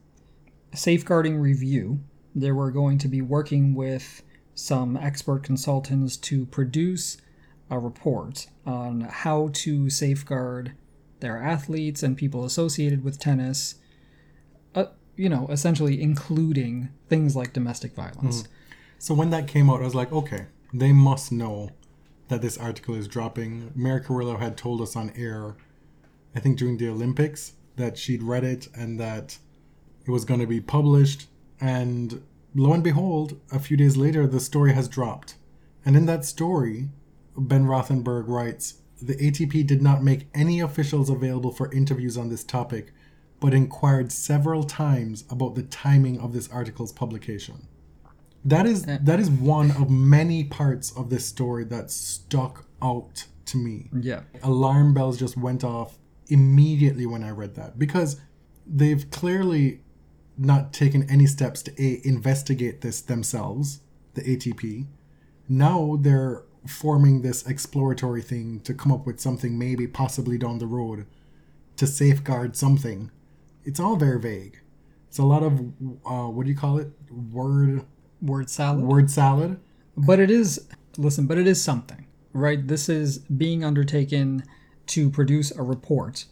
[0.77, 2.01] safeguarding review.
[2.35, 4.23] They were going to be working with
[4.55, 7.19] some expert consultants to produce
[7.70, 10.73] a report on how to safeguard
[11.20, 13.77] their athletes and people associated with tennis.
[14.74, 14.86] Uh,
[15.16, 18.44] you know, essentially including things like domestic violence.
[18.98, 21.70] So when that came out, I was like, okay, they must know
[22.28, 23.73] that this article is dropping.
[23.74, 25.57] Mary Carrillo had told us on air,
[26.35, 29.39] I think during the Olympics, that she'd read it and that
[30.06, 31.28] it was going to be published.
[31.60, 32.22] And
[32.54, 35.34] lo and behold, a few days later, the story has dropped.
[35.84, 36.88] And in that story,
[37.36, 42.44] Ben Rothenberg writes The ATP did not make any officials available for interviews on this
[42.44, 42.92] topic,
[43.40, 47.68] but inquired several times about the timing of this article's publication.
[48.44, 53.56] That is that is one of many parts of this story that stuck out to
[53.56, 53.90] me.
[53.92, 54.20] Yeah.
[54.42, 58.20] Alarm bells just went off immediately when I read that because
[58.66, 59.80] they've clearly
[60.38, 63.80] not taken any steps to a investigate this themselves,
[64.14, 64.86] the ATP.
[65.48, 70.66] Now they're forming this exploratory thing to come up with something maybe possibly down the
[70.66, 71.06] road
[71.76, 73.10] to safeguard something.
[73.64, 74.58] It's all very vague.
[75.08, 75.60] It's a lot of
[76.04, 76.90] uh, what do you call it?
[77.10, 77.84] Word
[78.22, 78.84] Word salad.
[78.84, 79.60] word salad.
[79.96, 82.66] But it is, listen, but it is something, right?
[82.66, 84.42] This is being undertaken
[84.88, 86.26] to produce a report.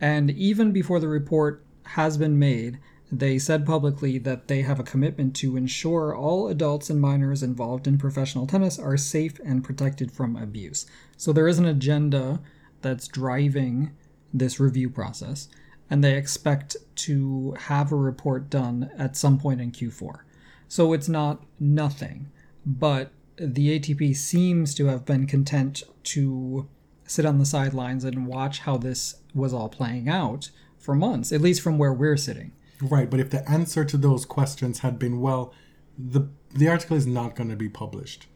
[0.00, 2.78] And even before the report has been made,
[3.10, 7.86] they said publicly that they have a commitment to ensure all adults and minors involved
[7.86, 10.84] in professional tennis are safe and protected from abuse.
[11.16, 12.40] So there is an agenda
[12.82, 13.92] that's driving
[14.32, 15.48] this review process,
[15.88, 20.20] and they expect to have a report done at some point in Q4.
[20.68, 22.30] So it's not nothing,
[22.66, 26.68] but the ATP seems to have been content to
[27.04, 31.40] sit on the sidelines and watch how this was all playing out for months, at
[31.40, 32.52] least from where we're sitting.
[32.80, 35.52] Right, but if the answer to those questions had been, well,
[35.98, 38.26] the the article is not going to be published,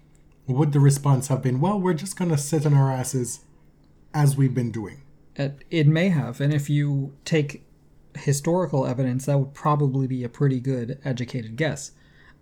[0.47, 3.41] would the response have been, well, we're just going to sit on our asses
[4.13, 5.03] as we've been doing?
[5.37, 7.65] It, it may have, and if you take
[8.15, 11.93] historical evidence, that would probably be a pretty good educated guess.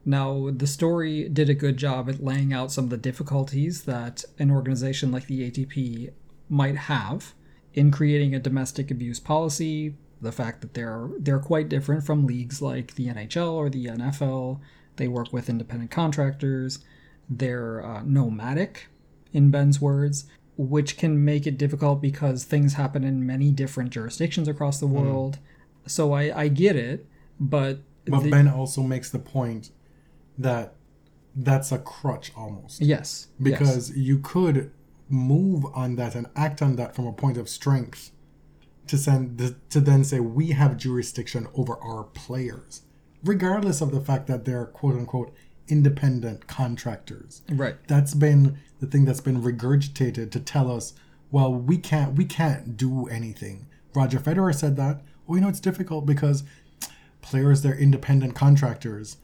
[0.05, 4.25] Now, the story did a good job at laying out some of the difficulties that
[4.39, 6.11] an organization like the ATP
[6.49, 7.35] might have
[7.75, 12.61] in creating a domestic abuse policy, the fact that they're they're quite different from leagues
[12.61, 14.61] like the NHL or the NFL.
[14.97, 16.81] They work with independent contractors.
[17.29, 18.89] They're uh, nomadic,
[19.33, 20.25] in Ben's words,
[20.57, 25.39] which can make it difficult because things happen in many different jurisdictions across the world.
[25.87, 27.07] So I, I get it,
[27.39, 29.71] but But the- Ben also makes the point
[30.37, 30.75] that
[31.37, 32.81] that's a crutch almost.
[32.81, 33.59] yes, yes.
[33.59, 34.73] Because you could
[35.09, 38.11] move on that and act on that from a point of strength
[38.91, 42.83] to send to then say we have jurisdiction over our players,
[43.23, 45.33] regardless of the fact that they're quote unquote
[45.69, 47.43] independent contractors.
[47.51, 47.77] right.
[47.87, 50.95] That's been the thing that's been regurgitated to tell us,
[51.31, 53.69] well, we can't we can't do anything.
[53.95, 55.03] Roger Federer said that.
[55.25, 56.43] Well, you know it's difficult because
[57.23, 59.19] players they're independent contractors.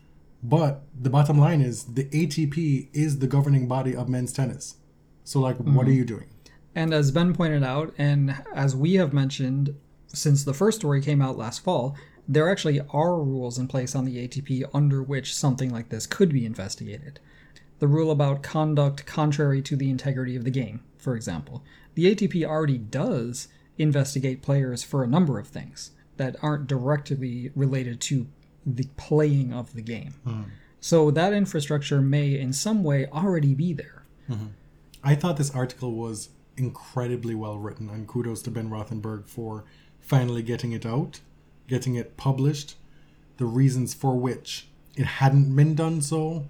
[0.45, 4.77] But the bottom line is the ATP is the governing body of men's tennis.
[5.25, 5.81] So like what mm-hmm.
[5.81, 6.29] are you doing?
[6.77, 9.75] And as Ben pointed out, and as we have mentioned
[10.09, 11.97] since the first story came out last fall,
[12.29, 16.33] there actually are rules in place on the ATP under which something like this could
[16.33, 17.19] be investigated.
[17.79, 21.65] The rule about conduct contrary to the integrity of the game, for example.
[21.95, 23.49] The ATP already does
[23.79, 28.27] investigate players for a number of things that aren't directly related to
[28.67, 30.15] the playing of the game.
[30.25, 30.43] Hmm.
[30.81, 34.03] So that infrastructure may, in some way, already be there.
[34.31, 34.47] Mm-hmm.
[35.03, 39.65] I thought this article was incredibly well written, and kudos to Ben Rothenberg for
[40.01, 41.21] finally getting it out,
[41.69, 42.77] getting it published.
[43.39, 46.47] The reasons for which it hadn't been done so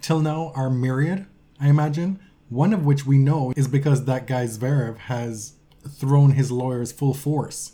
[0.00, 1.26] till now are myriad,
[1.60, 2.20] I imagine.
[2.48, 5.54] One of which we know is because that guy Zverev has
[5.88, 7.72] thrown his lawyers full force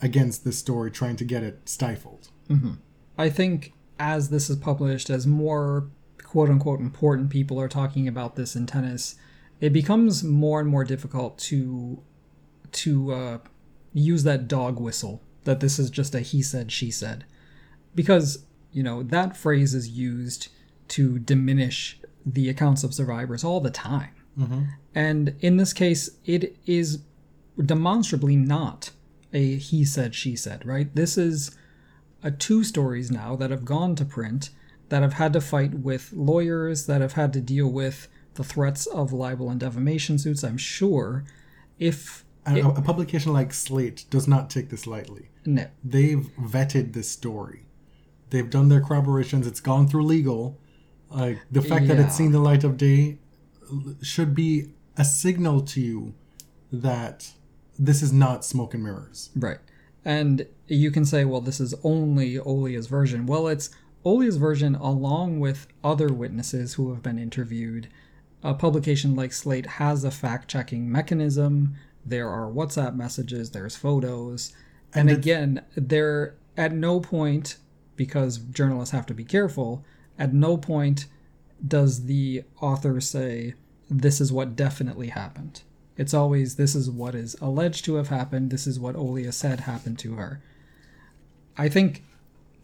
[0.00, 2.28] against this story, trying to get it stifled.
[2.48, 2.74] Mm-hmm.
[3.16, 5.88] I think as this is published, as more
[6.22, 9.14] quote unquote important people are talking about this in tennis,
[9.62, 12.02] it becomes more and more difficult to
[12.72, 13.38] to uh,
[13.94, 17.24] use that dog whistle that this is just a he said she said.
[17.94, 20.48] Because you know that phrase is used
[20.88, 24.10] to diminish the accounts of survivors all the time.
[24.94, 26.98] And in this case it is
[27.64, 28.90] demonstrably not
[29.32, 30.92] a he said she said right?
[30.94, 31.56] This is
[32.24, 34.50] uh, two stories now that have gone to print
[34.88, 38.86] that have had to fight with lawyers that have had to deal with the threats
[38.86, 41.24] of libel and defamation suits i'm sure
[41.78, 45.30] if And a, a publication like Slate does not take this lightly.
[45.44, 47.66] no They've vetted this story.
[48.30, 49.46] They've done their corroborations.
[49.46, 50.58] It's gone through legal.
[51.10, 53.18] Like the fact that it's seen the light of day
[54.02, 56.14] should be a signal to you
[56.72, 57.32] that
[57.78, 59.30] this is not smoke and mirrors.
[59.36, 59.58] Right.
[60.04, 63.26] And you can say, well, this is only Olya's version.
[63.26, 63.70] Well, it's
[64.04, 67.88] Olya's version along with other witnesses who have been interviewed.
[68.42, 71.74] A publication like Slate has a fact checking mechanism.
[72.04, 74.52] There are WhatsApp messages, there's photos.
[74.94, 77.56] And, it's- again, there at no point,
[77.96, 79.84] because journalists have to be careful,
[80.18, 81.06] at no point
[81.66, 83.54] does the author say,
[83.88, 85.62] this is what definitely happened.
[85.96, 88.50] It's always, this is what is alleged to have happened.
[88.50, 90.42] This is what Olya said happened to her.
[91.56, 92.02] I think,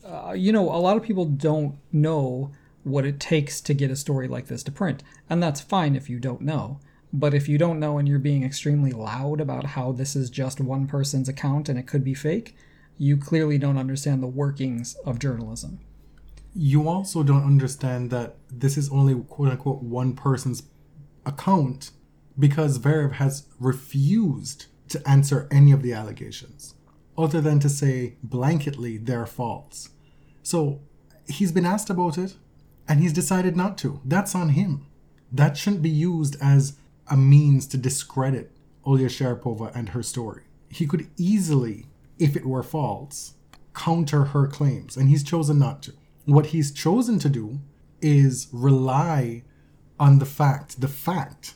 [0.05, 2.51] uh, you know, a lot of people don't know
[2.89, 5.03] what it takes to get a story like this to print.
[5.29, 6.81] And that's fine if you don't know.
[7.13, 10.61] But if you don't know and you're being extremely loud about how this is just
[10.61, 12.55] one person's account and it could be fake,
[12.99, 15.81] you clearly don't understand the workings of journalism.
[16.55, 20.65] You also don't understand that this is only quote unquote one person's
[21.25, 21.93] account
[22.39, 26.75] because Zverev has refused to answer any of the allegations
[27.19, 29.91] other than to say blanketly they're false.
[30.43, 30.81] So
[31.27, 32.37] he's been asked about it
[32.89, 34.01] and he's decided not to.
[34.05, 34.87] That's on him.
[35.31, 38.51] That shouldn't be used as a means to discredit
[38.87, 40.45] Olya Sharypova and her story.
[40.71, 41.87] He could easily,
[42.19, 43.35] if it were false,
[43.75, 45.93] counter her claims, and he's chosen not to.
[46.25, 47.61] What he's chosen to do
[48.01, 49.45] is rely
[50.01, 51.55] on the fact, the fact,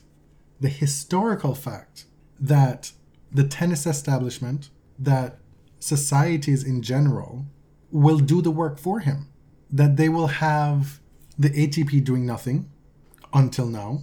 [0.61, 2.05] the historical fact
[2.39, 2.93] that
[3.31, 5.39] the tennis establishment, that
[5.79, 7.47] societies in general,
[7.91, 9.29] will do the work for him.
[9.71, 11.01] That they will have
[11.39, 12.71] the ATP doing nothing
[13.33, 14.03] until now.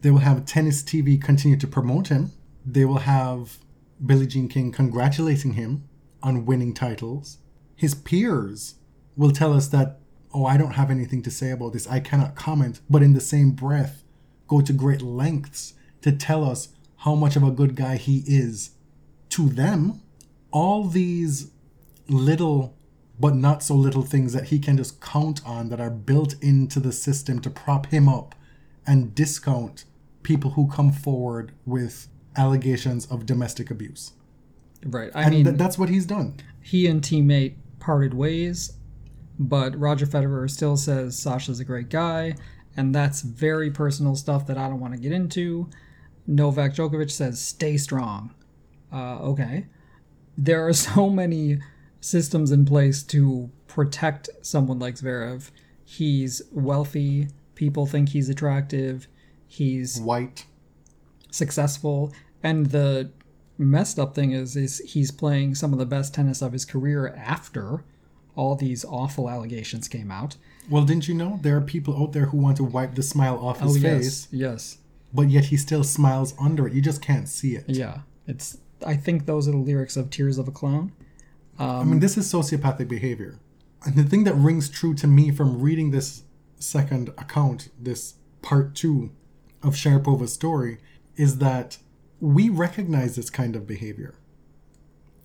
[0.00, 2.32] They will have Tennis TV continue to promote him.
[2.64, 3.58] They will have
[4.04, 5.88] Billie Jean King congratulating him
[6.22, 7.38] on winning titles.
[7.74, 8.76] His peers
[9.16, 10.00] will tell us that,
[10.32, 13.20] oh, I don't have anything to say about this, I cannot comment, but in the
[13.20, 14.02] same breath,
[14.48, 16.68] go to great lengths to tell us
[16.98, 18.70] how much of a good guy he is
[19.30, 20.02] to them.
[20.50, 21.50] All these
[22.08, 22.75] little
[23.18, 26.80] but not so little things that he can just count on that are built into
[26.80, 28.34] the system to prop him up
[28.86, 29.84] and discount
[30.22, 34.12] people who come forward with allegations of domestic abuse.
[34.84, 35.10] Right.
[35.14, 36.34] I And mean, th- that's what he's done.
[36.60, 38.72] he and Team8 parted ways,
[39.38, 42.34] but Roger Federer still says Sasha's a great guy,
[42.76, 45.70] and that's very personal stuff that I don't want to get into.
[46.26, 48.34] Novak Djokovic says stay strong.
[48.92, 49.66] Uh, okay.
[50.36, 51.58] There are so many
[52.06, 55.50] systems in place to protect someone like Zverev.
[55.84, 59.08] He's wealthy, people think he's attractive,
[59.46, 60.46] he's White.
[61.30, 62.12] successful.
[62.42, 63.10] And the
[63.58, 67.08] messed up thing is is he's playing some of the best tennis of his career
[67.16, 67.84] after
[68.36, 70.36] all these awful allegations came out.
[70.70, 73.38] Well, didn't you know there are people out there who want to wipe the smile
[73.38, 73.98] off his oh yes.
[73.98, 74.78] face, yes.
[75.12, 76.74] But yet he still smiles under it.
[76.74, 77.64] You just can't see it.
[77.66, 78.00] yeah.
[78.26, 80.92] It's i think those are the lyrics of tears of a clown
[81.58, 83.38] Um, I mean, this is sociopathic behavior.
[83.84, 86.22] And the thing that rings true to me from reading this
[86.58, 89.10] second account, this part two
[89.62, 90.78] of Sharypova's story,
[91.16, 91.78] is that
[92.20, 94.14] we recognize this kind of behavior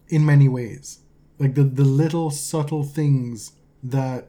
[0.10, 1.00] in many ways.
[1.40, 4.28] Like the, the little subtle things that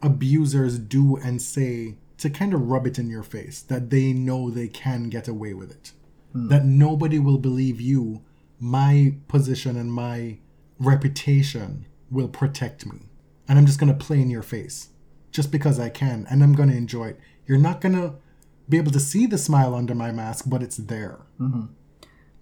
[0.00, 4.50] abusers do and say to kind of rub it in your face that they know
[4.50, 5.92] they can get away with it.
[6.32, 6.48] Hmm.
[6.48, 8.22] That nobody will believe you.
[8.60, 10.38] My position and my
[10.78, 13.00] reputation will protect me.
[13.48, 14.88] And I'm just going to play in your face
[15.30, 16.26] just because I can.
[16.30, 17.20] And I'm going to enjoy it.
[17.46, 18.14] You're not going to
[18.68, 21.20] be able to see the smile under my mask, but it's there.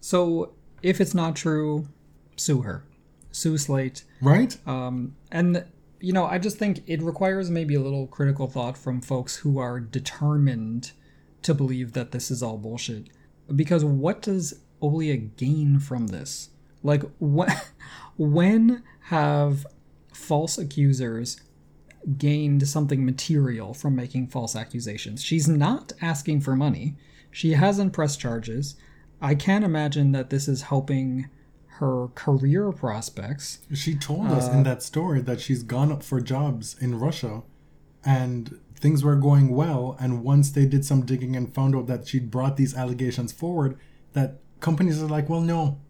[0.01, 0.53] so
[0.83, 1.89] if it's not true
[2.37, 2.85] sue her
[3.31, 4.57] sue slate Right?
[4.67, 5.65] Um, and
[6.01, 9.59] you know, I just think it requires maybe a little critical thought from folks who
[9.59, 10.91] are determined
[11.43, 13.09] to believe that this is all bullshit.
[13.55, 16.51] Because what does Olya gain from this?
[16.83, 17.71] Like, what,
[18.17, 19.67] when have
[20.13, 21.41] false accusers
[22.19, 25.23] gained something material from making false accusations?
[25.23, 26.95] She's not asking for money.
[27.31, 28.77] She hasn't pressed charges.
[29.21, 31.29] I can't imagine that this is helping
[31.77, 33.61] her career prospects.
[33.73, 37.43] She told us in uh, that story that she's gone up for jobs in Russia
[38.05, 39.97] and things were going well.
[39.99, 43.79] And once they did some digging and found out that she'd brought these allegations forward,
[44.13, 45.81] that companies are like, well, no,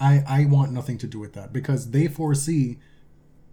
[0.00, 2.78] I, I want nothing to do with that because they foresee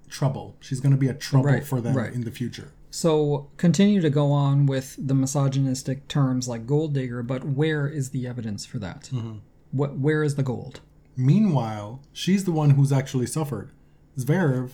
[0.10, 0.58] trouble.
[0.60, 2.14] She's going to be a trouble Right, for them right.
[2.14, 2.72] in the future.
[2.92, 8.12] So continue to go on with the misogynistic terms like gold digger, but where is
[8.12, 9.10] the evidence for that?
[9.12, 9.38] Mm-hmm.
[9.72, 10.82] What, where is the gold?
[11.16, 13.72] Meanwhile, she's the one who's actually suffered.
[14.18, 14.72] Zverev,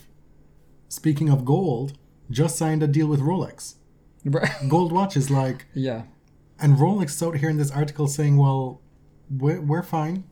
[0.90, 1.98] speaking of gold,
[2.30, 3.76] just signed a deal with Rolex.
[4.68, 6.04] Gold watches, like, yeah.
[6.60, 8.82] and Rolex out here in this article saying, "Well,
[9.30, 10.26] we're, we're fine.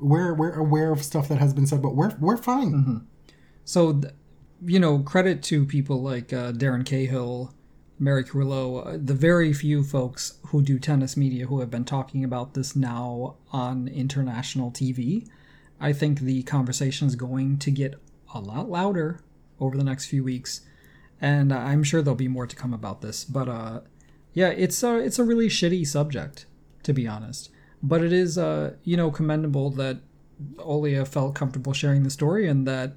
[0.00, 2.72] We're we're aware of stuff that has been said, but we're we're fine."
[3.64, 4.14] So, th-
[4.64, 7.54] you know, credit to people like uh, Darren Cahill,
[7.98, 12.24] Mary Carrillo, uh, the very few folks who do tennis media who have been talking
[12.24, 15.28] about this now on international TV.
[15.78, 17.94] I think the conversation is going to get
[18.34, 19.20] a lot louder
[19.60, 20.62] over the next few weeks,
[21.20, 23.24] and I'm sure there'll be more to come about this.
[23.24, 23.80] But uh,
[24.32, 26.46] yeah, it's a it's a really shitty subject,
[26.82, 27.50] to be honest.
[27.82, 29.98] But it is uh, you know commendable that
[30.56, 32.94] Olya felt comfortable sharing the story and that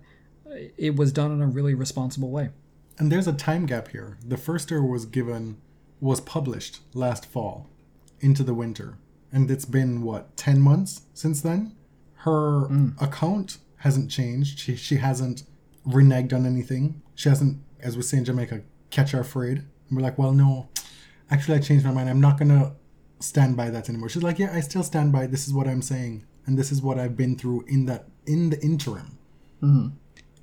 [0.77, 2.49] it was done in a really responsible way.
[2.97, 4.17] And there's a time gap here.
[4.25, 5.57] The first year was given
[5.99, 7.69] was published last fall
[8.19, 8.97] into the winter.
[9.31, 11.75] And it's been what, 10 months since then?
[12.17, 12.65] Her
[13.01, 14.59] account hasn't changed.
[14.59, 15.43] She she hasn't
[15.85, 17.01] reneged on anything.
[17.15, 18.61] She hasn't, as we say in Jamaica,
[18.91, 19.57] catch her afraid.
[19.57, 20.69] And we're like, well no,
[21.29, 22.09] actually I changed my mind.
[22.09, 22.75] I'm not gonna
[23.23, 24.09] stand by that anymore.
[24.09, 26.25] She's like, Yeah, I still stand by this is what I'm saying.
[26.45, 29.17] And this is what I've been through in that in the interim.
[29.61, 29.87] Mm-hmm.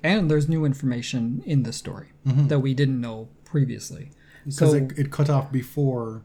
[0.03, 2.47] And there's new information in this story mm-hmm.
[2.47, 4.11] that we didn't know previously.
[4.45, 6.23] Because So, it, it cut off before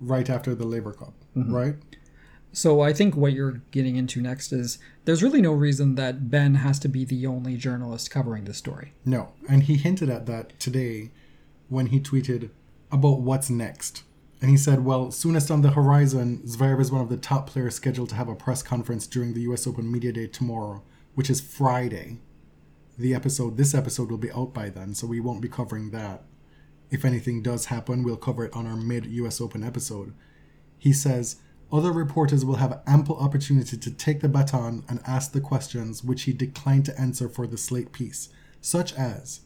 [0.00, 1.54] right after the Laver Cup, mm-hmm.
[1.54, 1.74] right?
[2.52, 6.56] so I think what you're getting into next is there's really no reason that Ben
[6.56, 8.94] has to be the only journalist covering this story.
[9.04, 9.32] No.
[9.48, 11.10] And he hinted at that today
[11.68, 12.50] when he tweeted
[12.90, 14.02] about what's next.
[14.40, 17.74] And he said, well, soonest on the horizon, Zverev is one of the top players
[17.74, 20.82] scheduled to have a press conference during the US Open Media Day tomorrow,
[21.14, 22.18] which is Friday.
[22.96, 26.22] The episode, this episode will be out by then, so we won't be covering that.
[26.90, 30.14] If anything does happen, we'll cover it on our mid US Open episode.
[30.78, 31.36] He says,
[31.72, 36.22] other reporters will have ample opportunity to take the baton and ask the questions which
[36.22, 38.28] he declined to answer for the slate piece,
[38.60, 39.40] such as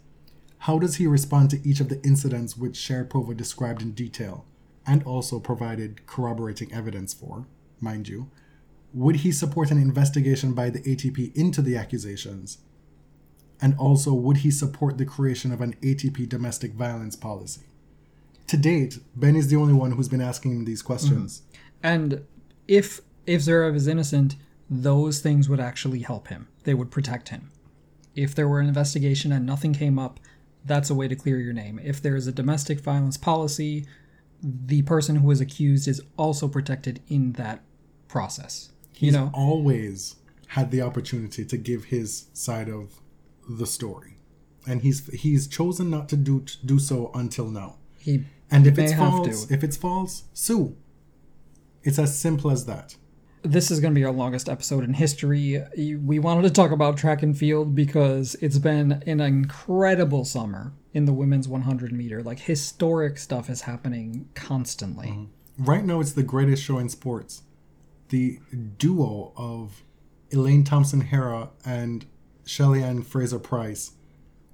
[0.58, 4.44] how does he respond to each of the incidents which Sharypova described in detail
[4.86, 7.46] and also provided corroborating evidence for,
[7.80, 8.30] mind you?
[8.92, 12.58] Would he support an investigation by the ATP into the accusations?
[13.60, 17.62] And also, would he support the creation of an ATP domestic violence policy?
[18.48, 21.40] To date, Ben is the only one who's been asking these questions.
[21.40, 21.56] Mm-hmm.
[21.82, 22.24] And
[22.66, 24.36] if if Zverev is innocent,
[24.68, 26.48] those things would actually help him.
[26.64, 27.50] They would protect him.
[28.14, 30.18] If there were an investigation and nothing came up,
[30.64, 31.80] that's a way to clear your name.
[31.82, 33.86] If there is a domestic violence policy,
[34.42, 37.62] the person who is accused is also protected in that
[38.08, 38.70] process.
[38.92, 40.16] He's you know, always
[40.48, 43.00] had the opportunity to give his side of
[43.48, 44.18] the story,
[44.66, 47.78] and he's he's chosen not to do to do so until now.
[47.98, 50.76] he And if it's false, if it's false, sue.
[51.84, 52.96] It's as simple as that.
[53.42, 55.62] This is going to be our longest episode in history.
[55.76, 61.06] We wanted to talk about track and field because it's been an incredible summer in
[61.06, 62.22] the women's 100 meter.
[62.22, 65.08] Like historic stuff is happening constantly.
[65.08, 65.64] Mm-hmm.
[65.64, 67.42] Right now, it's the greatest show in sports.
[68.10, 68.38] The
[68.78, 69.82] duo of
[70.30, 72.06] Elaine Thompson Herah and
[72.44, 73.92] Shelly Ann Fraser Pryce,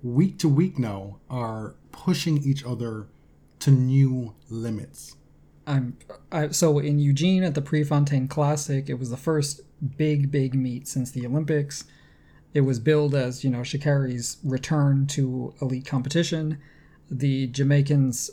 [0.03, 3.09] week to week now, are pushing each other
[3.61, 5.17] to new limits.
[5.69, 5.99] I'm
[6.33, 8.89] I, so in Eugene at the Prefontaine Classic.
[8.89, 9.61] It was the first
[9.97, 11.85] big, big meet since the Olympics.
[12.55, 16.59] It was billed as you know Sha'Carri's return to elite competition.
[17.11, 18.31] The Jamaicans,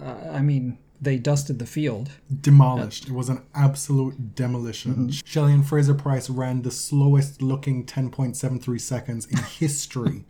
[0.00, 2.10] uh, I mean, they dusted the field.
[2.40, 3.08] demolished.
[3.08, 5.10] It was an absolute demolition.
[5.10, 10.24] Shelly Ann Fraser Pryce ran the slowest looking 10.73 seconds in history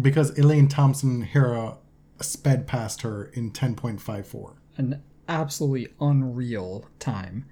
[0.00, 1.78] because Elaine Thompson Herah
[2.20, 4.54] sped past her in 10.54.
[4.76, 7.46] an absolutely unreal time.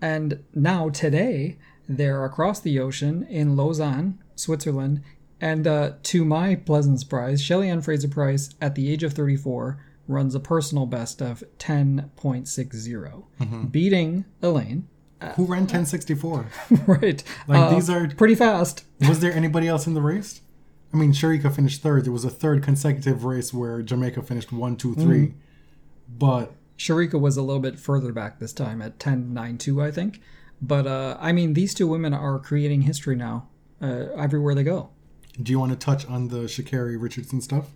[0.00, 1.58] And now, today,
[1.88, 5.02] they're across the ocean in Lausanne, Switzerland.
[5.40, 9.78] And uh, to my pleasant surprise, Shelly Ann Fraser Pryce, at the age of 34,
[10.06, 13.64] runs a personal best of 10.60, Mm-hmm.
[13.66, 14.88] beating Elaine.
[15.36, 16.46] Who ran 1064?
[16.86, 17.24] right.
[17.48, 18.08] Like Uh, these are.
[18.08, 18.84] pretty fast.
[19.08, 20.42] Was there anybody else in the race?
[20.92, 22.04] I mean, Shericka finished third.
[22.04, 25.28] There was a third consecutive race where Jamaica finished one, two, three.
[25.28, 25.32] Mm.
[26.18, 30.20] But Shericka was a little bit further back this time at 10.92, I think.
[30.60, 33.48] But uh, I mean, these two women are creating history now
[33.82, 34.90] uh, everywhere they go.
[35.42, 37.68] do you want to touch on the Sha'Carri Richardson stuff?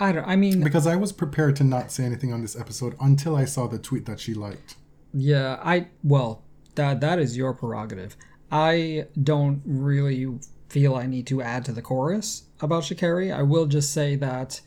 [0.00, 0.26] I don't.
[0.26, 3.44] I mean, Because I was prepared to not say anything on this episode until I
[3.44, 4.74] saw the tweet that she liked.
[5.14, 6.42] Yeah, I well,
[6.74, 8.16] that that is your prerogative.
[8.50, 10.26] I don't really
[10.68, 13.32] feel I need to add to the chorus about Sha'Carri.
[13.34, 14.60] I will just say that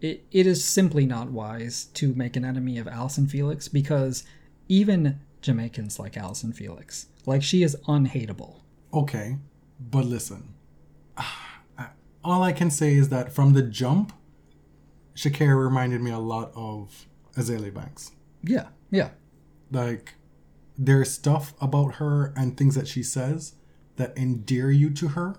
[0.00, 4.24] it, it is simply not wise to make an enemy of Allyson Felix because
[4.68, 7.06] even Jamaicans like Allyson Felix.
[7.24, 8.62] Like she is unhateable.
[8.92, 9.38] Okay,
[9.78, 10.54] but listen.
[11.16, 11.62] Ah,
[12.24, 14.12] all I can say is that from the jump,
[15.14, 17.06] Sha'Carri reminded me a lot of
[17.36, 18.10] Azealia Banks.
[18.42, 19.10] Yeah, yeah.
[19.70, 20.14] Like,
[20.76, 23.54] there's stuff about her and things that she says
[23.96, 25.36] that endear you to her,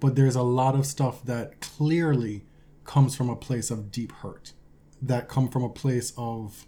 [0.00, 2.44] but there's a lot of stuff that clearly
[2.84, 4.52] comes from a place of deep hurt,
[5.00, 6.66] that come from a place of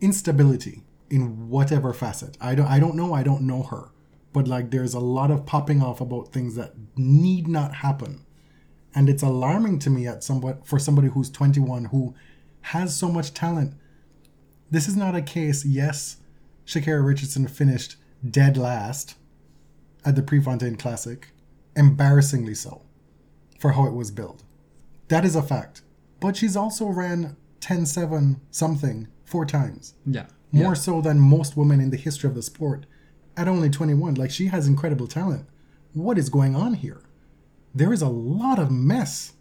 [0.00, 2.36] instability in whatever facet.
[2.40, 3.90] I don't I don't know, I don't know her.
[4.32, 8.26] But like there's a lot of popping off about things that need not happen.
[8.94, 12.14] And it's alarming to me at somewhat for somebody who's 21 who
[12.62, 13.74] has so much talent.
[14.70, 16.16] This is not a case, yes,
[16.66, 17.96] Sha'Carri Richardson finished
[18.28, 19.16] dead last
[20.04, 21.28] at the Prefontaine Classic,
[21.76, 22.82] embarrassingly so
[23.58, 24.42] for how it was billed.
[25.08, 25.82] That is a fact.
[26.20, 29.94] But she's also ran 10 7 something four times.
[30.06, 30.26] Yeah.
[30.52, 32.86] More so than most women in the history of the sport
[33.36, 34.14] at only 21.
[34.14, 35.48] Like, she has incredible talent.
[35.92, 37.02] What is going on here?
[37.74, 39.32] There is a lot of mess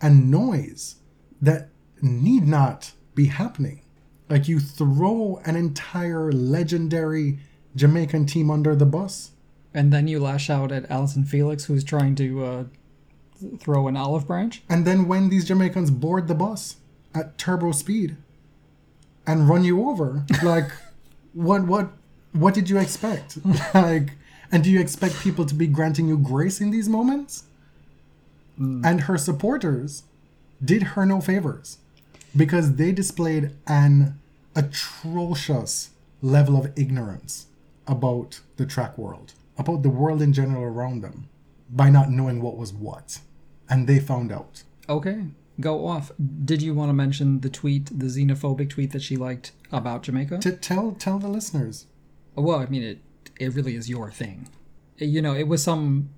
[0.00, 0.96] and noise
[1.40, 1.68] that
[2.00, 3.82] need not be happening.
[4.30, 7.38] Like, you throw an entire legendary
[7.76, 9.32] Jamaican team under the bus.
[9.74, 12.64] And then you lash out at Allyson Felix who's trying to uh,
[13.58, 14.62] throw an olive branch.
[14.68, 16.76] And then when these Jamaicans board the bus
[17.14, 18.16] at turbo speed
[19.26, 20.70] and run you over, like
[21.32, 21.90] what what
[22.32, 23.38] what did you expect?
[23.74, 24.10] like
[24.52, 27.44] and do you expect people to be granting you grace in these moments?
[28.56, 28.84] Hmm.
[28.84, 30.04] And her supporters
[30.64, 31.78] did her no favors
[32.36, 34.18] because they displayed an
[34.54, 35.90] atrocious
[36.22, 37.46] level of ignorance
[37.86, 41.28] about the track world, about the world in general around them,
[41.70, 43.20] by not knowing what was what.
[43.68, 44.62] And they found out.
[44.88, 45.26] Okay,
[45.60, 46.12] go off.
[46.44, 50.38] Did you want to mention the tweet, the xenophobic tweet that she liked about Jamaica?
[50.38, 51.86] To tell tell the listeners.
[52.34, 52.98] Well, I mean, it
[53.38, 54.48] it really is your thing.
[55.00, 56.10] Eh, you know, it was some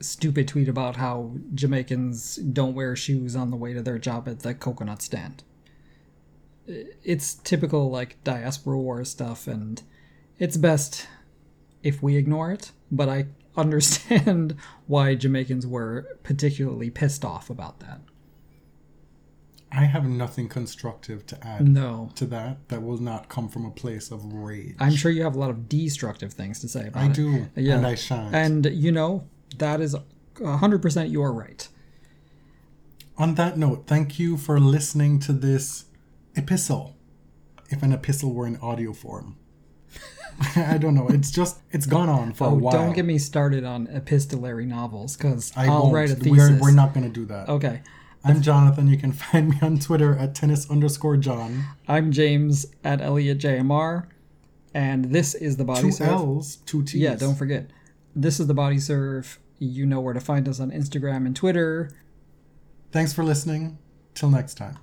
[0.00, 4.40] stupid tweet about how Jamaicans don't wear shoes on the way to their job at
[4.40, 5.42] the coconut stand.
[6.68, 9.82] Eh, it's typical like diaspora war stuff, and
[10.38, 11.08] it's best
[11.82, 12.72] if we ignore it.
[12.90, 13.26] But I
[13.56, 14.56] understand
[14.86, 18.00] why Jamaicans were particularly pissed off about that.
[19.74, 23.70] I have nothing constructive to add No, to that that will not come from a
[23.70, 24.76] place of rage.
[24.78, 27.14] I'm sure you have a lot of destructive things to say about I it.
[27.14, 27.76] do, Yeah.
[27.78, 28.34] and I shan't.
[28.34, 29.24] And you know,
[29.56, 29.96] that is
[30.34, 31.66] 100% you are right.
[33.16, 35.86] On that note, thank you for listening to this
[36.34, 36.96] epistle.
[37.70, 39.36] If an epistle were in audio form.
[40.56, 41.08] I don't know.
[41.08, 42.72] It's just it's gone on for a Oh, while.
[42.72, 45.94] don't get me started on epistolary novels because I'll won't.
[45.94, 46.30] write a thesis.
[46.50, 47.48] We're, we're not going to do that.
[47.48, 47.82] Okay.
[48.24, 48.86] I'm Jonathan.
[48.88, 51.64] You can find me on Twitter at tennis underscore John.
[51.88, 54.06] I'm James at Elliot JMR,
[54.74, 56.04] and this is the Body Two.
[56.04, 56.94] L's, two T's.
[56.96, 57.70] Yeah, don't forget.
[58.14, 59.38] This is the Body Serve.
[59.58, 61.90] You know where to find us on Instagram and Twitter.
[62.90, 63.78] Thanks for listening.
[64.14, 64.78] Till next time.